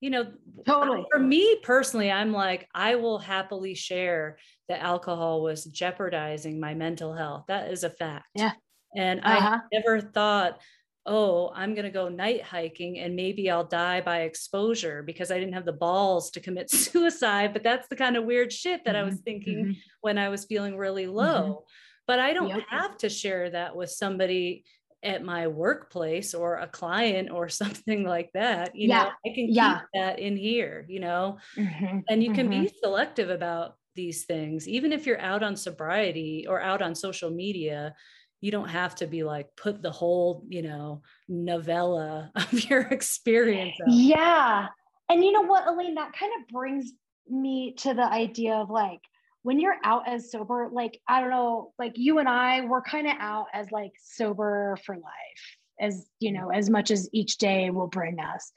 you 0.00 0.10
know, 0.10 0.26
totally. 0.66 1.04
For 1.10 1.18
me 1.18 1.56
personally, 1.62 2.10
I'm 2.10 2.32
like, 2.32 2.68
I 2.74 2.94
will 2.94 3.18
happily 3.18 3.74
share 3.74 4.38
that 4.68 4.80
alcohol 4.80 5.42
was 5.42 5.64
jeopardizing 5.64 6.60
my 6.60 6.74
mental 6.74 7.14
health. 7.14 7.44
That 7.48 7.70
is 7.72 7.84
a 7.84 7.90
fact. 7.90 8.26
Yeah. 8.34 8.52
And 8.96 9.20
uh-huh. 9.22 9.58
I 9.58 9.60
never 9.72 10.00
thought, 10.00 10.60
oh, 11.04 11.50
I'm 11.54 11.74
going 11.74 11.84
to 11.84 11.90
go 11.90 12.08
night 12.08 12.42
hiking 12.42 12.98
and 12.98 13.16
maybe 13.16 13.50
I'll 13.50 13.64
die 13.64 14.00
by 14.00 14.20
exposure 14.20 15.02
because 15.02 15.30
I 15.30 15.38
didn't 15.38 15.54
have 15.54 15.64
the 15.64 15.72
balls 15.72 16.30
to 16.32 16.40
commit 16.40 16.70
suicide. 16.70 17.52
But 17.52 17.64
that's 17.64 17.88
the 17.88 17.96
kind 17.96 18.16
of 18.16 18.24
weird 18.24 18.52
shit 18.52 18.84
that 18.84 18.94
mm-hmm. 18.94 19.06
I 19.06 19.08
was 19.08 19.20
thinking 19.20 19.58
mm-hmm. 19.58 19.72
when 20.00 20.18
I 20.18 20.28
was 20.28 20.44
feeling 20.44 20.76
really 20.76 21.06
mm-hmm. 21.06 21.16
low. 21.16 21.42
Mm-hmm. 21.42 21.62
But 22.06 22.20
I 22.20 22.32
don't 22.32 22.48
yep. 22.48 22.62
have 22.70 22.96
to 22.98 23.10
share 23.10 23.50
that 23.50 23.76
with 23.76 23.90
somebody 23.90 24.64
at 25.02 25.22
my 25.22 25.46
workplace 25.46 26.34
or 26.34 26.56
a 26.56 26.66
client 26.66 27.30
or 27.30 27.48
something 27.62 28.04
like 28.04 28.30
that 28.34 28.74
you 28.74 28.88
yeah. 28.88 29.04
know 29.04 29.10
i 29.26 29.34
can 29.34 29.46
keep 29.46 29.88
that 29.94 30.18
in 30.18 30.36
here 30.36 30.84
you 30.88 31.00
know 31.00 31.38
mm-hmm. 31.56 31.98
and 32.08 32.22
you 32.22 32.32
can 32.32 32.48
mm-hmm. 32.48 32.64
be 32.64 32.72
selective 32.82 33.30
about 33.30 33.74
these 33.94 34.24
things 34.24 34.68
even 34.68 34.92
if 34.92 35.06
you're 35.06 35.20
out 35.20 35.42
on 35.42 35.56
sobriety 35.56 36.46
or 36.48 36.60
out 36.60 36.82
on 36.82 36.94
social 36.94 37.30
media 37.30 37.94
you 38.40 38.52
don't 38.52 38.68
have 38.68 38.94
to 38.94 39.06
be 39.06 39.24
like 39.24 39.48
put 39.56 39.82
the 39.82 39.90
whole 39.90 40.44
you 40.48 40.62
know 40.62 41.02
novella 41.28 42.30
of 42.34 42.70
your 42.70 42.82
experience 42.82 43.74
out. 43.80 43.92
yeah 43.92 44.66
and 45.08 45.24
you 45.24 45.32
know 45.32 45.42
what 45.42 45.66
elaine 45.66 45.94
that 45.94 46.12
kind 46.12 46.32
of 46.40 46.48
brings 46.48 46.92
me 47.28 47.74
to 47.76 47.94
the 47.94 48.04
idea 48.04 48.54
of 48.54 48.70
like 48.70 49.00
when 49.42 49.60
you're 49.60 49.76
out 49.84 50.08
as 50.08 50.30
sober, 50.30 50.68
like, 50.72 51.00
I 51.08 51.20
don't 51.20 51.30
know, 51.30 51.72
like 51.78 51.92
you 51.96 52.18
and 52.18 52.28
I, 52.28 52.62
we're 52.62 52.82
kind 52.82 53.06
of 53.06 53.14
out 53.18 53.46
as 53.52 53.70
like 53.70 53.92
sober 54.02 54.76
for 54.84 54.96
life, 54.96 55.56
as 55.80 56.06
you 56.20 56.32
know, 56.32 56.50
as 56.50 56.68
much 56.68 56.90
as 56.90 57.08
each 57.12 57.38
day 57.38 57.70
will 57.70 57.86
bring 57.86 58.18
us. 58.20 58.52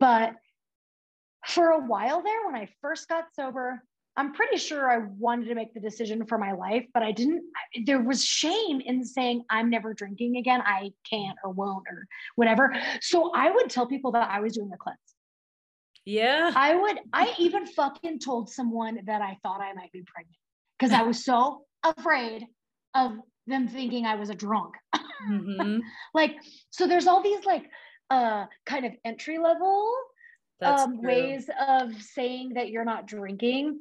But 0.00 0.32
for 1.46 1.68
a 1.68 1.80
while 1.80 2.22
there, 2.22 2.46
when 2.46 2.54
I 2.54 2.68
first 2.80 3.08
got 3.08 3.24
sober, 3.34 3.82
I'm 4.16 4.32
pretty 4.32 4.58
sure 4.58 4.90
I 4.90 5.06
wanted 5.18 5.48
to 5.48 5.54
make 5.54 5.74
the 5.74 5.80
decision 5.80 6.24
for 6.24 6.38
my 6.38 6.52
life, 6.52 6.86
but 6.94 7.02
I 7.02 7.10
didn't. 7.10 7.42
There 7.84 8.00
was 8.00 8.24
shame 8.24 8.80
in 8.80 9.04
saying, 9.04 9.44
I'm 9.50 9.70
never 9.70 9.92
drinking 9.92 10.36
again. 10.36 10.62
I 10.64 10.92
can't 11.08 11.36
or 11.42 11.50
won't 11.50 11.84
or 11.90 12.06
whatever. 12.36 12.74
So 13.00 13.32
I 13.34 13.50
would 13.50 13.70
tell 13.70 13.86
people 13.86 14.12
that 14.12 14.30
I 14.30 14.40
was 14.40 14.54
doing 14.54 14.70
a 14.72 14.76
cleanse. 14.76 14.98
Yeah. 16.04 16.52
I 16.54 16.74
would, 16.74 16.98
I 17.12 17.34
even 17.38 17.66
fucking 17.66 18.20
told 18.20 18.50
someone 18.50 19.00
that 19.06 19.22
I 19.22 19.38
thought 19.42 19.60
I 19.60 19.72
might 19.72 19.92
be 19.92 20.02
pregnant 20.06 20.36
because 20.78 20.92
I 20.92 21.02
was 21.02 21.24
so 21.24 21.62
afraid 21.82 22.46
of 22.94 23.12
them 23.46 23.68
thinking 23.68 24.06
I 24.06 24.16
was 24.16 24.30
a 24.30 24.34
drunk. 24.34 24.74
Mm-hmm. 25.30 25.78
like, 26.12 26.36
so 26.68 26.86
there's 26.86 27.06
all 27.06 27.22
these 27.22 27.46
like 27.46 27.64
uh 28.10 28.44
kind 28.66 28.84
of 28.84 28.92
entry 29.06 29.38
level 29.38 29.90
um, 30.60 31.02
ways 31.02 31.48
of 31.68 32.00
saying 32.02 32.54
that 32.54 32.70
you're 32.70 32.84
not 32.84 33.06
drinking 33.06 33.80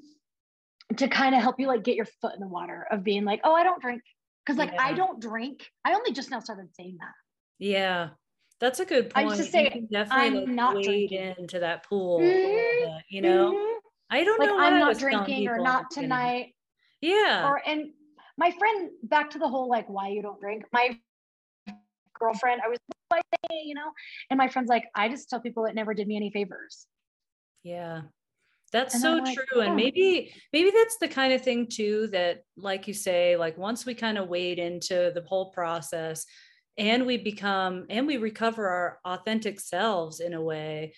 to 0.98 1.08
kind 1.08 1.36
of 1.36 1.42
help 1.42 1.60
you 1.60 1.68
like 1.68 1.84
get 1.84 1.96
your 1.96 2.08
foot 2.22 2.34
in 2.34 2.40
the 2.40 2.48
water 2.48 2.86
of 2.92 3.04
being 3.04 3.26
like, 3.26 3.42
oh, 3.44 3.54
I 3.54 3.64
don't 3.64 3.82
drink. 3.82 4.02
Cause 4.46 4.58
like 4.58 4.74
yeah. 4.74 4.84
I 4.84 4.94
don't 4.94 5.22
drink. 5.22 5.70
I 5.86 5.94
only 5.94 6.12
just 6.12 6.30
now 6.30 6.40
started 6.40 6.68
saying 6.76 6.98
that. 7.00 7.14
Yeah. 7.60 8.10
That's 8.64 8.80
a 8.80 8.86
good 8.86 9.10
point. 9.10 9.30
I 9.30 9.36
just 9.36 9.52
say 9.52 9.86
definitely 9.92 10.26
I'm 10.26 10.36
like 10.36 10.48
not 10.48 10.76
wade 10.78 10.86
drinking. 10.86 11.36
into 11.38 11.60
that 11.60 11.84
pool, 11.84 12.20
mm-hmm. 12.20 12.94
bit, 12.94 13.04
you 13.10 13.22
know. 13.22 13.52
Mm-hmm. 13.52 13.78
I 14.10 14.24
don't 14.24 14.40
like 14.40 14.48
know. 14.48 14.58
I'm 14.58 14.80
not 14.80 14.98
drinking 14.98 15.50
or 15.50 15.60
not 15.60 15.92
tonight. 15.92 16.54
Yeah. 17.02 17.50
Or 17.50 17.62
and 17.68 17.92
my 18.38 18.52
friend, 18.52 18.92
back 19.04 19.32
to 19.32 19.38
the 19.38 19.50
whole 19.50 19.68
like 19.68 19.90
why 19.90 20.08
you 20.12 20.22
don't 20.22 20.40
drink. 20.40 20.64
My 20.72 20.98
girlfriend, 22.18 22.62
I 22.64 22.70
was 22.70 22.78
like, 23.12 23.24
you 23.52 23.76
know, 23.76 23.92
and 24.30 24.38
my 24.38 24.48
friend's 24.48 24.70
like, 24.70 24.86
I 24.96 25.10
just 25.10 25.30
tell 25.30 25.42
people 25.42 25.66
it 25.66 25.76
never 25.76 25.94
did 25.94 26.08
me 26.08 26.16
any 26.16 26.32
favors. 26.32 26.88
Yeah. 27.64 28.04
That's 28.72 28.94
and 28.94 29.04
so 29.04 29.16
like, 29.16 29.36
true. 29.36 29.60
And 29.60 29.76
maybe, 29.76 30.34
maybe 30.54 30.72
that's 30.74 30.96
the 31.02 31.10
kind 31.10 31.34
of 31.34 31.42
thing 31.42 31.68
too 31.68 32.08
that, 32.14 32.46
like 32.56 32.88
you 32.88 32.94
say, 32.94 33.36
like 33.36 33.58
once 33.58 33.86
we 33.86 33.94
kind 33.94 34.18
of 34.18 34.30
wade 34.30 34.58
into 34.58 35.12
the 35.14 35.24
whole 35.28 35.52
process, 35.52 36.26
and 36.78 37.06
we 37.06 37.18
become 37.18 37.86
and 37.90 38.08
we 38.08 38.18
recover 38.18 38.68
our 38.68 39.00
authentic 39.06 39.60
selves 39.60 40.20
in 40.20 40.34
a 40.34 40.42
way. 40.42 40.94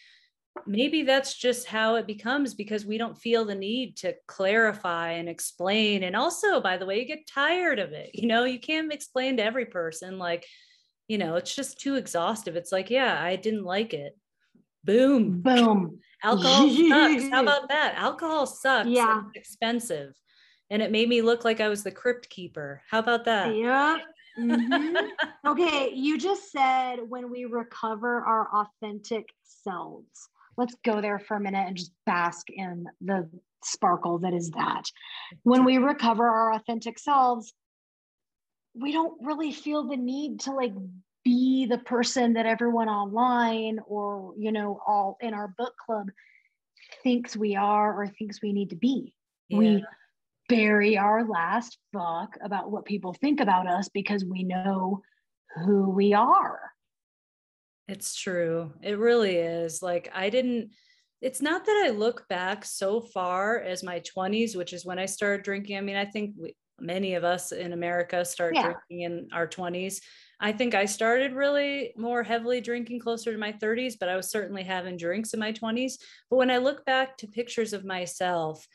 Maybe 0.65 1.03
that's 1.03 1.38
just 1.38 1.67
how 1.67 1.95
it 1.95 2.07
becomes 2.07 2.53
because 2.53 2.86
we 2.86 2.97
don't 2.97 3.17
feel 3.17 3.43
the 3.43 3.55
need 3.55 3.97
to 3.97 4.15
clarify 4.26 5.11
and 5.11 5.28
explain. 5.28 6.03
And 6.03 6.15
also 6.15 6.61
by 6.61 6.78
the 6.78 6.86
way 6.86 6.99
you 6.99 7.05
get 7.05 7.28
tired 7.28 7.80
of 7.80 7.91
it 7.91 8.11
you 8.13 8.28
know 8.28 8.45
you 8.45 8.59
can't 8.59 8.93
explain 8.93 9.38
to 9.38 9.43
every 9.43 9.65
person 9.65 10.17
like 10.17 10.45
you 11.07 11.17
know 11.17 11.36
it's 11.36 11.53
just 11.53 11.80
too 11.80 11.95
exhaustive. 11.95 12.55
It's 12.55 12.71
like 12.71 12.89
yeah 12.89 13.21
i 13.21 13.36
didn't 13.36 13.65
like 13.65 13.93
it. 13.93 14.17
Boom. 14.84 15.41
Boom. 15.41 15.99
Alcohol 16.23 16.69
sucks. 16.69 17.30
How 17.30 17.41
about 17.43 17.69
that? 17.69 17.95
Alcohol 17.97 18.45
sucks. 18.47 18.89
Yeah. 18.89 19.23
it's 19.28 19.36
expensive. 19.36 20.13
And 20.71 20.82
it 20.82 20.91
made 20.91 21.09
me 21.09 21.21
look 21.21 21.43
like 21.43 21.59
i 21.59 21.67
was 21.67 21.84
the 21.84 21.91
crypt 21.91 22.30
keeper. 22.30 22.82
How 22.89 22.99
about 22.99 23.26
that? 23.26 23.55
Yeah 23.55 23.97
mm-hmm. 24.38 24.95
Okay, 25.47 25.91
you 25.93 26.17
just 26.17 26.51
said 26.51 26.97
when 27.07 27.29
we 27.29 27.45
recover 27.45 28.21
our 28.21 28.49
authentic 28.53 29.29
selves. 29.43 30.29
Let's 30.57 30.75
go 30.83 31.01
there 31.01 31.19
for 31.19 31.38
a 31.38 31.39
minute 31.39 31.67
and 31.67 31.77
just 31.77 31.91
bask 32.05 32.49
in 32.49 32.88
the 33.01 33.29
sparkle 33.63 34.19
that 34.19 34.33
is 34.33 34.51
that. 34.51 34.83
When 35.43 35.65
we 35.65 35.77
recover 35.77 36.27
our 36.27 36.53
authentic 36.53 36.97
selves, 36.97 37.53
we 38.73 38.91
don't 38.91 39.17
really 39.21 39.51
feel 39.51 39.88
the 39.88 39.97
need 39.97 40.41
to 40.41 40.51
like 40.51 40.73
be 41.23 41.65
the 41.65 41.77
person 41.79 42.33
that 42.33 42.45
everyone 42.45 42.89
online 42.89 43.79
or, 43.88 44.33
you 44.38 44.51
know, 44.51 44.79
all 44.86 45.17
in 45.21 45.33
our 45.33 45.53
book 45.57 45.73
club 45.83 46.09
thinks 47.03 47.36
we 47.36 47.55
are 47.55 48.01
or 48.01 48.07
thinks 48.07 48.41
we 48.41 48.53
need 48.53 48.69
to 48.69 48.75
be. 48.75 49.13
Yeah. 49.49 49.57
We 49.57 49.86
bury 50.48 50.98
our 50.98 51.28
last 51.28 51.78
fuck 51.93 52.38
about 52.43 52.72
what 52.72 52.86
people 52.86 53.14
think 53.14 53.39
about 53.39 53.68
us 53.68 53.89
because 53.89 54.24
we 54.24 54.43
know 54.43 55.02
who 55.56 55.89
we 55.89 56.14
are. 56.14 56.60
It's 57.88 58.16
true. 58.16 58.74
It 58.82 58.98
really 58.98 59.36
is. 59.36 59.82
Like, 59.82 60.10
I 60.14 60.30
didn't, 60.30 60.72
it's 61.22 61.41
not 61.41 61.66
that 61.66 61.84
I 61.86 61.91
look 61.91 62.28
back 62.28 62.66
so 62.66 63.02
far 63.02 63.60
as 63.62 63.84
my 63.84 64.02
20s, 64.02 64.56
which 64.56 64.74
is 64.74 64.86
when 64.86 65.00
I 65.00 65.06
started 65.06 65.43
drinking. 65.43 65.78
I 65.78 65.82
mean, 65.82 65.96
I 65.96 66.06
think 66.06 66.36
we, 66.38 66.56
many 66.80 67.14
of 67.14 67.24
us 67.24 67.52
in 67.52 67.74
America 67.74 68.26
start 68.26 68.56
yeah. 68.56 68.64
drinking 68.64 69.02
in 69.02 69.28
our 69.32 69.48
20s. 69.48 70.00
I 70.39 70.52
think 70.52 70.76
I 70.76 70.86
started 70.86 71.34
really 71.34 71.93
more 71.96 72.24
heavily 72.24 72.60
drinking 72.60 73.00
closer 73.00 73.32
to 73.32 73.38
my 73.38 73.54
30s, 73.54 73.93
but 74.00 74.10
I 74.10 74.18
was 74.18 74.30
certainly 74.30 74.64
having 74.64 74.98
drinks 74.98 75.34
in 75.34 75.39
my 75.39 75.54
20s. 75.54 75.93
But 76.30 76.38
when 76.38 76.52
I 76.52 76.58
look 76.58 76.86
back 76.86 77.18
to 77.18 77.28
pictures 77.28 77.72
of 77.72 77.86
myself, 77.86 78.68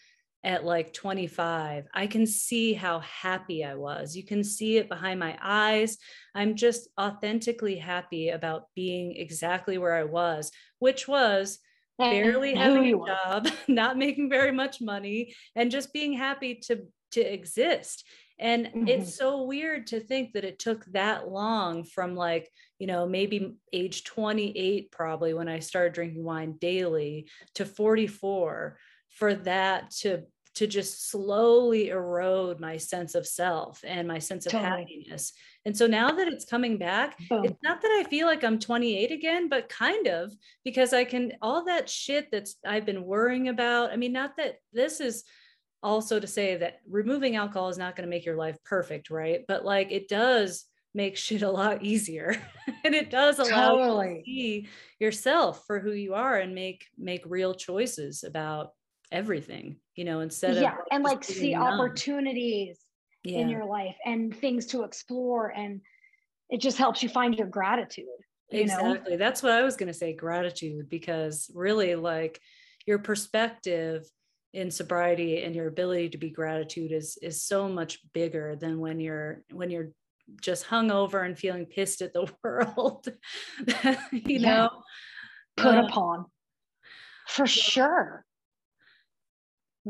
at 0.43 0.65
like 0.65 0.93
25, 0.93 1.87
I 1.93 2.07
can 2.07 2.27
see 2.27 2.73
how 2.73 3.01
happy 3.01 3.65
I 3.65 3.75
was. 3.75 4.17
You 4.17 4.25
can 4.25 4.43
see 4.43 4.79
it 4.79 4.89
behind 4.89 5.21
my 5.21 5.37
eyes. 5.43 5.99
I'm 6.35 6.57
just 6.57 6.89
authentically 6.99 7.77
happy 7.77 8.31
about 8.31 8.65
being 8.75 9.17
exactly 9.17 9.77
where 9.77 9.95
I 9.95 10.05
was, 10.05 10.51
which 10.79 11.07
was 11.07 11.59
barely 11.99 12.55
having 12.55 12.95
a 12.95 13.07
job, 13.07 13.49
not 13.69 13.99
making 13.99 14.31
very 14.31 14.53
much 14.53 14.81
money, 14.81 15.35
and 15.55 15.71
just 15.71 15.93
being 15.93 16.15
happy 16.15 16.55
to 16.67 16.87
to 17.13 17.21
exist. 17.21 18.07
And 18.39 18.67
mm-hmm. 18.67 18.89
it's 18.89 19.17
so 19.17 19.43
weird 19.43 19.89
to 19.89 20.01
think 20.01 20.33
that 20.33 20.45
it 20.45 20.59
took 20.59 20.85
that 20.87 21.29
long 21.29 21.85
from 21.85 22.15
like, 22.15 22.49
you 22.79 22.87
know, 22.87 23.07
maybe 23.07 23.57
age 23.73 24.05
28, 24.05 24.91
probably 24.91 25.35
when 25.35 25.49
I 25.49 25.59
started 25.59 25.93
drinking 25.93 26.25
wine 26.25 26.57
daily 26.59 27.29
to 27.57 27.67
44 27.67 28.79
for 29.11 29.35
that 29.35 29.91
to 29.91 30.23
to 30.55 30.67
just 30.67 31.09
slowly 31.11 31.91
erode 31.91 32.61
my 32.61 32.77
sense 32.77 33.15
of 33.15 33.27
self 33.27 33.81
and 33.87 34.09
my 34.09 34.19
sense 34.19 34.47
of 34.47 34.53
totally. 34.53 34.81
happiness. 34.83 35.33
And 35.65 35.77
so 35.77 35.87
now 35.87 36.11
that 36.11 36.29
it's 36.29 36.45
coming 36.45 36.77
back, 36.77 37.17
Boom. 37.29 37.45
it's 37.45 37.63
not 37.63 37.81
that 37.81 37.89
I 37.89 38.09
feel 38.09 38.27
like 38.27 38.43
I'm 38.43 38.59
28 38.59 39.13
again, 39.13 39.49
but 39.49 39.69
kind 39.69 40.07
of 40.09 40.35
because 40.65 40.93
I 40.93 41.05
can 41.05 41.33
all 41.41 41.65
that 41.67 41.89
shit 41.89 42.29
that's 42.33 42.57
I've 42.67 42.85
been 42.85 43.05
worrying 43.05 43.49
about. 43.49 43.91
I 43.91 43.97
mean, 43.97 44.13
not 44.13 44.37
that 44.39 44.57
this 44.73 45.01
is 45.01 45.25
also 45.83 46.21
to 46.21 46.27
say 46.27 46.57
that 46.57 46.81
removing 46.89 47.37
alcohol 47.37 47.69
is 47.69 47.79
not 47.79 47.97
going 47.97 48.07
to 48.07 48.11
make 48.11 48.27
your 48.27 48.37
life 48.37 48.57
perfect, 48.65 49.11
right? 49.11 49.43
But 49.47 49.65
like 49.65 49.93
it 49.93 50.09
does 50.09 50.65
make 50.95 51.17
shit 51.17 51.43
a 51.43 51.51
lot 51.51 51.83
easier 51.83 52.37
and 52.85 52.95
it 52.95 53.11
does 53.11 53.39
allow 53.39 53.77
totally. 53.77 54.09
you 54.09 54.17
to 54.17 54.25
see 54.25 54.69
yourself 54.99 55.65
for 55.67 55.79
who 55.79 55.93
you 55.93 56.15
are 56.15 56.39
and 56.39 56.55
make 56.55 56.87
make 56.99 57.23
real 57.25 57.55
choices 57.55 58.25
about 58.25 58.73
everything 59.13 59.77
you 59.97 60.05
know 60.05 60.21
instead 60.21 60.57
yeah, 60.57 60.73
of 60.73 60.79
like 60.79 60.87
and 60.93 61.05
like 61.05 61.25
see 61.25 61.53
numb. 61.53 61.63
opportunities 61.63 62.79
yeah. 63.25 63.39
in 63.39 63.49
your 63.49 63.65
life 63.65 63.97
and 64.05 64.37
things 64.37 64.67
to 64.67 64.83
explore 64.83 65.49
and 65.49 65.81
it 66.49 66.61
just 66.61 66.79
helps 66.79 67.03
you 67.03 67.09
find 67.09 67.35
your 67.35 67.47
gratitude 67.47 68.07
you 68.51 68.61
exactly 68.61 69.13
know? 69.13 69.19
that's 69.19 69.43
what 69.43 69.53
i 69.53 69.63
was 69.63 69.77
going 69.77 69.89
to 69.89 69.95
say 69.95 70.13
gratitude 70.15 70.89
because 70.89 71.51
really 71.55 71.95
like 71.95 72.41
your 72.87 72.99
perspective 72.99 74.05
in 74.53 74.71
sobriety 74.71 75.43
and 75.43 75.55
your 75.55 75.69
ability 75.69 76.09
to 76.09 76.19
be 76.19 76.31
gratitude 76.31 76.93
is 76.93 77.19
is 77.23 77.43
so 77.43 77.69
much 77.69 77.99
bigger 78.13 78.57
than 78.57 78.81
when 78.81 78.99
you're 78.99 79.43
when 79.53 79.71
you're 79.71 79.91
just 80.41 80.65
hung 80.65 80.91
over 80.91 81.23
and 81.23 81.39
feeling 81.39 81.67
pissed 81.67 82.03
at 82.03 82.13
the 82.13 82.31
world 82.45 83.07
you 84.13 84.39
yeah. 84.39 84.57
know 84.57 84.71
put 85.57 85.77
uh, 85.77 85.85
upon 85.85 86.27
For 87.29 87.47
sure. 87.47 88.25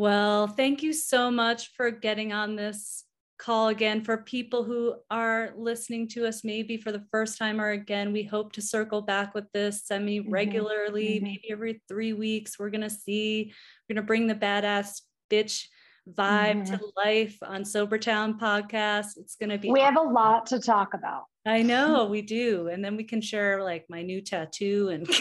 Well, 0.01 0.47
thank 0.47 0.83
you 0.83 0.95
so 0.95 1.31
much 1.31 1.75
for 1.77 1.91
getting 1.91 2.33
on 2.33 2.57
this 2.57 3.05
call 3.39 3.69
again. 3.69 4.03
For 4.03 4.17
people 4.17 4.65
who 4.65 4.95
are 5.11 5.53
listening 5.59 6.09
to 6.13 6.27
us 6.27 6.43
maybe 6.43 6.79
for 6.79 6.91
the 6.91 7.05
first 7.11 7.37
time 7.37 7.61
or 7.61 7.69
again, 7.69 8.11
we 8.11 8.23
hope 8.23 8.53
to 8.53 8.63
circle 8.63 9.03
back 9.03 9.35
with 9.35 9.45
this 9.53 9.85
semi 9.85 10.21
regularly, 10.21 11.17
mm-hmm. 11.17 11.25
maybe 11.25 11.51
every 11.51 11.83
three 11.87 12.15
weeks. 12.15 12.59
We're 12.59 12.71
going 12.71 12.81
to 12.81 12.89
see, 12.89 13.53
we're 13.91 13.97
going 13.97 14.03
to 14.03 14.07
bring 14.07 14.27
the 14.27 14.35
badass 14.35 15.03
bitch 15.31 15.67
vibe 16.09 16.63
mm-hmm. 16.63 16.77
to 16.77 16.93
life 16.97 17.37
on 17.43 17.65
Sobertown 17.65 18.41
podcast. 18.41 19.19
It's 19.19 19.37
going 19.37 19.51
to 19.51 19.59
be. 19.59 19.71
We 19.71 19.81
awesome. 19.81 19.97
have 19.97 20.07
a 20.07 20.09
lot 20.09 20.47
to 20.47 20.61
talk 20.61 20.95
about. 20.95 21.25
I 21.45 21.61
know 21.61 22.07
we 22.07 22.23
do. 22.23 22.69
And 22.69 22.83
then 22.83 22.97
we 22.97 23.05
can 23.05 23.21
share 23.21 23.63
like 23.63 23.85
my 23.91 24.01
new 24.01 24.23
tattoo 24.23 24.89
and. 24.89 25.07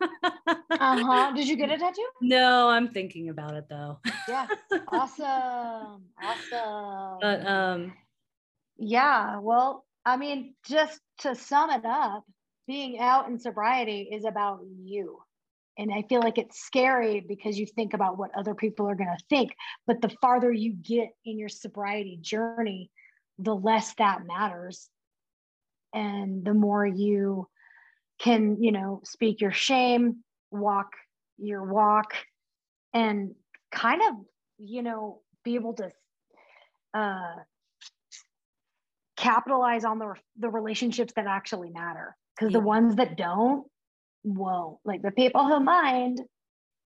uh-huh. 0.00 1.32
Did 1.34 1.48
you 1.48 1.56
get 1.56 1.70
a 1.70 1.78
tattoo? 1.78 2.06
No, 2.20 2.68
I'm 2.68 2.88
thinking 2.88 3.28
about 3.30 3.54
it 3.54 3.66
though. 3.68 3.98
yeah. 4.28 4.46
Awesome. 4.88 6.04
Awesome. 6.22 7.18
But 7.20 7.46
um 7.46 7.92
yeah, 8.78 9.38
well, 9.40 9.84
I 10.04 10.16
mean, 10.16 10.54
just 10.66 11.00
to 11.20 11.34
sum 11.34 11.70
it 11.70 11.84
up, 11.84 12.24
being 12.66 12.98
out 12.98 13.28
in 13.28 13.38
sobriety 13.38 14.08
is 14.12 14.24
about 14.24 14.60
you. 14.84 15.18
And 15.76 15.92
I 15.92 16.02
feel 16.08 16.20
like 16.20 16.38
it's 16.38 16.60
scary 16.60 17.20
because 17.20 17.58
you 17.58 17.66
think 17.66 17.94
about 17.94 18.18
what 18.18 18.30
other 18.36 18.54
people 18.54 18.88
are 18.88 18.94
going 18.94 19.14
to 19.16 19.24
think. 19.28 19.52
But 19.86 20.00
the 20.00 20.10
farther 20.20 20.52
you 20.52 20.72
get 20.72 21.10
in 21.24 21.38
your 21.38 21.48
sobriety 21.48 22.18
journey, 22.20 22.90
the 23.38 23.54
less 23.54 23.94
that 23.94 24.26
matters. 24.26 24.88
And 25.94 26.44
the 26.44 26.54
more 26.54 26.86
you 26.86 27.48
can, 28.18 28.62
you 28.62 28.72
know, 28.72 29.00
speak 29.04 29.40
your 29.40 29.52
shame, 29.52 30.24
walk 30.50 30.92
your 31.38 31.64
walk, 31.64 32.14
and 32.92 33.34
kind 33.70 34.02
of, 34.02 34.14
you 34.58 34.82
know, 34.82 35.20
be 35.44 35.54
able 35.54 35.74
to 35.74 35.90
uh, 36.94 37.34
capitalize 39.16 39.84
on 39.84 39.98
the, 39.98 40.14
the 40.38 40.48
relationships 40.48 41.12
that 41.16 41.26
actually 41.26 41.70
matter. 41.70 42.16
Because 42.36 42.52
yeah. 42.52 42.60
the 42.60 42.64
ones 42.64 42.96
that 42.96 43.16
don't, 43.16 43.66
won't. 44.24 44.78
Like 44.84 45.02
the 45.02 45.10
people 45.10 45.46
who 45.46 45.60
mind, 45.60 46.20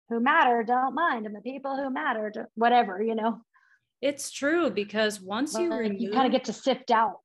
who 0.10 0.20
matter, 0.20 0.64
don't 0.64 0.96
mind. 0.96 1.26
And 1.26 1.36
the 1.36 1.42
people 1.42 1.76
who 1.76 1.90
matter, 1.92 2.50
whatever, 2.56 3.02
you 3.02 3.16
know. 3.16 3.42
It's 4.02 4.32
true 4.32 4.70
because 4.70 5.20
once 5.20 5.54
you 5.56 5.74
remove, 5.74 6.00
you 6.00 6.12
kind 6.12 6.26
of 6.26 6.32
get 6.32 6.46
to 6.46 6.54
sift 6.54 6.90
out 6.90 7.18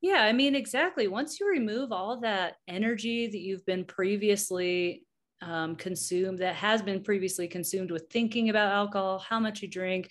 yeah, 0.00 0.22
I 0.22 0.32
mean, 0.32 0.54
exactly. 0.54 1.08
Once 1.08 1.38
you 1.38 1.48
remove 1.48 1.92
all 1.92 2.20
that 2.20 2.56
energy 2.66 3.26
that 3.26 3.38
you've 3.38 3.66
been 3.66 3.84
previously 3.84 5.04
um, 5.42 5.76
consumed, 5.76 6.38
that 6.38 6.54
has 6.54 6.80
been 6.80 7.02
previously 7.02 7.46
consumed 7.48 7.90
with 7.90 8.06
thinking 8.10 8.48
about 8.48 8.72
alcohol, 8.72 9.18
how 9.18 9.38
much 9.38 9.60
you 9.60 9.68
drink, 9.68 10.10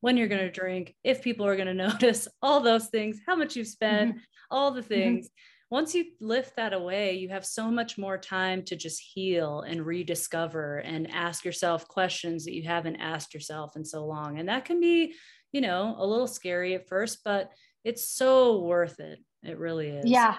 when 0.00 0.16
you're 0.16 0.28
going 0.28 0.40
to 0.40 0.50
drink, 0.50 0.94
if 1.04 1.22
people 1.22 1.46
are 1.46 1.56
going 1.56 1.68
to 1.68 1.74
notice, 1.74 2.26
all 2.42 2.60
those 2.60 2.86
things, 2.88 3.20
how 3.26 3.36
much 3.36 3.54
you've 3.54 3.68
spent, 3.68 4.10
mm-hmm. 4.10 4.20
all 4.50 4.72
the 4.72 4.80
mm-hmm. 4.80 4.88
things. 4.88 5.26
Mm-hmm. 5.26 5.74
Once 5.74 5.94
you 5.94 6.06
lift 6.20 6.56
that 6.56 6.72
away, 6.72 7.12
you 7.12 7.28
have 7.28 7.44
so 7.44 7.70
much 7.70 7.98
more 7.98 8.16
time 8.16 8.62
to 8.62 8.74
just 8.74 9.00
heal 9.00 9.60
and 9.60 9.84
rediscover 9.84 10.78
and 10.78 11.10
ask 11.12 11.44
yourself 11.44 11.86
questions 11.86 12.46
that 12.46 12.54
you 12.54 12.62
haven't 12.62 12.96
asked 12.96 13.34
yourself 13.34 13.76
in 13.76 13.84
so 13.84 14.06
long. 14.06 14.38
And 14.38 14.48
that 14.48 14.64
can 14.64 14.80
be, 14.80 15.14
you 15.52 15.60
know, 15.60 15.94
a 15.98 16.06
little 16.06 16.26
scary 16.26 16.74
at 16.74 16.88
first, 16.88 17.18
but 17.22 17.50
it's 17.84 18.08
so 18.08 18.60
worth 18.60 18.98
it. 18.98 19.18
It 19.42 19.58
really 19.58 19.88
is. 19.88 20.10
Yeah. 20.10 20.36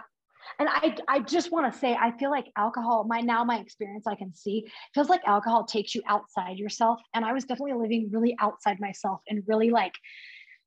And 0.58 0.68
I, 0.70 0.96
I 1.08 1.20
just 1.20 1.52
want 1.52 1.72
to 1.72 1.78
say, 1.78 1.96
I 2.00 2.12
feel 2.18 2.32
like 2.32 2.48
alcohol, 2.58 3.06
my 3.08 3.22
now 3.22 3.44
my 3.44 3.60
experience, 3.60 4.08
I 4.08 4.16
can 4.16 4.34
see 4.34 4.66
feels 4.94 5.10
like 5.10 5.22
alcohol 5.26 5.64
takes 5.66 5.94
you 5.94 6.02
outside 6.08 6.58
yourself. 6.58 7.00
And 7.14 7.24
I 7.24 7.34
was 7.34 7.46
definitely 7.46 7.74
living 7.74 8.10
really 8.12 8.36
outside 8.40 8.80
myself 8.80 9.22
and 9.28 9.44
really 9.48 9.70
like 9.70 9.94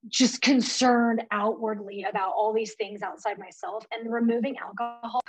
just 0.08 0.40
concerned 0.40 1.24
outwardly 1.30 2.04
about 2.08 2.32
all 2.36 2.52
these 2.52 2.74
things 2.74 3.02
outside 3.02 3.38
myself. 3.38 3.84
And 3.92 4.12
removing 4.12 4.56
alcohol 4.58 5.20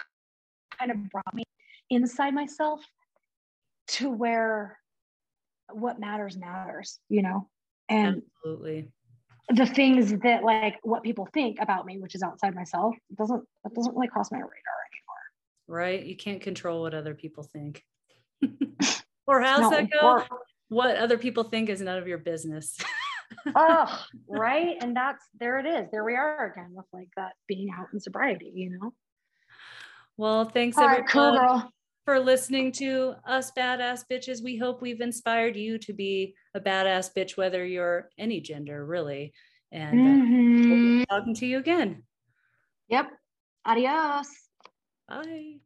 kind 0.78 0.92
of 0.92 1.10
brought 1.10 1.34
me 1.34 1.44
inside 1.90 2.34
myself 2.34 2.82
to 3.88 4.10
where 4.10 4.78
what 5.72 6.00
matters 6.00 6.38
matters, 6.38 7.00
you 7.10 7.22
know? 7.22 7.50
And 7.90 8.22
absolutely 8.44 8.90
the 9.50 9.66
things 9.66 10.18
that 10.20 10.44
like 10.44 10.80
what 10.84 11.04
people 11.04 11.28
think 11.34 11.58
about 11.60 11.86
me, 11.86 11.98
which 12.00 12.16
is 12.16 12.24
outside 12.24 12.56
myself, 12.56 12.96
doesn't 13.18 13.44
that 13.64 13.74
doesn't 13.74 13.96
really 13.96 14.08
cross 14.08 14.32
my 14.32 14.38
radar 14.38 14.50
anymore. 14.50 15.68
Right. 15.68 16.04
You 16.04 16.16
can't 16.16 16.42
control 16.42 16.82
what 16.82 16.94
other 16.94 17.14
people 17.14 17.44
think. 17.44 17.84
or 19.28 19.42
how's 19.42 19.62
no, 19.62 19.70
that 19.72 19.90
go? 19.92 20.00
Or, 20.00 20.28
what 20.70 20.96
other 20.96 21.18
people 21.18 21.44
think 21.44 21.70
is 21.70 21.82
none 21.82 21.98
of 21.98 22.08
your 22.08 22.18
business. 22.18 22.78
oh, 23.56 24.06
right. 24.28 24.76
And 24.82 24.96
that's 24.96 25.24
there 25.40 25.60
it 25.60 25.66
is. 25.66 25.90
There 25.92 26.04
we 26.04 26.16
are 26.16 26.52
again 26.52 26.72
with 26.74 26.86
like 26.94 27.10
that 27.16 27.34
being 27.48 27.70
out 27.70 27.88
in 27.94 28.00
sobriety, 28.00 28.52
you 28.56 28.78
know. 28.78 28.94
Well, 30.18 30.46
thanks 30.46 30.78
All 30.78 30.86
everyone 30.86 31.08
cool, 31.08 31.72
for 32.06 32.20
listening 32.20 32.72
to 32.74 33.16
us 33.26 33.52
badass 33.58 34.04
bitches. 34.12 34.44
We 34.44 34.58
hope 34.58 34.82
we've 34.82 35.02
inspired 35.02 35.56
you 35.56 35.78
to 35.80 35.94
be 35.94 36.36
a 36.54 36.60
badass 36.60 37.12
bitch, 37.16 37.38
whether 37.38 37.66
you're 37.66 38.10
any 38.18 38.42
gender, 38.42 38.86
really. 38.86 39.34
And 39.72 40.00
mm-hmm. 40.00 40.72
uh, 40.72 40.76
we'll 40.76 41.06
talking 41.06 41.36
to 41.36 41.46
you 41.46 41.58
again. 41.58 42.04
Yep. 42.90 43.10
Adios. 43.66 44.28
Bye. 45.08 45.60